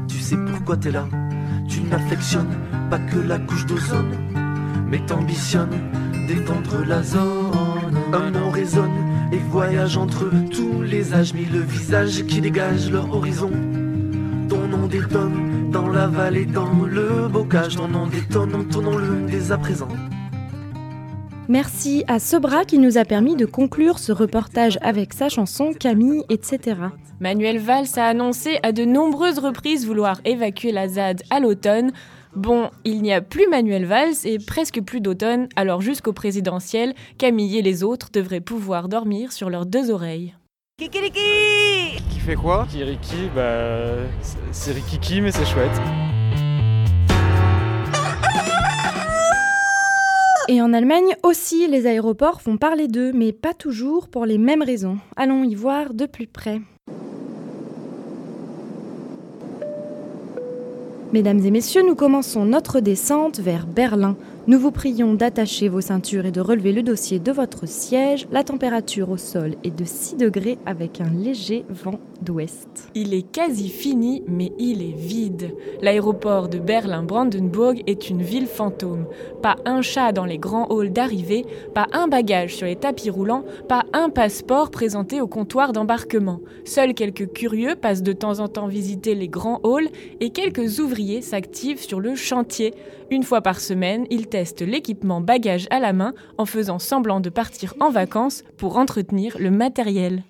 tu 0.09 0.19
sais 0.19 0.37
pourquoi 0.37 0.77
t'es 0.77 0.91
là, 0.91 1.07
tu 1.69 1.83
n'affectionnes 1.83 2.59
pas 2.91 2.99
que 2.99 3.21
la 3.21 3.39
couche 3.39 3.65
d'ozone, 3.67 4.11
mais 4.91 4.99
t'ambitionnes 5.07 5.79
d'étendre 6.27 6.85
la 6.85 7.01
zone. 7.05 7.97
Un 8.13 8.33
nom 8.33 8.51
résonne 8.51 9.31
et 9.31 9.39
voyage 9.53 9.97
entre 9.97 10.29
tous 10.51 10.83
les 10.83 11.15
âges, 11.15 11.33
mis 11.33 11.45
le 11.45 11.61
visage 11.61 12.27
qui 12.27 12.41
dégage 12.41 12.91
leur 12.91 13.15
horizon. 13.15 13.53
Ton 14.49 14.67
nom 14.67 14.89
détonne 14.89 15.46
la 15.97 16.07
vallée, 16.09 16.45
dans 16.45 16.85
le 16.85 17.27
bocage, 17.27 17.77
ton 17.77 18.07
détonne, 18.07 18.55
entonnons-le 18.55 19.27
dès 19.31 19.51
à 19.51 19.57
présent. 19.57 19.89
Merci 21.49 22.05
à 22.07 22.19
Sobra 22.19 22.67
qui 22.67 22.79
nous 22.79 22.99
a 22.99 23.07
permis 23.07 23.35
de 23.35 23.47
conclure 23.47 23.99
ce 23.99 24.13
reportage 24.13 24.79
avec 24.83 25.15
sa 25.15 25.31
chanson 25.31 25.73
Camille, 25.73 26.23
etc. 26.29 26.81
Manuel 27.21 27.59
Valls 27.59 27.87
a 27.97 28.09
annoncé 28.09 28.59
à 28.63 28.73
de 28.73 28.85
nombreuses 28.85 29.39
reprises 29.39 29.87
vouloir 29.87 30.21
évacuer 30.27 30.71
la 30.71 30.87
ZAD 30.87 31.23
à 31.31 31.41
l'automne. 31.41 31.93
Bon, 32.35 32.69
il 32.85 33.01
n'y 33.01 33.15
a 33.15 33.23
plus 33.23 33.49
Manuel 33.49 33.87
Valls 33.87 34.17
et 34.25 34.39
presque 34.39 34.83
plus 34.83 35.01
d'automne, 35.01 35.49
alors 35.57 35.81
jusqu'au 35.81 36.13
présidentiel, 36.13 36.93
Camille 37.17 37.57
et 37.57 37.63
les 37.63 37.83
autres 37.83 38.11
devraient 38.13 38.41
pouvoir 38.41 38.91
dormir 38.91 39.33
sur 39.33 39.49
leurs 39.49 39.65
deux 39.65 39.91
oreilles. 39.91 40.35
Kikiriki 40.79 42.03
Qui 42.11 42.19
fait 42.19 42.35
quoi 42.35 42.67
Kikiriki, 42.69 43.31
bah. 43.35 43.95
C'est 44.53 44.73
Rikiki, 44.73 45.23
mais 45.23 45.33
c'est 45.33 45.47
chouette. 45.47 45.71
Et 50.49 50.61
en 50.61 50.75
Allemagne 50.75 51.17
aussi, 51.23 51.67
les 51.67 51.87
aéroports 51.87 52.43
font 52.43 52.59
parler 52.59 52.89
d'eux, 52.89 53.13
mais 53.15 53.33
pas 53.33 53.55
toujours 53.55 54.09
pour 54.09 54.27
les 54.27 54.37
mêmes 54.37 54.61
raisons. 54.61 54.99
Allons 55.17 55.45
y 55.45 55.55
voir 55.55 55.95
de 55.95 56.05
plus 56.05 56.27
près. 56.27 56.61
Mesdames 61.15 61.41
et 61.41 61.51
messieurs, 61.51 61.85
nous 61.87 61.95
commençons 61.95 62.45
notre 62.45 62.81
descente 62.81 63.41
vers 63.41 63.67
Berlin. 63.67 64.15
Nous 64.49 64.61
vous 64.61 64.71
prions 64.71 65.15
d'attacher 65.15 65.69
vos 65.69 65.81
ceintures 65.81 66.25
et 66.25 66.31
de 66.31 66.41
relever 66.41 66.71
le 66.71 66.85
dossier 66.85 67.19
de 67.19 67.33
votre 67.33 67.67
siège. 67.67 68.29
La 68.31 68.45
température 68.45 69.11
au 69.11 69.17
sol 69.17 69.57
est 69.65 69.77
de 69.77 69.85
6 69.85 70.19
degrés 70.19 70.57
avec 70.65 71.01
un 71.01 71.11
léger 71.11 71.65
vent 71.69 71.99
d'ouest. 72.23 72.89
Il 72.95 73.13
est 73.13 73.29
quasi 73.29 73.69
fini, 73.69 74.23
mais 74.29 74.53
il 74.57 74.83
est 74.83 74.97
vide. 74.97 75.51
L'aéroport 75.83 76.49
de 76.49 76.61
Berlin-Brandenburg 76.61 77.83
est 77.89 78.09
une 78.09 78.23
ville 78.23 78.47
fantôme. 78.47 79.07
Pas 79.43 79.57
un 79.65 79.83
chat 79.83 80.13
dans 80.13 80.25
les 80.25 80.39
grands 80.39 80.69
halls 80.69 80.93
d'arrivée, 80.93 81.45
pas 81.75 81.89
un 81.93 82.07
bagage 82.07 82.55
sur 82.55 82.67
les 82.67 82.77
tapis 82.77 83.11
roulants, 83.11 83.45
pas 83.69 83.83
un 83.93 84.11
passeport 84.11 84.71
présenté 84.71 85.21
au 85.21 85.27
comptoir 85.27 85.73
d'embarquement. 85.73 86.41
Seuls 86.65 86.95
quelques 86.95 87.33
curieux 87.33 87.75
passent 87.75 88.05
de 88.05 88.13
temps 88.13 88.39
en 88.39 88.47
temps 88.47 88.69
visiter 88.69 89.17
les 89.17 89.29
grands 89.29 89.61
halls 89.65 89.89
et 90.21 90.31
quelques 90.31 90.79
ouvriers 90.79 91.21
s'activent 91.21 91.83
sur 91.83 91.99
le 91.99 92.15
chantier. 92.15 92.75
Une 93.11 93.25
fois 93.25 93.41
par 93.41 93.61
semaine, 93.61 94.07
ils 94.11 94.29
l'équipement 94.61 95.21
bagage 95.21 95.67
à 95.71 95.81
la 95.81 95.93
main 95.93 96.15
en 96.39 96.47
faisant 96.47 96.79
semblant 96.79 97.21
de 97.21 97.31
partir 97.31 97.75
en 97.81 97.91
vacances 97.91 98.45
pour 98.57 98.77
entretenir 98.77 99.37
le 99.39 99.51
matériel. 99.51 100.23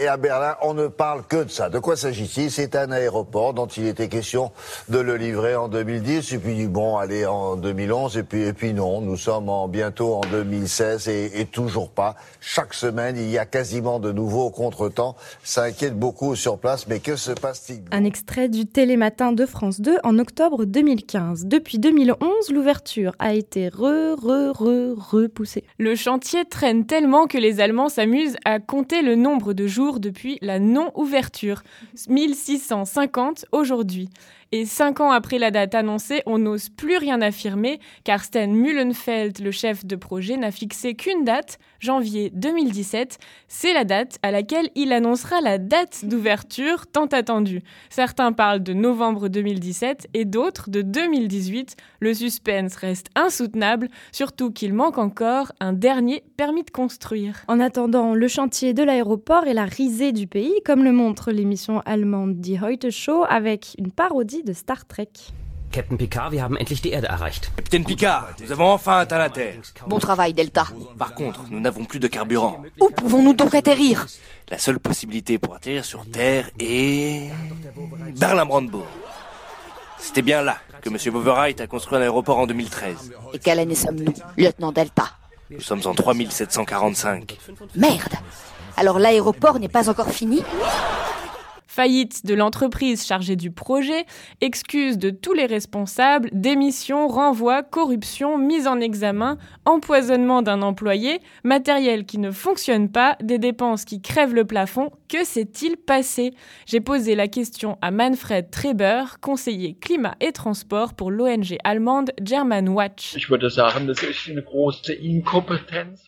Et 0.00 0.06
à 0.06 0.16
Berlin, 0.16 0.54
on 0.62 0.74
ne 0.74 0.86
parle 0.86 1.24
que 1.26 1.42
de 1.42 1.50
ça. 1.50 1.70
De 1.70 1.80
quoi 1.80 1.96
s'agit-il? 1.96 2.52
C'est 2.52 2.76
un 2.76 2.92
aéroport 2.92 3.52
dont 3.52 3.66
il 3.66 3.88
était 3.88 4.06
question 4.06 4.52
de 4.88 5.00
le 5.00 5.16
livrer 5.16 5.56
en 5.56 5.66
2010, 5.66 6.34
et 6.34 6.38
puis 6.38 6.68
bon, 6.68 6.98
allez, 6.98 7.26
en 7.26 7.56
2011, 7.56 8.16
et 8.16 8.22
puis, 8.22 8.42
et 8.42 8.52
puis 8.52 8.74
non, 8.74 9.00
nous 9.00 9.16
sommes 9.16 9.48
en, 9.48 9.66
bientôt 9.66 10.14
en 10.14 10.20
2016, 10.20 11.08
et, 11.08 11.40
et 11.40 11.46
toujours 11.46 11.90
pas. 11.90 12.14
Chaque 12.40 12.74
semaine, 12.74 13.16
il 13.16 13.28
y 13.28 13.38
a 13.38 13.44
quasiment 13.44 13.98
de 13.98 14.12
nouveaux 14.12 14.50
contretemps. 14.50 15.16
Ça 15.42 15.64
inquiète 15.64 15.98
beaucoup 15.98 16.36
sur 16.36 16.58
place, 16.58 16.86
mais 16.86 17.00
que 17.00 17.16
se 17.16 17.32
passe-t-il? 17.32 17.82
Un 17.90 18.04
extrait 18.04 18.48
du 18.48 18.66
Télématin 18.66 19.32
de 19.32 19.46
France 19.46 19.80
2 19.80 19.98
en 20.04 20.20
octobre 20.20 20.64
2015. 20.64 21.46
Depuis 21.46 21.80
2011, 21.80 22.50
l'ouverture 22.50 23.16
a 23.18 23.34
été 23.34 23.68
re, 23.68 24.14
re, 24.16 24.52
re, 24.52 24.94
repoussée. 24.96 25.64
Le 25.78 25.96
chantier 25.96 26.44
traîne 26.44 26.86
tellement 26.86 27.26
que 27.26 27.38
les 27.38 27.58
Allemands 27.60 27.88
s'amusent 27.88 28.36
à 28.44 28.60
compter 28.60 29.02
le 29.02 29.16
nombre 29.16 29.54
de 29.54 29.66
jours 29.66 29.87
depuis 29.96 30.38
la 30.42 30.58
non-ouverture, 30.58 31.62
1650 32.08 33.46
aujourd'hui. 33.52 34.10
Et 34.52 34.64
cinq 34.64 35.00
ans 35.00 35.10
après 35.10 35.38
la 35.38 35.50
date 35.50 35.74
annoncée, 35.74 36.22
on 36.24 36.38
n'ose 36.38 36.68
plus 36.68 36.96
rien 36.96 37.20
affirmer, 37.20 37.80
car 38.04 38.24
Sten 38.24 38.54
Mühlenfeld, 38.54 39.40
le 39.40 39.50
chef 39.50 39.84
de 39.84 39.96
projet, 39.96 40.36
n'a 40.36 40.50
fixé 40.50 40.94
qu'une 40.94 41.24
date, 41.24 41.58
janvier 41.80 42.30
2017. 42.34 43.18
C'est 43.48 43.72
la 43.72 43.84
date 43.84 44.18
à 44.22 44.30
laquelle 44.30 44.70
il 44.74 44.92
annoncera 44.92 45.40
la 45.40 45.58
date 45.58 46.04
d'ouverture 46.04 46.86
tant 46.86 47.06
attendue. 47.06 47.62
Certains 47.90 48.32
parlent 48.32 48.62
de 48.62 48.72
novembre 48.72 49.28
2017 49.28 50.08
et 50.14 50.24
d'autres 50.24 50.70
de 50.70 50.82
2018. 50.82 51.76
Le 52.00 52.14
suspense 52.14 52.76
reste 52.76 53.08
insoutenable, 53.14 53.88
surtout 54.12 54.50
qu'il 54.50 54.74
manque 54.74 54.98
encore 54.98 55.52
un 55.60 55.72
dernier 55.72 56.24
permis 56.36 56.64
de 56.64 56.70
construire. 56.70 57.44
En 57.48 57.60
attendant, 57.60 58.14
le 58.14 58.28
chantier 58.28 58.74
de 58.74 58.82
l'aéroport 58.82 59.46
est 59.46 59.54
la 59.54 59.64
risée 59.64 60.12
du 60.12 60.26
pays, 60.26 60.54
comme 60.64 60.84
le 60.84 60.92
montre 60.92 61.30
l'émission 61.32 61.80
allemande 61.86 62.40
Die 62.40 62.58
Heute 62.62 62.90
Show 62.90 63.24
avec 63.28 63.74
une 63.78 63.90
parodie 63.90 64.42
de 64.42 64.52
Star 64.52 64.86
Trek. 64.86 65.08
Captain 65.70 65.96
Picard, 65.96 66.32
wir 66.32 66.42
haben 66.42 66.56
endlich 66.56 66.80
die 66.80 66.90
Erde 66.90 67.08
erreicht. 67.08 67.50
Picard, 67.70 68.34
nous 68.40 68.52
avons 68.52 68.72
enfin 68.72 68.98
atteint 69.00 69.18
la 69.18 69.28
Terre. 69.28 69.54
Bon 69.86 69.98
travail, 69.98 70.32
Delta. 70.32 70.66
Par 70.98 71.14
contre, 71.14 71.44
nous 71.50 71.60
n'avons 71.60 71.84
plus 71.84 72.00
de 72.00 72.08
carburant. 72.08 72.62
Où 72.80 72.90
pouvons-nous 72.90 73.34
donc 73.34 73.54
atterrir? 73.54 74.06
La 74.48 74.58
seule 74.58 74.78
possibilité 74.78 75.38
pour 75.38 75.54
atterrir 75.54 75.84
sur 75.84 76.04
Terre 76.10 76.50
est... 76.58 77.30
Berlin-Brandebourg. 78.18 78.86
C'était 79.98 80.22
bien 80.22 80.42
là 80.42 80.56
que 80.80 80.88
M. 80.88 80.96
Boverheit 81.12 81.60
a 81.60 81.66
construit 81.66 81.98
un 81.98 82.02
aéroport 82.02 82.38
en 82.38 82.46
2013. 82.46 83.12
Et 83.34 83.38
quelle 83.38 83.58
année 83.58 83.74
sommes-nous, 83.74 84.14
lieutenant 84.36 84.72
Delta? 84.72 85.10
Nous 85.50 85.60
sommes 85.60 85.82
en 85.84 85.94
3745. 85.94 87.36
Merde 87.74 88.14
Alors 88.76 88.98
l'aéroport 88.98 89.58
n'est 89.58 89.68
pas 89.68 89.90
encore 89.90 90.10
fini? 90.10 90.42
Faillite 91.78 92.26
de 92.26 92.34
l'entreprise 92.34 93.06
chargée 93.06 93.36
du 93.36 93.52
projet, 93.52 94.04
excuse 94.40 94.98
de 94.98 95.10
tous 95.10 95.32
les 95.32 95.46
responsables, 95.46 96.28
démission, 96.32 97.06
renvoi, 97.06 97.62
corruption, 97.62 98.36
mise 98.36 98.66
en 98.66 98.80
examen, 98.80 99.38
empoisonnement 99.64 100.42
d'un 100.42 100.62
employé, 100.62 101.20
matériel 101.44 102.04
qui 102.04 102.18
ne 102.18 102.32
fonctionne 102.32 102.88
pas, 102.88 103.16
des 103.22 103.38
dépenses 103.38 103.84
qui 103.84 104.02
crèvent 104.02 104.34
le 104.34 104.44
plafond. 104.44 104.90
Que 105.08 105.24
s'est-il 105.24 105.76
passé? 105.76 106.34
J'ai 106.66 106.80
posé 106.80 107.14
la 107.14 107.28
question 107.28 107.78
à 107.80 107.92
Manfred 107.92 108.50
Treber, 108.50 109.04
conseiller 109.20 109.74
climat 109.80 110.16
et 110.20 110.32
transport 110.32 110.94
pour 110.94 111.12
l'ONG 111.12 111.58
allemande 111.62 112.10
Germanwatch. 112.20 113.16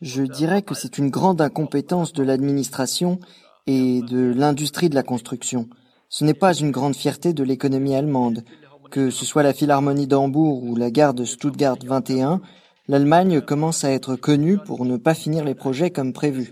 Je 0.02 0.22
dirais 0.22 0.62
que 0.62 0.74
c'est 0.74 0.98
une 0.98 1.10
grande 1.10 1.40
incompétence 1.40 2.12
de 2.12 2.24
l'administration 2.24 3.20
et 3.66 4.02
de 4.02 4.32
l'industrie 4.34 4.88
de 4.88 4.94
la 4.94 5.02
construction. 5.02 5.68
Ce 6.08 6.24
n'est 6.24 6.34
pas 6.34 6.54
une 6.54 6.70
grande 6.70 6.96
fierté 6.96 7.32
de 7.32 7.44
l'économie 7.44 7.94
allemande. 7.94 8.44
Que 8.90 9.11
ce 9.11 9.24
soit 9.24 9.44
la 9.44 9.52
Philharmonie 9.52 10.08
d'Hambourg 10.08 10.64
ou 10.64 10.74
la 10.74 10.90
gare 10.90 11.14
de 11.14 11.24
Stuttgart 11.24 11.78
21, 11.84 12.40
l'Allemagne 12.88 13.40
commence 13.40 13.84
à 13.84 13.92
être 13.92 14.16
connue 14.16 14.58
pour 14.58 14.84
ne 14.84 14.96
pas 14.96 15.14
finir 15.14 15.44
les 15.44 15.54
projets 15.54 15.90
comme 15.90 16.12
prévu. 16.12 16.50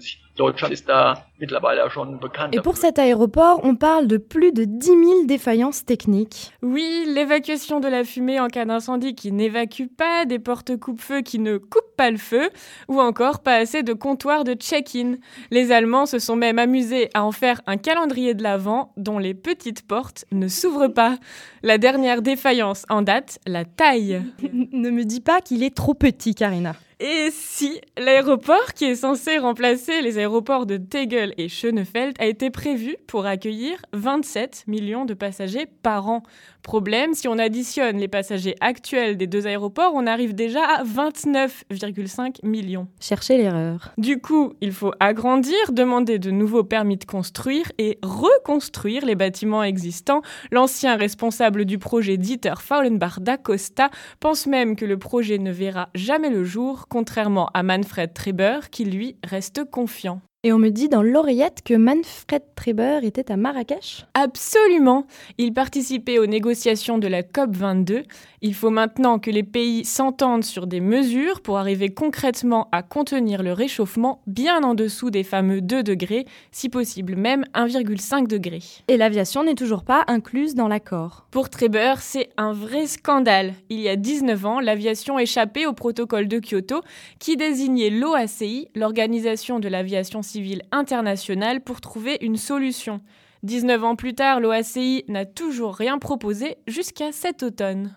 Et 2.52 2.60
pour 2.60 2.76
cet 2.76 2.98
aéroport, 2.98 3.60
on 3.64 3.74
parle 3.74 4.06
de 4.06 4.16
plus 4.16 4.52
de 4.52 4.64
10 4.64 4.86
000 4.86 4.98
défaillances 5.24 5.84
techniques. 5.84 6.52
Oui, 6.62 7.04
l'évacuation 7.06 7.80
de 7.80 7.88
la 7.88 8.04
fumée 8.04 8.40
en 8.40 8.48
cas 8.48 8.64
d'incendie 8.64 9.14
qui 9.14 9.32
n'évacue 9.32 9.86
pas, 9.86 10.24
des 10.24 10.38
portes 10.38 10.76
coupe-feu 10.76 11.20
qui 11.22 11.38
ne 11.38 11.58
coupent 11.58 11.96
pas 11.96 12.10
le 12.10 12.16
feu, 12.16 12.50
ou 12.88 13.00
encore 13.00 13.40
pas 13.40 13.56
assez 13.56 13.82
de 13.82 13.92
comptoirs 13.92 14.44
de 14.44 14.54
check-in. 14.54 15.14
Les 15.50 15.72
Allemands 15.72 16.06
se 16.06 16.18
sont 16.18 16.36
même 16.36 16.58
amusés 16.58 17.10
à 17.14 17.24
en 17.24 17.32
faire 17.32 17.60
un 17.66 17.76
calendrier 17.76 18.34
de 18.34 18.42
l'Avent 18.42 18.92
dont 18.96 19.18
les 19.18 19.34
petites 19.34 19.86
portes 19.86 20.24
ne 20.32 20.48
s'ouvrent 20.48 20.88
pas. 20.88 21.18
La 21.62 21.78
dernière 21.78 22.22
défaillance 22.22 22.84
en 22.88 23.02
date, 23.02 23.38
la 23.46 23.64
taille. 23.64 24.22
ne 24.52 24.90
me 24.90 25.04
dis 25.04 25.20
pas 25.20 25.40
qu'il 25.40 25.62
est 25.62 25.74
trop 25.74 25.94
petit, 25.94 26.34
Karina. 26.34 26.74
Et 27.00 27.28
si 27.30 27.80
l'aéroport 27.96 28.74
qui 28.74 28.86
est 28.86 28.96
censé 28.96 29.38
remplacer 29.38 30.02
les 30.02 30.18
aéroports 30.18 30.66
de 30.66 30.78
Tegel 30.78 31.32
et 31.38 31.48
Schönefeld 31.48 32.16
a 32.18 32.26
été 32.26 32.50
prévu 32.50 32.96
pour 33.06 33.24
accueillir 33.24 33.80
27 33.92 34.64
millions 34.66 35.04
de 35.04 35.14
passagers 35.14 35.66
par 35.84 36.08
an? 36.08 36.24
Problème, 36.64 37.14
si 37.14 37.28
on 37.28 37.38
additionne 37.38 37.98
les 37.98 38.08
passagers 38.08 38.56
actuels 38.60 39.16
des 39.16 39.28
deux 39.28 39.46
aéroports, 39.46 39.92
on 39.94 40.08
arrive 40.08 40.34
déjà 40.34 40.64
à 40.64 40.82
29,5 40.82 42.44
millions. 42.44 42.88
Cherchez 43.00 43.38
l'erreur. 43.38 43.92
Du 43.96 44.20
coup, 44.20 44.54
il 44.60 44.72
faut 44.72 44.92
agrandir, 44.98 45.54
demander 45.70 46.18
de 46.18 46.32
nouveaux 46.32 46.64
permis 46.64 46.96
de 46.96 47.04
construire 47.04 47.70
et 47.78 47.98
reconstruire 48.02 49.06
les 49.06 49.14
bâtiments 49.14 49.62
existants. 49.62 50.20
L'ancien 50.50 50.96
responsable 50.96 51.64
du 51.64 51.78
projet 51.78 52.16
Dieter 52.16 52.54
Faulenbach 52.60 53.20
d'Acosta 53.20 53.88
pense 54.18 54.48
même 54.48 54.74
que 54.74 54.84
le 54.84 54.98
projet 54.98 55.38
ne 55.38 55.52
verra 55.52 55.90
jamais 55.94 56.30
le 56.30 56.42
jour, 56.42 56.87
contrairement 56.88 57.50
à 57.54 57.62
Manfred 57.62 58.12
Treber 58.12 58.60
qui 58.70 58.84
lui 58.84 59.16
reste 59.24 59.64
confiant. 59.70 60.20
Et 60.44 60.52
on 60.52 60.58
me 60.58 60.68
dit 60.68 60.88
dans 60.88 61.02
l'oreillette 61.02 61.62
que 61.64 61.74
Manfred 61.74 62.42
Treber 62.54 63.00
était 63.02 63.32
à 63.32 63.36
Marrakech 63.36 64.06
Absolument. 64.14 65.04
Il 65.36 65.52
participait 65.52 66.20
aux 66.20 66.26
négociations 66.26 66.98
de 66.98 67.08
la 67.08 67.24
COP 67.24 67.56
22. 67.56 68.04
Il 68.40 68.54
faut 68.54 68.70
maintenant 68.70 69.18
que 69.18 69.32
les 69.32 69.42
pays 69.42 69.84
s'entendent 69.84 70.44
sur 70.44 70.68
des 70.68 70.78
mesures 70.78 71.40
pour 71.40 71.58
arriver 71.58 71.88
concrètement 71.88 72.68
à 72.70 72.84
contenir 72.84 73.42
le 73.42 73.52
réchauffement 73.52 74.22
bien 74.28 74.62
en 74.62 74.74
dessous 74.74 75.10
des 75.10 75.24
fameux 75.24 75.60
2 75.60 75.82
degrés, 75.82 76.24
si 76.52 76.68
possible 76.68 77.16
même 77.16 77.44
1,5 77.54 78.28
degré. 78.28 78.60
Et 78.86 78.96
l'aviation 78.96 79.42
n'est 79.42 79.56
toujours 79.56 79.82
pas 79.82 80.04
incluse 80.06 80.54
dans 80.54 80.68
l'accord. 80.68 81.26
Pour 81.32 81.50
Treber, 81.50 81.94
c'est 81.98 82.28
un 82.36 82.52
vrai 82.52 82.86
scandale. 82.86 83.54
Il 83.70 83.80
y 83.80 83.88
a 83.88 83.96
19 83.96 84.46
ans, 84.46 84.60
l'aviation 84.60 85.18
échappait 85.18 85.66
au 85.66 85.72
protocole 85.72 86.28
de 86.28 86.38
Kyoto 86.38 86.82
qui 87.18 87.36
désignait 87.36 87.90
l'OACI, 87.90 88.68
l'Organisation 88.76 89.58
de 89.58 89.66
l'aviation 89.66 90.22
civile 90.22 90.37
internationale, 90.72 91.62
pour 91.62 91.80
trouver 91.80 92.18
une 92.20 92.36
solution. 92.36 93.00
19 93.42 93.84
ans 93.84 93.96
plus 93.96 94.14
tard, 94.14 94.40
l'OACI 94.40 95.04
n'a 95.08 95.24
toujours 95.24 95.74
rien 95.74 95.98
proposé 95.98 96.56
jusqu'à 96.66 97.12
cet 97.12 97.42
automne. 97.42 97.94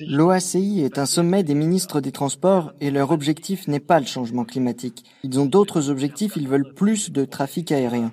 L'OACI 0.00 0.82
est 0.84 0.98
un 0.98 1.06
sommet 1.06 1.42
des 1.42 1.54
ministres 1.54 2.00
des 2.00 2.12
Transports 2.12 2.72
et 2.80 2.92
leur 2.92 3.10
objectif 3.10 3.66
n'est 3.66 3.80
pas 3.80 3.98
le 3.98 4.06
changement 4.06 4.44
climatique. 4.44 5.04
Ils 5.24 5.40
ont 5.40 5.46
d'autres 5.46 5.90
objectifs, 5.90 6.36
ils 6.36 6.46
veulent 6.46 6.74
plus 6.74 7.10
de 7.10 7.24
trafic 7.24 7.72
aérien. 7.72 8.12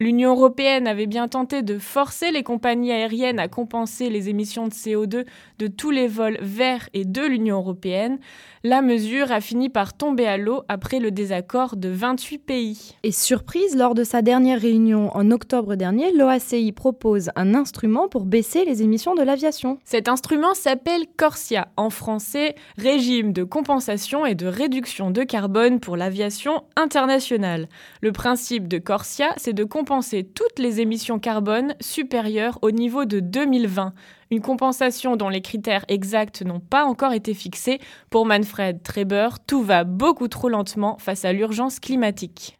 L'Union 0.00 0.32
européenne 0.32 0.88
avait 0.88 1.06
bien 1.06 1.28
tenté 1.28 1.62
de 1.62 1.78
forcer 1.78 2.32
les 2.32 2.42
compagnies 2.42 2.90
aériennes 2.90 3.38
à 3.38 3.46
compenser 3.46 4.10
les 4.10 4.28
émissions 4.28 4.66
de 4.66 4.72
CO2 4.72 5.24
de 5.58 5.66
tous 5.68 5.90
les 5.92 6.08
vols 6.08 6.38
vers 6.40 6.88
et 6.92 7.04
de 7.04 7.22
l'Union 7.22 7.58
européenne. 7.58 8.18
La 8.64 8.82
mesure 8.82 9.30
a 9.30 9.40
fini 9.40 9.68
par 9.68 9.94
tomber 9.94 10.26
à 10.26 10.36
l'eau 10.36 10.62
après 10.68 10.98
le 10.98 11.10
désaccord 11.10 11.76
de 11.76 11.90
28 11.90 12.38
pays. 12.38 12.96
Et 13.02 13.12
surprise, 13.12 13.76
lors 13.76 13.94
de 13.94 14.04
sa 14.04 14.22
dernière 14.22 14.60
réunion 14.60 15.14
en 15.14 15.30
octobre 15.30 15.76
dernier, 15.76 16.12
l'OACI 16.12 16.72
propose 16.72 17.30
un 17.36 17.54
instrument 17.54 18.08
pour 18.08 18.24
baisser 18.24 18.64
les 18.64 18.82
émissions 18.82 19.14
de 19.14 19.22
l'aviation. 19.22 19.43
Cet 19.84 20.08
instrument 20.08 20.54
s'appelle 20.54 21.06
Corsia, 21.16 21.68
en 21.76 21.90
français 21.90 22.54
Régime 22.78 23.32
de 23.32 23.44
compensation 23.44 24.24
et 24.24 24.34
de 24.34 24.46
réduction 24.46 25.10
de 25.10 25.22
carbone 25.22 25.80
pour 25.80 25.96
l'aviation 25.96 26.64
internationale. 26.76 27.68
Le 28.00 28.12
principe 28.12 28.68
de 28.68 28.78
Corsia, 28.78 29.34
c'est 29.36 29.52
de 29.52 29.64
compenser 29.64 30.24
toutes 30.24 30.58
les 30.58 30.80
émissions 30.80 31.18
carbone 31.18 31.74
supérieures 31.80 32.58
au 32.62 32.70
niveau 32.70 33.04
de 33.04 33.20
2020 33.20 33.92
une 34.30 34.40
compensation 34.40 35.16
dont 35.16 35.28
les 35.28 35.42
critères 35.42 35.84
exacts 35.86 36.42
n'ont 36.42 36.58
pas 36.58 36.84
encore 36.86 37.12
été 37.12 37.34
fixés. 37.34 37.78
Pour 38.10 38.26
Manfred 38.26 38.82
Treber, 38.82 39.28
tout 39.46 39.62
va 39.62 39.84
beaucoup 39.84 40.26
trop 40.26 40.48
lentement 40.48 40.96
face 40.98 41.24
à 41.24 41.32
l'urgence 41.32 41.78
climatique. 41.78 42.58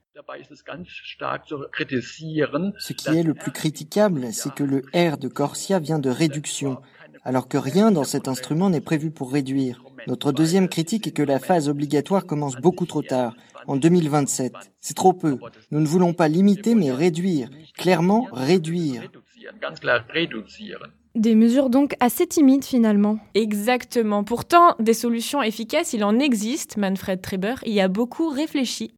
Ce 2.79 2.93
qui 2.93 3.09
est 3.09 3.23
le 3.23 3.35
plus 3.35 3.51
critiquable, 3.51 4.33
c'est 4.33 4.55
que 4.55 4.63
le 4.63 4.83
R 4.95 5.19
de 5.19 5.29
Corsia 5.29 5.81
vient 5.81 5.99
de 5.99 6.11
réduction, 6.11 6.79
alors 7.25 7.49
que 7.49 7.59
rien 7.59 7.91
dans 7.91 8.05
cet 8.05 8.29
instrument 8.29 8.71
n'est 8.71 8.81
prévu 8.81 9.11
pour 9.11 9.33
réduire. 9.33 9.83
Notre 10.07 10.31
deuxième 10.31 10.69
critique 10.69 11.07
est 11.07 11.13
que 11.13 11.23
la 11.23 11.41
phase 11.41 11.69
obligatoire 11.69 12.27
commence 12.27 12.57
beaucoup 12.57 12.87
trop 12.87 13.03
tard, 13.03 13.35
en 13.67 13.77
2027. 13.77 14.53
C'est 14.81 14.95
trop 14.95 15.15
peu. 15.15 15.39
Nous 15.71 15.81
ne 15.81 15.87
voulons 15.87 16.13
pas 16.13 16.29
limiter, 16.29 16.75
mais 16.75 16.93
réduire. 16.93 17.49
Clairement, 17.77 18.29
réduire. 18.33 19.11
Des 21.15 21.35
mesures 21.35 21.71
donc 21.71 21.95
assez 22.01 22.27
timides 22.27 22.65
finalement. 22.65 23.19
Exactement. 23.35 24.25
Pourtant, 24.25 24.75
des 24.79 24.95
solutions 24.95 25.43
efficaces, 25.43 25.93
il 25.93 26.05
en 26.05 26.19
existe. 26.19 26.77
Manfred 26.77 27.21
Treber 27.21 27.55
y 27.65 27.81
a 27.81 27.89
beaucoup 27.89 28.29
réfléchi. 28.29 28.95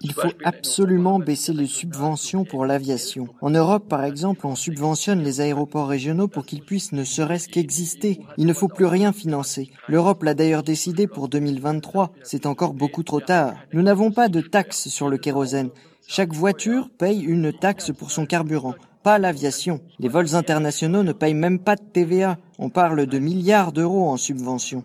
Il 0.00 0.12
faut 0.12 0.32
absolument 0.44 1.18
baisser 1.18 1.52
les 1.52 1.66
subventions 1.66 2.44
pour 2.44 2.64
l'aviation. 2.64 3.28
En 3.40 3.50
Europe, 3.50 3.88
par 3.88 4.04
exemple, 4.04 4.46
on 4.46 4.54
subventionne 4.54 5.22
les 5.22 5.40
aéroports 5.40 5.88
régionaux 5.88 6.28
pour 6.28 6.46
qu'ils 6.46 6.62
puissent 6.62 6.92
ne 6.92 7.04
serait-ce 7.04 7.48
qu'exister. 7.48 8.20
Il 8.36 8.46
ne 8.46 8.52
faut 8.52 8.68
plus 8.68 8.86
rien 8.86 9.12
financer. 9.12 9.70
L'Europe 9.88 10.22
l'a 10.22 10.34
d'ailleurs 10.34 10.62
décidé 10.62 11.06
pour 11.06 11.28
2023. 11.28 12.12
C'est 12.22 12.46
encore 12.46 12.74
beaucoup 12.74 13.02
trop 13.02 13.20
tard. 13.20 13.54
Nous 13.72 13.82
n'avons 13.82 14.12
pas 14.12 14.28
de 14.28 14.40
taxe 14.40 14.88
sur 14.88 15.08
le 15.08 15.18
kérosène. 15.18 15.70
Chaque 16.06 16.32
voiture 16.32 16.88
paye 16.98 17.20
une 17.22 17.52
taxe 17.52 17.90
pour 17.92 18.12
son 18.12 18.26
carburant 18.26 18.74
pas 19.06 19.20
l'aviation. 19.20 19.78
Les 20.00 20.08
vols 20.08 20.34
internationaux 20.34 21.04
ne 21.04 21.12
payent 21.12 21.32
même 21.32 21.60
pas 21.60 21.76
de 21.76 21.84
TVA. 21.92 22.38
On 22.58 22.70
parle 22.70 23.06
de 23.06 23.20
milliards 23.20 23.70
d'euros 23.70 24.08
en 24.08 24.16
subventions. 24.16 24.82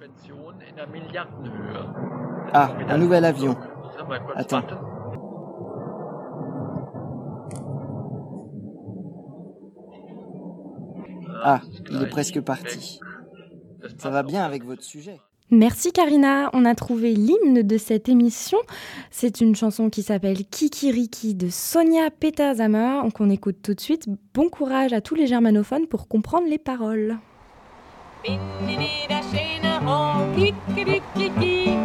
Ah, 2.54 2.72
un 2.90 2.98
nouvel 2.98 3.26
avion. 3.26 3.56
Attends. 4.36 4.64
Ah, 11.44 11.62
il 11.90 12.04
est 12.04 12.10
presque 12.10 12.42
parti. 12.42 13.00
Ça 13.98 14.10
va 14.10 14.24
bien 14.24 14.44
avec 14.44 14.64
votre 14.64 14.84
sujet. 14.84 15.20
Merci 15.54 15.92
Karina, 15.92 16.50
on 16.54 16.64
a 16.64 16.76
trouvé 16.76 17.14
l'hymne 17.14 17.64
de 17.64 17.78
cette 17.78 18.08
émission. 18.08 18.58
C'est 19.10 19.42
une 19.42 19.54
chanson 19.54 19.90
qui 19.90 20.02
s'appelle 20.02 20.46
Kikiriki 20.46 21.36
de 21.36 21.50
Sonia 21.50 22.10
Petazama, 22.10 23.04
qu'on 23.14 23.30
écoute 23.30 23.58
tout 23.62 23.74
de 23.74 23.82
suite. 23.82 24.08
Bon 24.34 24.48
courage 24.48 24.94
à 24.94 25.02
tous 25.02 25.16
les 25.16 25.28
germanophones 25.28 25.88
pour 25.88 26.08
comprendre 26.08 26.48
les 26.48 26.58
paroles. 26.58 27.18
Bin 28.24 28.40
Finde 28.68 29.08
der 29.10 29.24
schöne 29.24 29.82
oh, 29.82 29.90
Haar, 29.90 30.28
kikerikiki. 30.36 31.76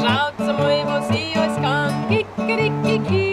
Schaut 0.00 0.38
mal, 0.38 0.86
was 0.86 1.10
ich 1.10 1.36
alles 1.36 1.56
kann, 1.56 2.08
kikerikiki. 2.08 3.29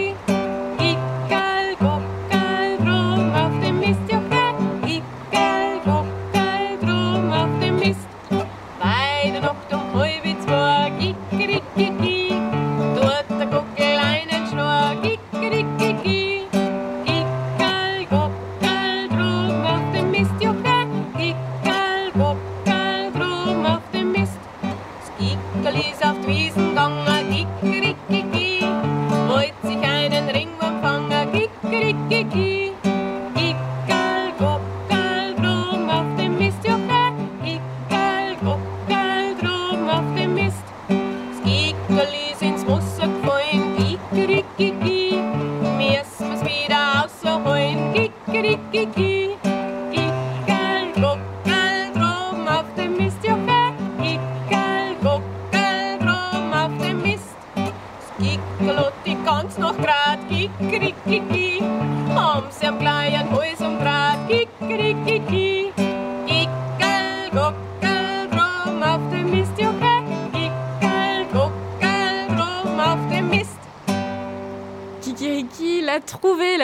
kiki. 48.86 49.07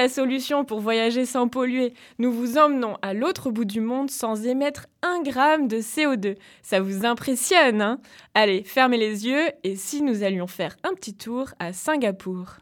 Solution 0.09 0.65
pour 0.65 0.81
voyager 0.81 1.27
sans 1.27 1.49
polluer. 1.49 1.95
Nous 2.19 2.33
vous 2.33 2.59
emmenons 2.59 2.97
à 3.03 3.15
l'autre 3.15 3.51
bout 3.51 3.65
du 3.65 3.81
monde 3.81 4.11
sans 4.11 4.47
émettre 4.47 4.87
un 5.03 5.23
gramme 5.23 5.69
de 5.69 5.79
CO2. 5.79 6.37
Ça 6.63 6.81
vous 6.81 7.05
impressionne, 7.05 7.81
hein? 7.81 8.01
Allez, 8.35 8.63
fermez 8.65 8.97
les 8.97 9.27
yeux 9.27 9.51
et 9.63 9.77
si 9.77 10.03
nous 10.03 10.23
allions 10.23 10.47
faire 10.47 10.77
un 10.83 10.95
petit 10.95 11.15
tour 11.15 11.49
à 11.59 11.73
Singapour 11.73 12.59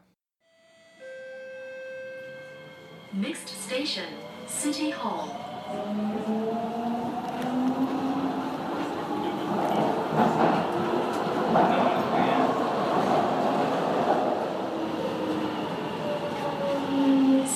Next 3.15 3.49
station, 3.49 4.03
City 4.47 4.93
Hall. 4.93 5.29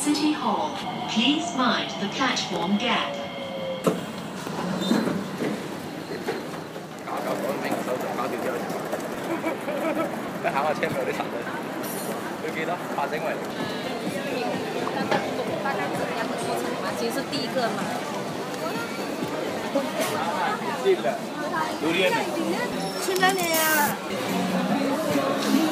City 0.06 0.30
Hall. 0.30 0.70
Please 1.10 1.56
mind 1.56 1.90
the 2.00 2.06
platform 2.14 2.78
gap. 2.78 3.12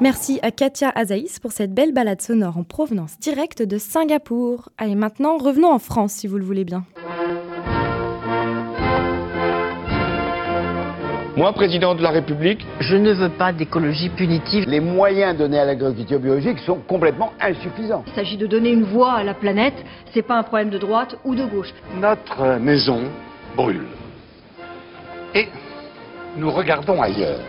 Merci 0.00 0.38
à 0.42 0.50
Katia 0.50 0.92
Azaïs 0.94 1.40
pour 1.40 1.52
cette 1.52 1.74
belle 1.74 1.92
balade 1.92 2.20
sonore 2.20 2.58
en 2.58 2.64
provenance 2.64 3.18
directe 3.18 3.62
de 3.62 3.76
Singapour. 3.76 4.68
Allez, 4.78 4.94
maintenant, 4.94 5.36
revenons 5.36 5.72
en 5.72 5.78
France 5.78 6.12
si 6.12 6.26
vous 6.26 6.38
le 6.38 6.44
voulez 6.44 6.64
bien. 6.64 6.84
Moi, 11.36 11.52
président 11.52 11.94
de 11.94 12.02
la 12.02 12.08
République, 12.08 12.66
je 12.80 12.96
ne 12.96 13.12
veux 13.12 13.28
pas 13.28 13.52
d'écologie 13.52 14.08
punitive. 14.08 14.64
Les 14.66 14.80
moyens 14.80 15.36
donnés 15.36 15.58
à 15.58 15.66
l'agriculture 15.66 16.18
biologique 16.18 16.58
sont 16.60 16.76
complètement 16.76 17.34
insuffisants. 17.38 18.04
Il 18.06 18.14
s'agit 18.14 18.38
de 18.38 18.46
donner 18.46 18.70
une 18.70 18.84
voix 18.84 19.12
à 19.12 19.22
la 19.22 19.34
planète, 19.34 19.74
c'est 20.14 20.22
pas 20.22 20.38
un 20.38 20.42
problème 20.42 20.70
de 20.70 20.78
droite 20.78 21.18
ou 21.24 21.34
de 21.34 21.44
gauche. 21.44 21.74
Notre 22.00 22.58
maison 22.58 23.02
brûle. 23.54 23.84
Et 25.34 25.48
nous 26.38 26.50
regardons 26.50 27.02
ailleurs. 27.02 27.40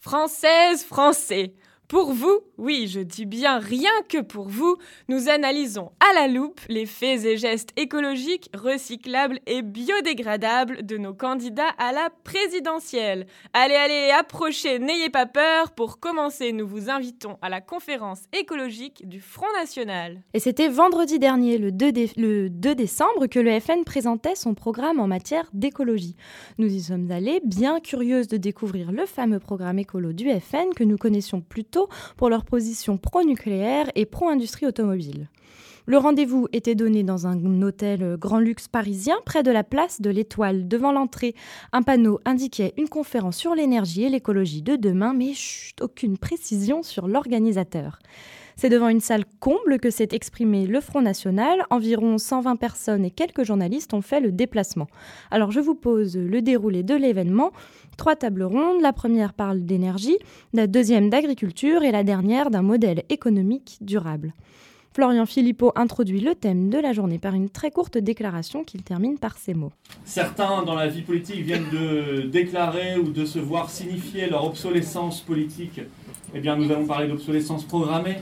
Française, 0.00 0.82
Français, 0.86 1.52
pour 1.90 2.12
vous, 2.12 2.38
oui, 2.56 2.86
je 2.86 3.00
dis 3.00 3.26
bien 3.26 3.58
rien 3.58 3.90
que 4.08 4.20
pour 4.20 4.48
vous, 4.48 4.76
nous 5.08 5.28
analysons 5.28 5.90
à 5.98 6.14
la 6.14 6.28
loupe 6.28 6.60
les 6.68 6.86
faits 6.86 7.24
et 7.24 7.36
gestes 7.36 7.70
écologiques, 7.76 8.48
recyclables 8.54 9.40
et 9.48 9.62
biodégradables 9.62 10.86
de 10.86 10.96
nos 10.98 11.14
candidats 11.14 11.74
à 11.78 11.90
la 11.90 12.10
présidentielle. 12.22 13.26
Allez, 13.54 13.74
allez, 13.74 14.12
approchez, 14.16 14.78
n'ayez 14.78 15.10
pas 15.10 15.26
peur. 15.26 15.72
Pour 15.72 15.98
commencer, 15.98 16.52
nous 16.52 16.68
vous 16.68 16.90
invitons 16.90 17.38
à 17.42 17.48
la 17.48 17.60
conférence 17.60 18.20
écologique 18.32 19.08
du 19.08 19.20
Front 19.20 19.52
National. 19.58 20.22
Et 20.32 20.38
c'était 20.38 20.68
vendredi 20.68 21.18
dernier, 21.18 21.58
le 21.58 21.72
2, 21.72 21.90
le 22.16 22.50
2 22.50 22.74
décembre, 22.76 23.26
que 23.26 23.40
le 23.40 23.58
FN 23.58 23.82
présentait 23.82 24.36
son 24.36 24.54
programme 24.54 25.00
en 25.00 25.08
matière 25.08 25.50
d'écologie. 25.54 26.14
Nous 26.58 26.72
y 26.72 26.82
sommes 26.82 27.10
allés, 27.10 27.40
bien 27.44 27.80
curieuses 27.80 28.28
de 28.28 28.36
découvrir 28.36 28.92
le 28.92 29.06
fameux 29.06 29.40
programme 29.40 29.80
écolo 29.80 30.12
du 30.12 30.30
FN 30.38 30.72
que 30.76 30.84
nous 30.84 30.96
connaissions 30.96 31.40
plus 31.40 31.64
tôt 31.64 31.79
pour 32.16 32.28
leur 32.30 32.44
position 32.44 32.98
pro-nucléaire 32.98 33.90
et 33.94 34.06
pro-industrie 34.06 34.66
automobile. 34.66 35.28
Le 35.86 35.98
rendez-vous 35.98 36.46
était 36.52 36.74
donné 36.74 37.02
dans 37.02 37.26
un 37.26 37.62
hôtel 37.62 38.16
grand 38.16 38.38
luxe 38.38 38.68
parisien 38.68 39.16
près 39.24 39.42
de 39.42 39.50
la 39.50 39.64
place 39.64 40.00
de 40.00 40.10
l'Étoile. 40.10 40.68
Devant 40.68 40.92
l'entrée, 40.92 41.34
un 41.72 41.82
panneau 41.82 42.20
indiquait 42.24 42.74
une 42.76 42.88
conférence 42.88 43.36
sur 43.36 43.54
l'énergie 43.54 44.04
et 44.04 44.08
l'écologie 44.08 44.62
de 44.62 44.76
demain, 44.76 45.14
mais 45.14 45.32
chut, 45.34 45.80
aucune 45.80 46.18
précision 46.18 46.82
sur 46.82 47.08
l'organisateur. 47.08 47.98
C'est 48.60 48.68
devant 48.68 48.90
une 48.90 49.00
salle 49.00 49.24
comble 49.38 49.78
que 49.78 49.88
s'est 49.88 50.10
exprimé 50.12 50.66
le 50.66 50.82
Front 50.82 51.00
National. 51.00 51.64
Environ 51.70 52.18
120 52.18 52.56
personnes 52.56 53.06
et 53.06 53.10
quelques 53.10 53.42
journalistes 53.42 53.94
ont 53.94 54.02
fait 54.02 54.20
le 54.20 54.32
déplacement. 54.32 54.86
Alors 55.30 55.50
je 55.50 55.60
vous 55.60 55.74
pose 55.74 56.18
le 56.18 56.42
déroulé 56.42 56.82
de 56.82 56.94
l'événement. 56.94 57.52
Trois 57.96 58.16
tables 58.16 58.42
rondes. 58.42 58.82
La 58.82 58.92
première 58.92 59.32
parle 59.32 59.60
d'énergie, 59.60 60.18
la 60.52 60.66
deuxième 60.66 61.08
d'agriculture 61.08 61.84
et 61.84 61.90
la 61.90 62.04
dernière 62.04 62.50
d'un 62.50 62.60
modèle 62.60 63.04
économique 63.08 63.78
durable. 63.80 64.34
Florian 64.92 65.24
Philippot 65.24 65.72
introduit 65.74 66.20
le 66.20 66.34
thème 66.34 66.68
de 66.68 66.76
la 66.76 66.92
journée 66.92 67.18
par 67.18 67.34
une 67.34 67.48
très 67.48 67.70
courte 67.70 67.96
déclaration 67.96 68.62
qu'il 68.64 68.82
termine 68.82 69.18
par 69.18 69.38
ces 69.38 69.54
mots. 69.54 69.72
Certains 70.04 70.64
dans 70.64 70.74
la 70.74 70.88
vie 70.88 71.00
politique 71.00 71.40
viennent 71.40 71.70
de 71.72 72.26
déclarer 72.26 72.98
ou 72.98 73.10
de 73.10 73.24
se 73.24 73.38
voir 73.38 73.70
signifier 73.70 74.28
leur 74.28 74.44
obsolescence 74.44 75.22
politique 75.22 75.80
eh 76.34 76.40
bien, 76.40 76.56
nous 76.56 76.70
allons 76.70 76.86
parler 76.86 77.08
d'obsolescence 77.08 77.64
programmée. 77.64 78.16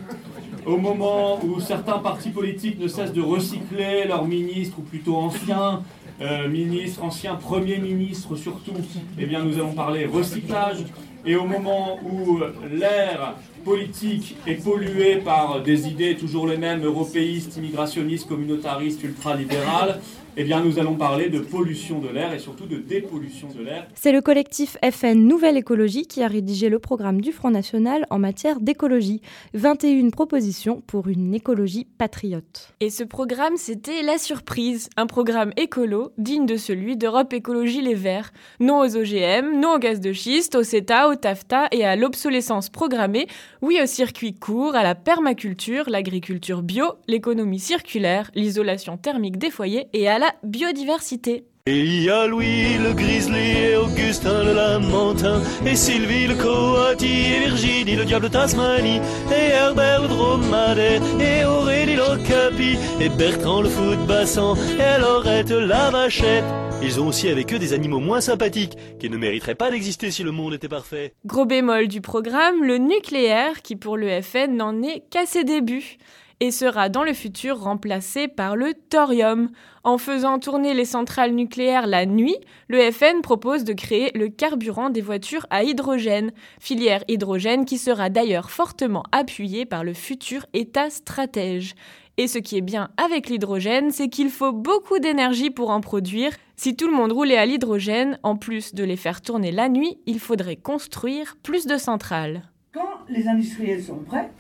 Au 0.67 0.77
moment 0.77 1.43
où 1.45 1.61
certains 1.61 1.99
partis 1.99 2.31
politiques 2.31 2.79
ne 2.79 2.89
cessent 2.89 3.13
de 3.13 3.23
recycler 3.23 4.05
leurs 4.07 4.27
ministres, 4.27 4.79
ou 4.79 4.83
plutôt 4.83 5.17
anciens 5.17 5.83
euh, 6.21 6.49
ministres, 6.49 7.03
anciens 7.03 7.37
premiers 7.37 7.79
ministres 7.79 8.37
surtout, 8.37 8.73
eh 9.19 9.27
bien, 9.27 9.45
nous 9.45 9.55
allons 9.55 9.73
parler 9.73 10.07
recyclage. 10.07 10.79
Et 11.25 11.37
au 11.37 11.45
moment 11.45 11.99
où 12.05 12.39
l'air 12.73 13.35
politique 13.65 14.37
est 14.47 14.63
pollué 14.63 15.17
par 15.17 15.63
des 15.63 15.89
idées 15.89 16.17
toujours 16.17 16.47
les 16.47 16.57
mêmes, 16.57 16.85
européistes, 16.85 17.57
immigrationnistes, 17.57 18.29
communautaristes, 18.29 19.03
ultralibérales, 19.03 20.01
eh 20.41 20.45
bien, 20.45 20.61
nous 20.61 20.79
allons 20.79 20.95
parler 20.95 21.31
de 21.31 21.41
pollution 21.41 21.99
de 21.99 22.09
l'air 22.09 22.33
et 22.33 22.39
surtout 22.39 22.67
de 22.67 22.77
dépollution 22.77 23.49
de 23.49 23.61
l'air. 23.61 23.89
C'est 23.95 24.13
le 24.13 24.21
collectif 24.21 24.77
FN 24.89 25.27
Nouvelle 25.27 25.57
Écologie 25.57 26.07
qui 26.07 26.23
a 26.23 26.29
rédigé 26.29 26.69
le 26.69 26.79
programme 26.79 27.21
du 27.21 27.33
Front 27.33 27.51
National 27.51 28.07
en 28.09 28.21
matière 28.21 28.61
d'écologie. 28.61 29.21
21 29.55 30.11
propositions 30.11 30.81
pour 30.87 31.09
une 31.09 31.35
écologie 31.35 31.89
patriote. 31.99 32.73
Et 32.79 32.89
ce 32.89 33.03
programme, 33.03 33.57
c'était 33.57 34.03
La 34.03 34.17
Surprise, 34.17 34.91
un 34.97 35.07
programme 35.07 35.51
écolo 35.57 36.13
digne 36.19 36.47
de 36.47 36.57
celui 36.57 36.97
d'Europe 36.97 37.33
Écologie 37.33 37.81
Les 37.81 37.95
Verts. 37.95 38.31
Non 38.61 38.79
aux 38.79 38.97
OGM, 38.97 39.59
non 39.59 39.75
au 39.75 39.79
gaz 39.81 39.99
de 39.99 40.13
schiste, 40.13 40.55
au 40.55 40.63
CETA, 40.63 41.09
au 41.09 41.17
TAFTA 41.17 41.67
et 41.73 41.85
à 41.85 41.97
l'obsolescence 41.97 42.71
programmée. 42.71 43.27
Oui 43.61 43.81
au 43.83 43.87
circuit 43.87 44.35
court, 44.35 44.77
à 44.77 44.85
la 44.85 44.95
permaculture, 44.95 45.91
l'agriculture 45.91 46.63
bio, 46.63 46.93
l'économie 47.09 47.59
circulaire, 47.59 48.31
l'isolation 48.37 48.97
thermique 48.99 49.39
des 49.39 49.51
foyers 49.51 49.89
et 49.93 50.07
à 50.07 50.21
la 50.21 50.28
biodiversité. 50.43 51.45
Et 51.67 51.81
il 51.81 52.03
y 52.03 52.09
a 52.11 52.27
Louis 52.27 52.79
le 52.79 52.95
Grizzly 52.95 53.51
et 53.59 53.77
Augustin 53.77 54.43
le 54.43 54.55
Lamentin 54.55 55.43
et 55.67 55.77
Sylvie 55.77 56.27
le 56.27 56.35
Coati 56.35 57.07
et 57.07 57.41
Virginie 57.41 57.95
le 57.95 58.07
Diable 58.07 58.25
de 58.25 58.33
Tasmanie 58.33 59.03
et 59.31 59.51
Herbert 59.51 60.01
le 60.01 60.09
Dromadaire 60.09 61.03
et 61.21 61.45
Aurélie 61.45 61.97
l'Ocapi 61.97 62.79
et 63.01 63.11
Bertrand 63.11 63.61
le 63.61 63.69
Footbassan 63.69 64.57
et 64.79 64.99
Laurette 64.99 65.51
la 65.51 65.91
Vachette. 65.91 66.45
Ils 66.81 67.01
ont 67.01 67.09
aussi 67.09 67.29
avec 67.29 67.53
eux 67.53 67.59
des 67.59 67.75
animaux 67.75 67.99
moins 67.99 68.23
sympathiques 68.23 68.79
qui 68.99 69.11
ne 69.11 69.19
mériteraient 69.19 69.55
pas 69.55 69.71
d'exister 69.71 70.11
si 70.11 70.23
le 70.23 70.31
monde 70.31 70.55
était 70.55 70.69
parfait. 70.69 71.13
Gros 71.27 71.45
bémol 71.45 71.89
du 71.89 72.01
programme, 72.01 72.65
le 72.65 72.79
nucléaire 72.79 73.61
qui 73.61 73.77
pour 73.77 73.99
le 73.99 74.23
FN 74.23 74.57
n'en 74.57 74.81
est 74.83 75.03
qu'à 75.11 75.27
ses 75.27 75.45
débuts 75.45 75.99
et 76.41 76.51
sera 76.51 76.89
dans 76.89 77.03
le 77.03 77.13
futur 77.13 77.61
remplacé 77.61 78.29
par 78.29 78.57
le 78.57 78.75
thorium. 78.75 79.51
En 79.85 79.99
faisant 79.99 80.39
tourner 80.39 80.75
les 80.75 80.85
centrales 80.85 81.33
nucléaires 81.33 81.87
la 81.87 82.07
nuit, 82.07 82.37
le 82.69 82.91
FN 82.91 83.23
propose 83.23 83.65
de 83.65 83.73
créer 83.73 84.11
le 84.15 84.29
carburant 84.29 84.91
des 84.91 85.01
voitures 85.01 85.47
à 85.51 85.65
hydrogène, 85.65 86.33
filière 86.61 87.05
hydrogène 87.09 87.65
qui 87.65 87.79
sera 87.79 88.11
d'ailleurs 88.11 88.51
fortement 88.51 89.03
appuyée 89.13 89.67
par 89.67 89.85
le 89.85 89.95
futur 89.95 90.47
État 90.53 90.91
stratège. 90.91 91.75
Et 92.19 92.27
ce 92.27 92.39
qui 92.39 92.57
est 92.57 92.63
bien 92.63 92.91
avec 92.97 93.29
l'hydrogène, 93.29 93.93
c'est 93.93 94.09
qu'il 94.09 94.31
faut 94.31 94.53
beaucoup 94.53 94.99
d'énergie 94.99 95.51
pour 95.51 95.71
en 95.71 95.81
produire. 95.81 96.33
Si 96.57 96.75
tout 96.75 96.89
le 96.89 96.97
monde 96.97 97.13
roulait 97.13 97.37
à 97.37 97.47
l'hydrogène, 97.47 98.19
en 98.25 98.35
plus 98.35 98.75
de 98.75 98.83
les 98.83 98.97
faire 98.97 99.23
tourner 99.23 99.53
la 99.53 99.69
nuit, 99.69 99.99
il 100.07 100.19
faudrait 100.19 100.57
construire 100.57 101.37
plus 101.45 101.67
de 101.67 101.77
centrales. 101.77 102.43
Quand 102.73 103.07
les 103.09 103.29
industriels 103.29 103.83
sont 103.83 104.01
prêts, 104.01 104.31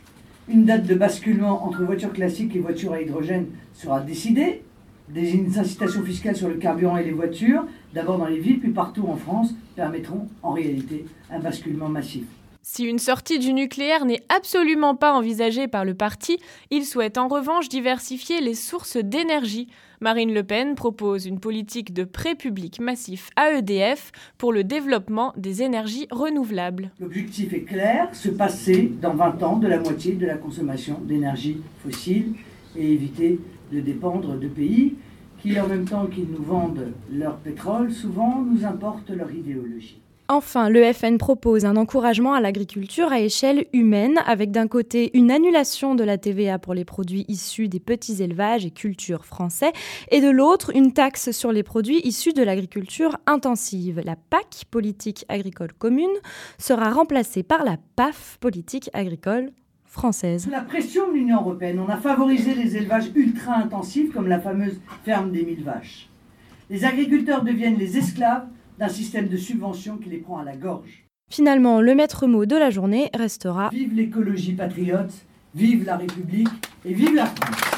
une 0.48 0.64
date 0.64 0.86
de 0.86 0.94
basculement 0.94 1.64
entre 1.66 1.82
voitures 1.84 2.12
classiques 2.12 2.56
et 2.56 2.60
voitures 2.60 2.92
à 2.92 3.00
hydrogène 3.00 3.46
sera 3.74 4.00
décidée. 4.00 4.62
Des 5.08 5.58
incitations 5.58 6.02
fiscales 6.02 6.36
sur 6.36 6.48
le 6.48 6.56
carburant 6.56 6.98
et 6.98 7.04
les 7.04 7.12
voitures, 7.12 7.64
d'abord 7.94 8.18
dans 8.18 8.26
les 8.26 8.38
villes 8.38 8.60
puis 8.60 8.70
partout 8.70 9.06
en 9.08 9.16
France, 9.16 9.54
permettront 9.74 10.28
en 10.42 10.52
réalité 10.52 11.06
un 11.30 11.38
basculement 11.38 11.88
massif. 11.88 12.24
Si 12.70 12.84
une 12.84 12.98
sortie 12.98 13.38
du 13.38 13.54
nucléaire 13.54 14.04
n'est 14.04 14.22
absolument 14.28 14.94
pas 14.94 15.14
envisagée 15.14 15.68
par 15.68 15.86
le 15.86 15.94
parti, 15.94 16.38
il 16.70 16.84
souhaite 16.84 17.16
en 17.16 17.26
revanche 17.26 17.70
diversifier 17.70 18.42
les 18.42 18.52
sources 18.54 18.98
d'énergie. 18.98 19.68
Marine 20.02 20.34
Le 20.34 20.44
Pen 20.44 20.74
propose 20.74 21.24
une 21.24 21.40
politique 21.40 21.94
de 21.94 22.04
prêt 22.04 22.34
public 22.34 22.78
massif 22.78 23.30
à 23.36 23.52
EDF 23.52 24.12
pour 24.36 24.52
le 24.52 24.64
développement 24.64 25.32
des 25.38 25.62
énergies 25.62 26.08
renouvelables. 26.10 26.92
L'objectif 27.00 27.54
est 27.54 27.62
clair, 27.62 28.14
se 28.14 28.28
passer 28.28 28.92
dans 29.00 29.14
20 29.14 29.42
ans 29.42 29.56
de 29.56 29.66
la 29.66 29.80
moitié 29.80 30.12
de 30.12 30.26
la 30.26 30.36
consommation 30.36 31.00
d'énergie 31.00 31.62
fossile 31.82 32.34
et 32.76 32.92
éviter 32.92 33.40
de 33.72 33.80
dépendre 33.80 34.38
de 34.38 34.46
pays 34.46 34.94
qui, 35.40 35.58
en 35.58 35.68
même 35.68 35.86
temps 35.86 36.06
qu'ils 36.06 36.30
nous 36.30 36.44
vendent 36.44 36.92
leur 37.10 37.38
pétrole, 37.38 37.90
souvent 37.90 38.42
nous 38.42 38.66
importent 38.66 39.08
leur 39.08 39.32
idéologie. 39.32 40.02
Enfin, 40.30 40.68
le 40.68 40.92
FN 40.92 41.16
propose 41.16 41.64
un 41.64 41.76
encouragement 41.76 42.34
à 42.34 42.42
l'agriculture 42.42 43.10
à 43.12 43.18
échelle 43.18 43.64
humaine, 43.72 44.20
avec 44.26 44.50
d'un 44.50 44.66
côté 44.66 45.10
une 45.16 45.30
annulation 45.30 45.94
de 45.94 46.04
la 46.04 46.18
TVA 46.18 46.58
pour 46.58 46.74
les 46.74 46.84
produits 46.84 47.24
issus 47.28 47.68
des 47.68 47.80
petits 47.80 48.22
élevages 48.22 48.66
et 48.66 48.70
cultures 48.70 49.24
français, 49.24 49.72
et 50.10 50.20
de 50.20 50.28
l'autre 50.28 50.70
une 50.76 50.92
taxe 50.92 51.30
sur 51.30 51.50
les 51.50 51.62
produits 51.62 52.02
issus 52.04 52.34
de 52.34 52.42
l'agriculture 52.42 53.16
intensive. 53.26 54.02
La 54.04 54.16
PAC, 54.16 54.64
politique 54.70 55.24
agricole 55.30 55.72
commune, 55.72 56.10
sera 56.58 56.90
remplacée 56.90 57.42
par 57.42 57.64
la 57.64 57.78
PAF, 57.96 58.36
politique 58.38 58.90
agricole 58.92 59.50
française. 59.86 60.46
La 60.50 60.60
pression 60.60 61.08
de 61.08 61.14
l'Union 61.14 61.40
européenne, 61.40 61.80
on 61.80 61.88
a 61.88 61.96
favorisé 61.96 62.54
les 62.54 62.76
élevages 62.76 63.10
ultra 63.14 63.54
intensifs 63.54 64.12
comme 64.12 64.28
la 64.28 64.40
fameuse 64.40 64.78
ferme 65.06 65.32
des 65.32 65.42
mille 65.42 65.64
vaches. 65.64 66.10
Les 66.68 66.84
agriculteurs 66.84 67.44
deviennent 67.44 67.78
les 67.78 67.96
esclaves 67.96 68.44
d'un 68.78 68.88
système 68.88 69.28
de 69.28 69.36
subvention 69.36 69.96
qui 69.96 70.08
les 70.08 70.18
prend 70.18 70.38
à 70.38 70.44
la 70.44 70.56
gorge. 70.56 71.04
Finalement, 71.30 71.80
le 71.80 71.94
maître 71.94 72.26
mot 72.26 72.46
de 72.46 72.56
la 72.56 72.70
journée 72.70 73.10
restera 73.14 73.68
Vive 73.70 73.94
l'écologie 73.94 74.52
patriote, 74.54 75.12
vive 75.54 75.84
la 75.84 75.96
République 75.96 76.48
et 76.84 76.94
vive 76.94 77.14
la 77.14 77.26
France. 77.26 77.77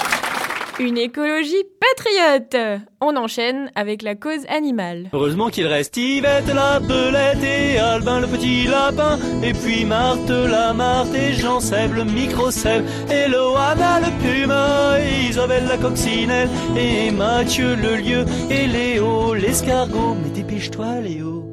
Une 0.81 0.97
écologie 0.97 1.63
patriote 1.79 2.81
On 3.03 3.15
enchaîne 3.15 3.71
avec 3.75 4.01
la 4.01 4.15
cause 4.15 4.47
animale. 4.49 5.11
Heureusement 5.13 5.51
qu'il 5.51 5.67
reste 5.67 5.95
Yvette 5.99 6.47
la 6.47 6.81
belette 6.81 7.45
et 7.45 7.79
Albin 7.79 8.21
le 8.21 8.27
petit 8.27 8.65
lapin, 8.65 9.19
et 9.43 9.53
puis 9.53 9.85
Marthe 9.85 10.31
la 10.31 10.73
Marthe 10.73 11.15
et 11.15 11.35
Jean-Seb 11.35 11.93
le 11.95 12.05
micro-Seb, 12.05 12.83
et 13.11 13.29
Loana 13.29 14.01
le 14.01 14.07
puma, 14.23 14.97
et 15.01 15.29
Isabelle 15.29 15.67
la 15.69 15.77
coccinelle, 15.77 16.49
et 16.75 17.11
Mathieu 17.11 17.75
le 17.77 17.97
lieu, 17.97 18.25
et 18.49 18.67
Léo 18.67 19.35
l'escargot. 19.35 20.17
Mais 20.23 20.31
dépêche-toi 20.31 21.01
Léo. 21.03 21.45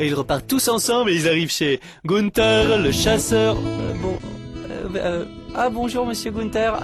Et 0.00 0.08
ils 0.08 0.14
repartent 0.14 0.48
tous 0.48 0.66
ensemble 0.66 1.10
et 1.10 1.14
ils 1.14 1.28
arrivent 1.28 1.52
chez 1.52 1.78
Gunther 2.04 2.78
le 2.82 2.90
chasseur. 2.90 3.56
Euh, 3.56 3.92
bon. 4.02 4.18
euh, 4.68 4.88
euh, 4.96 5.24
ah 5.54 5.70
bonjour 5.70 6.04
monsieur 6.04 6.32
Gunther. 6.32 6.76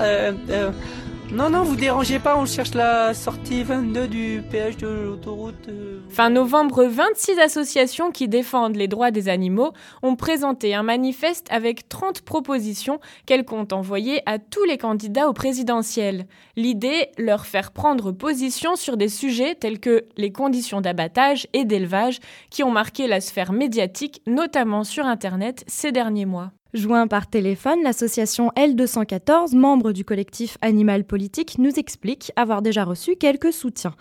Non, 1.33 1.49
non, 1.49 1.63
vous 1.63 1.77
dérangez 1.77 2.19
pas, 2.19 2.37
on 2.37 2.45
cherche 2.45 2.75
la 2.75 3.15
sortie 3.15 3.63
22 3.63 4.09
du 4.09 4.43
péage 4.51 4.77
de 4.79 4.89
l'autoroute. 4.89 5.69
euh. 5.69 6.01
Fin 6.09 6.29
novembre, 6.29 6.83
26 6.85 7.39
associations 7.39 8.11
qui 8.11 8.27
défendent 8.27 8.75
les 8.75 8.89
droits 8.89 9.13
des 9.13 9.29
animaux 9.29 9.73
ont 10.03 10.17
présenté 10.17 10.75
un 10.75 10.83
manifeste 10.83 11.47
avec 11.51 11.89
30 11.89 12.23
propositions 12.23 12.99
qu'elles 13.27 13.45
comptent 13.45 13.73
envoyer 13.73 14.23
à 14.27 14.41
tous 14.41 14.65
les 14.65 14.77
candidats 14.77 15.29
au 15.29 15.33
présidentiel. 15.33 16.27
L'idée, 16.57 17.11
leur 17.17 17.47
faire 17.47 17.71
prendre 17.71 18.11
position 18.11 18.75
sur 18.75 18.97
des 18.97 19.09
sujets 19.09 19.55
tels 19.55 19.79
que 19.79 20.07
les 20.17 20.33
conditions 20.33 20.81
d'abattage 20.81 21.47
et 21.53 21.65
d'élevage 21.65 22.19
qui 22.51 22.65
ont 22.65 22.73
marqué 22.73 23.07
la 23.07 23.21
sphère 23.21 23.53
médiatique, 23.53 24.21
notamment 24.27 24.83
sur 24.83 25.07
Internet, 25.07 25.63
ces 25.69 25.93
derniers 25.93 26.27
mois. 26.27 26.51
Joint 26.73 27.09
par 27.09 27.27
téléphone, 27.27 27.83
l'association 27.83 28.51
L214, 28.57 29.57
membre 29.57 29.91
du 29.91 30.05
collectif 30.05 30.57
Animal 30.61 31.03
Politique, 31.03 31.59
nous 31.59 31.73
explique 31.81 32.31
avoir 32.37 32.63
déjà 32.63 32.85
reçu 32.85 33.17
quelques 33.17 33.53
soutiens. 33.53 33.97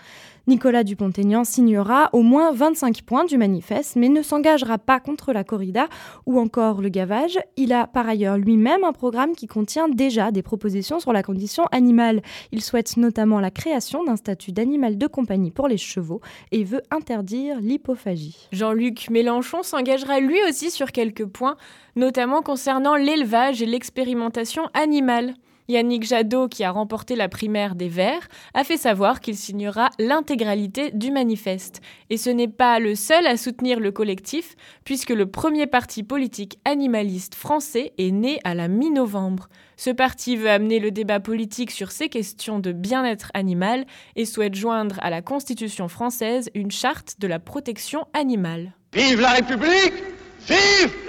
Nicolas 0.48 0.84
Dupont-Aignan 0.84 1.44
signera 1.44 2.10
au 2.14 2.22
moins 2.22 2.52
25 2.52 3.02
points 3.04 3.26
du 3.26 3.38
manifeste, 3.38 3.96
mais 3.96 4.10
ne 4.10 4.22
s'engagera 4.22 4.78
pas 4.78 5.00
contre 5.00 5.34
la 5.34 5.44
corrida 5.44 5.88
ou 6.26 6.40
encore 6.40 6.82
le 6.82 6.90
gavage. 6.90 7.40
Il 7.58 7.74
a 7.74 7.88
par 7.88 8.08
ailleurs 8.08 8.38
lui-même 8.38 8.84
un 8.84 8.94
programme 8.94 9.34
qui 9.34 9.48
contient 9.48 9.90
déjà 9.90 10.32
des 10.32 10.42
propositions 10.42 11.00
sur 11.00 11.14
la 11.14 11.24
condition 11.24 11.66
animale. 11.72 12.22
Il 12.52 12.62
souhaite 12.62 12.98
notamment 12.98 13.40
la 13.40 13.52
création 13.52 14.04
d'un 14.04 14.16
statut 14.16 14.52
d'animal 14.52 14.98
de 14.98 15.08
compagnie 15.08 15.52
pour 15.52 15.68
les 15.68 15.78
chevaux 15.78 16.22
et 16.52 16.64
veut 16.64 16.82
interdire 16.92 17.60
l'hypophagie. 17.60 18.48
Jean-Luc 18.52 19.10
Mélenchon 19.10 19.64
s'engagera 19.64 20.20
lui 20.20 20.40
aussi 20.48 20.72
sur 20.72 20.92
quelques 20.92 21.26
points, 21.26 21.58
notamment 21.96 22.42
concernant 22.42 22.96
l'élevage 22.96 23.62
et 23.62 23.66
l'expérimentation 23.66 24.64
animale. 24.74 25.34
Yannick 25.70 26.04
Jadot, 26.04 26.48
qui 26.48 26.64
a 26.64 26.72
remporté 26.72 27.16
la 27.16 27.30
primaire 27.30 27.76
des 27.76 27.90
Verts, 27.90 28.28
a 28.56 28.64
fait 28.64 28.76
savoir 28.76 29.22
qu'il 29.22 29.38
signera 29.38 29.90
l'intégralité 30.00 30.92
du 30.92 31.12
manifeste. 31.12 31.82
Et 32.10 32.18
ce 32.18 32.32
n'est 32.32 32.48
pas 32.48 32.80
le 32.80 32.96
seul 32.96 33.28
à 33.28 33.38
soutenir 33.38 33.80
le 33.80 33.92
collectif, 33.92 34.56
puisque 34.84 35.12
le 35.12 35.28
premier 35.28 35.68
parti 35.68 36.04
politique 36.04 36.60
animaliste 36.66 37.36
français 37.36 37.94
est 38.00 38.12
né 38.12 38.40
à 38.44 38.56
la 38.56 38.68
mi-novembre. 38.68 39.48
Ce 39.78 39.92
parti 39.92 40.36
veut 40.36 40.50
amener 40.50 40.80
le 40.80 40.92
débat 40.92 41.20
politique 41.20 41.72
sur 41.72 41.92
ces 41.92 42.10
questions 42.10 42.60
de 42.60 42.72
bien-être 42.72 43.32
animal 43.34 43.86
et 44.16 44.26
souhaite 44.26 44.56
joindre 44.56 44.98
à 45.02 45.10
la 45.10 45.22
Constitution 45.22 45.88
française 45.88 46.50
une 46.56 46.72
charte 46.72 47.18
de 47.20 47.28
la 47.28 47.40
protection 47.40 48.06
animale. 48.14 48.74
Vive 48.94 49.22
la 49.22 49.34
République 49.34 49.94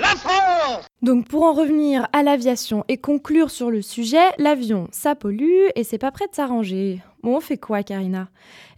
La 0.01 0.09
France! 0.17 0.85
Donc 1.03 1.29
pour 1.29 1.45
en 1.45 1.53
revenir 1.53 2.09
à 2.13 2.23
l'aviation 2.23 2.85
et 2.89 2.99
conclure 2.99 3.51
sur 3.51 3.71
le 3.71 3.83
sujet, 3.83 4.29
l'avion 4.39 4.89
ça 4.93 5.15
pollue 5.15 5.69
et 5.75 5.85
c'est 5.85 5.99
pas 5.99 6.11
prêt 6.11 6.27
de 6.29 6.35
s'arranger. 6.35 7.01
Bon, 7.23 7.37
on 7.37 7.41
fait 7.41 7.59
quoi 7.59 7.83
Karina? 7.83 8.29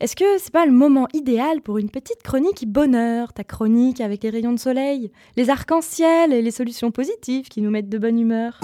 Est-ce 0.00 0.16
que 0.16 0.38
c'est 0.38 0.52
pas 0.52 0.66
le 0.66 0.72
moment 0.72 1.08
idéal 1.12 1.60
pour 1.60 1.78
une 1.78 1.90
petite 1.90 2.22
chronique 2.22 2.66
bonheur, 2.66 3.32
ta 3.32 3.44
chronique 3.44 4.00
avec 4.00 4.22
les 4.24 4.30
rayons 4.30 4.52
de 4.52 4.58
soleil, 4.58 5.10
les 5.36 5.50
arcs-en-ciel 5.50 6.32
et 6.32 6.42
les 6.42 6.50
solutions 6.50 6.90
positives 6.90 7.48
qui 7.48 7.62
nous 7.62 7.70
mettent 7.70 7.88
de 7.88 7.98
bonne 7.98 8.18
humeur? 8.18 8.60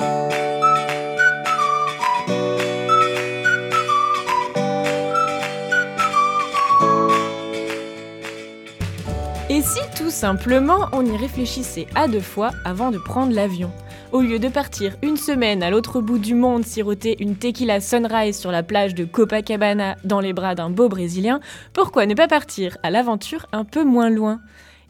Si 9.68 9.80
tout 9.94 10.08
simplement 10.08 10.88
on 10.92 11.04
y 11.04 11.14
réfléchissait 11.14 11.88
à 11.94 12.08
deux 12.08 12.22
fois 12.22 12.52
avant 12.64 12.90
de 12.90 12.96
prendre 12.96 13.34
l'avion 13.34 13.70
Au 14.12 14.22
lieu 14.22 14.38
de 14.38 14.48
partir 14.48 14.96
une 15.02 15.18
semaine 15.18 15.62
à 15.62 15.68
l'autre 15.68 16.00
bout 16.00 16.18
du 16.18 16.34
monde 16.34 16.64
siroter 16.64 17.22
une 17.22 17.36
tequila 17.36 17.78
sunrise 17.78 18.38
sur 18.38 18.50
la 18.50 18.62
plage 18.62 18.94
de 18.94 19.04
Copacabana 19.04 19.96
dans 20.04 20.20
les 20.20 20.32
bras 20.32 20.54
d'un 20.54 20.70
beau 20.70 20.88
Brésilien, 20.88 21.40
pourquoi 21.74 22.06
ne 22.06 22.14
pas 22.14 22.28
partir 22.28 22.78
à 22.82 22.88
l'aventure 22.88 23.44
un 23.52 23.64
peu 23.64 23.84
moins 23.84 24.08
loin? 24.08 24.40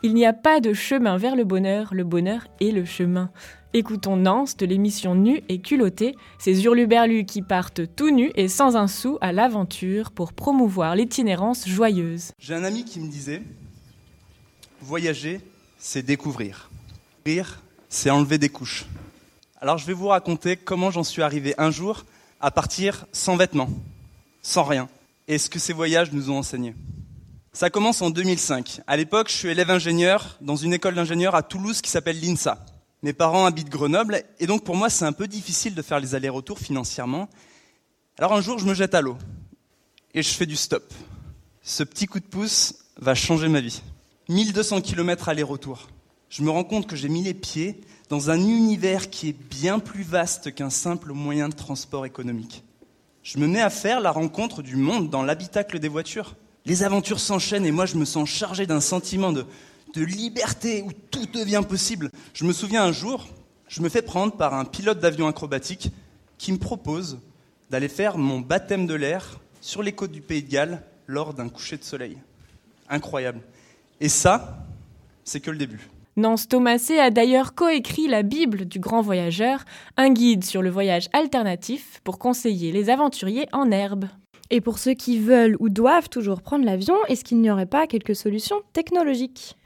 Il 0.05 0.15
n'y 0.15 0.25
a 0.25 0.33
pas 0.33 0.61
de 0.61 0.73
chemin 0.73 1.17
vers 1.17 1.35
le 1.35 1.43
bonheur, 1.43 1.89
le 1.91 2.05
bonheur 2.05 2.47
est 2.61 2.71
le 2.71 2.85
chemin. 2.85 3.31
Écoutons 3.75 4.17
Nance 4.17 4.57
de 4.57 4.65
l'émission 4.65 5.17
Nue 5.17 5.43
et 5.49 5.61
culottée, 5.61 6.15
ces 6.39 6.65
hurluberlus 6.65 7.25
qui 7.25 7.43
partent 7.43 7.83
tout 7.97 8.11
nus 8.11 8.31
et 8.37 8.47
sans 8.47 8.77
un 8.77 8.87
sou 8.87 9.19
à 9.21 9.33
l'aventure 9.33 10.13
pour 10.13 10.33
promouvoir 10.33 10.95
l'itinérance 10.95 11.69
joyeuse. 11.69 12.31
J'ai 12.39 12.55
un 12.55 12.63
ami 12.63 12.85
qui 12.85 13.01
me 13.01 13.11
disait 13.11 13.43
Voyager, 14.89 15.43
c'est 15.79 16.03
découvrir. 16.03 16.71
Rire, 17.27 17.61
c'est 17.91 18.09
enlever 18.09 18.39
des 18.39 18.49
couches. 18.49 18.87
Alors 19.61 19.77
je 19.77 19.85
vais 19.85 19.93
vous 19.93 20.07
raconter 20.09 20.57
comment 20.57 20.91
j'en 20.91 21.05
suis 21.05 21.21
arrivé 21.21 21.55
un 21.59 21.71
jour 21.71 22.07
à 22.41 22.51
partir 22.51 23.05
sans 23.13 23.37
vêtements, 23.37 23.69
sans 24.41 24.65
rien, 24.65 24.89
et 25.27 25.37
ce 25.37 25.51
que 25.51 25.59
ces 25.59 25.75
voyages 25.75 26.11
nous 26.13 26.31
ont 26.31 26.39
enseigné. 26.39 26.75
Ça 27.53 27.69
commence 27.69 28.01
en 28.01 28.09
2005. 28.09 28.81
À 28.87 28.97
l'époque, 28.97 29.29
je 29.29 29.35
suis 29.35 29.49
élève 29.49 29.71
ingénieur 29.71 30.39
dans 30.41 30.57
une 30.57 30.73
école 30.73 30.95
d'ingénieurs 30.95 31.35
à 31.35 31.43
Toulouse 31.43 31.83
qui 31.83 31.91
s'appelle 31.91 32.19
l'INSA. 32.19 32.65
Mes 33.03 33.13
parents 33.13 33.45
habitent 33.45 33.69
Grenoble, 33.69 34.25
et 34.41 34.47
donc 34.47 34.65
pour 34.65 34.75
moi, 34.75 34.89
c'est 34.89 35.05
un 35.05 35.13
peu 35.13 35.29
difficile 35.29 35.75
de 35.75 35.83
faire 35.83 36.01
les 36.01 36.15
allers-retours 36.15 36.61
financièrement. 36.61 37.29
Alors 38.17 38.33
un 38.33 38.41
jour, 38.41 38.59
je 38.59 38.65
me 38.65 38.73
jette 38.73 38.95
à 38.95 39.03
l'eau, 39.03 39.19
et 40.15 40.23
je 40.23 40.31
fais 40.31 40.47
du 40.47 40.57
stop. 40.57 40.95
Ce 41.61 41.83
petit 41.83 42.07
coup 42.07 42.21
de 42.21 42.25
pouce 42.25 42.73
va 42.97 43.15
changer 43.15 43.49
ma 43.49 43.61
vie. 43.61 43.83
1200 44.29 44.83
km 44.83 45.31
aller-retour. 45.31 45.89
Je 46.29 46.43
me 46.43 46.51
rends 46.51 46.65
compte 46.65 46.87
que 46.87 46.97
j'ai 46.97 47.09
mis 47.09 47.23
les 47.23 47.33
pieds 47.33 47.81
dans 48.11 48.29
un 48.29 48.39
univers 48.39 49.09
qui 49.09 49.31
est 49.31 49.33
bien 49.33 49.79
plus 49.79 50.03
vaste 50.03 50.55
qu'un 50.55 50.69
simple 50.69 51.13
moyen 51.13 51.49
de 51.49 51.55
transport 51.55 52.05
économique. 52.05 52.63
Je 53.23 53.39
me 53.39 53.47
mets 53.47 53.63
à 53.63 53.71
faire 53.71 54.01
la 54.01 54.11
rencontre 54.11 54.63
du 54.63 54.77
monde 54.77 55.09
dans 55.09 55.23
l'habitacle 55.23 55.79
des 55.79 55.89
voitures. 55.89 56.37
Les 56.67 56.83
aventures 56.83 57.21
s'enchaînent 57.21 57.65
et 57.65 57.73
moi 57.73 57.87
je 57.87 57.97
me 57.97 58.05
sens 58.05 58.29
chargé 58.29 58.67
d'un 58.67 58.81
sentiment 58.81 59.33
de, 59.33 59.47
liberté 59.97 60.83
où 60.83 60.93
tout 60.93 61.27
devient 61.27 61.63
possible. 61.67 62.11
Je 62.35 62.45
me 62.45 62.53
souviens 62.53 62.85
un 62.85 62.93
jour, 62.93 63.27
je 63.67 63.81
me 63.81 63.89
fais 63.89 64.03
prendre 64.03 64.35
par 64.35 64.55
un 64.55 64.65
pilote 64.65 65.01
d'avion 65.01 65.27
acrobatique 65.27 65.91
qui 66.37 66.53
me 66.53 66.59
propose 66.59 67.19
d'aller 67.71 67.89
faire 67.89 68.17
mon 68.17 68.41
baptême 68.41 68.87
de 68.87 68.95
l'air 68.95 69.41
sur 69.61 69.83
les 69.83 69.93
côtes 69.93 70.13
du 70.13 70.21
Pays 70.21 70.43
de 70.43 70.51
Galles 70.51 70.83
lors 71.07 71.35
d'un 71.35 71.49
coucher 71.49 71.79
de 71.79 71.85
soleil. 71.85 72.19
Incroyable. 72.89 73.41
Et 74.01 74.09
ça, 74.09 74.67
c'est 75.25 75.41
que 75.41 75.51
le 75.51 75.59
début. 75.59 75.89
Nance 76.17 76.49
Thomasé 76.49 76.99
a 76.99 77.11
d'ailleurs 77.11 77.55
coécrit 77.55 78.09
la 78.09 78.23
Bible 78.23 78.65
du 78.65 78.81
grand 78.81 79.03
voyageur, 79.03 79.65
un 79.97 80.11
guide 80.11 80.45
sur 80.45 80.63
le 80.63 80.71
voyage 80.71 81.09
alternatif 81.13 82.01
pour 82.03 82.19
conseiller 82.19 82.73
les 82.73 82.91
aventuriers 82.91 83.47
en 83.53 83.71
herbe. 83.71 84.07
Et 84.51 84.61
pour 84.61 84.79
ceux 84.79 84.95
qui 84.95 85.19
veulent 85.19 85.57
ou 85.61 85.69
doivent 85.69 86.09
toujours 86.09 86.43
prendre 86.43 86.65
l'avion, 86.65 86.97
est-ce 87.09 87.23
qu'il 87.25 87.41
n'y 87.41 87.51
aurait 87.51 87.67
pas 87.67 87.87
quelques 87.87 88.17
solutions 88.17 88.63
technologiques? 88.73 89.57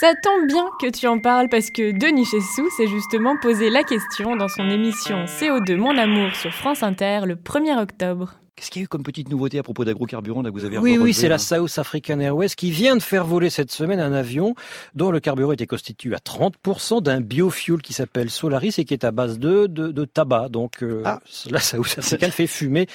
Ça 0.00 0.14
tombe 0.22 0.46
bien 0.46 0.66
que 0.80 0.90
tu 0.90 1.06
en 1.06 1.18
parles 1.20 1.48
parce 1.50 1.70
que 1.70 1.92
Denis 1.92 2.24
Chessou 2.24 2.70
s'est 2.70 2.86
justement 2.86 3.36
posé 3.36 3.70
la 3.70 3.82
question 3.82 4.34
dans 4.34 4.48
son 4.48 4.70
émission 4.70 5.24
CO2 5.24 5.76
Mon 5.76 5.98
Amour 5.98 6.34
sur 6.36 6.54
France 6.54 6.82
Inter 6.82 7.22
le 7.26 7.34
1er 7.34 7.78
octobre. 7.78 8.40
Qu'est-ce 8.60 8.70
qu'il 8.70 8.80
y 8.80 8.82
a 8.82 8.84
eu 8.84 8.88
comme 8.88 9.02
petite 9.02 9.30
nouveauté 9.30 9.58
à 9.58 9.62
propos 9.62 9.86
d'agrocarburant 9.86 10.42
que 10.42 10.50
vous 10.50 10.66
avez 10.66 10.76
Oui, 10.76 10.98
oui, 10.98 11.14
c'est 11.14 11.28
la 11.28 11.38
South 11.38 11.78
African 11.78 12.20
Airways 12.20 12.50
qui 12.54 12.70
vient 12.70 12.94
de 12.94 13.02
faire 13.02 13.24
voler 13.24 13.48
cette 13.48 13.70
semaine 13.72 14.00
un 14.00 14.12
avion 14.12 14.54
dont 14.94 15.10
le 15.10 15.18
carburant 15.18 15.52
était 15.52 15.66
constitué 15.66 16.14
à 16.14 16.18
30% 16.18 17.02
d'un 17.02 17.22
biofuel 17.22 17.80
qui 17.80 17.94
s'appelle 17.94 18.28
Solaris 18.28 18.74
et 18.76 18.84
qui 18.84 18.92
est 18.92 19.04
à 19.04 19.12
base 19.12 19.38
de, 19.38 19.66
de, 19.66 19.88
de 19.92 20.04
tabac. 20.04 20.50
Donc 20.50 20.82
euh, 20.82 21.02
la 21.48 21.60
South 21.60 21.94
African 21.96 22.30
fait 22.30 22.46
fumer 22.46 22.86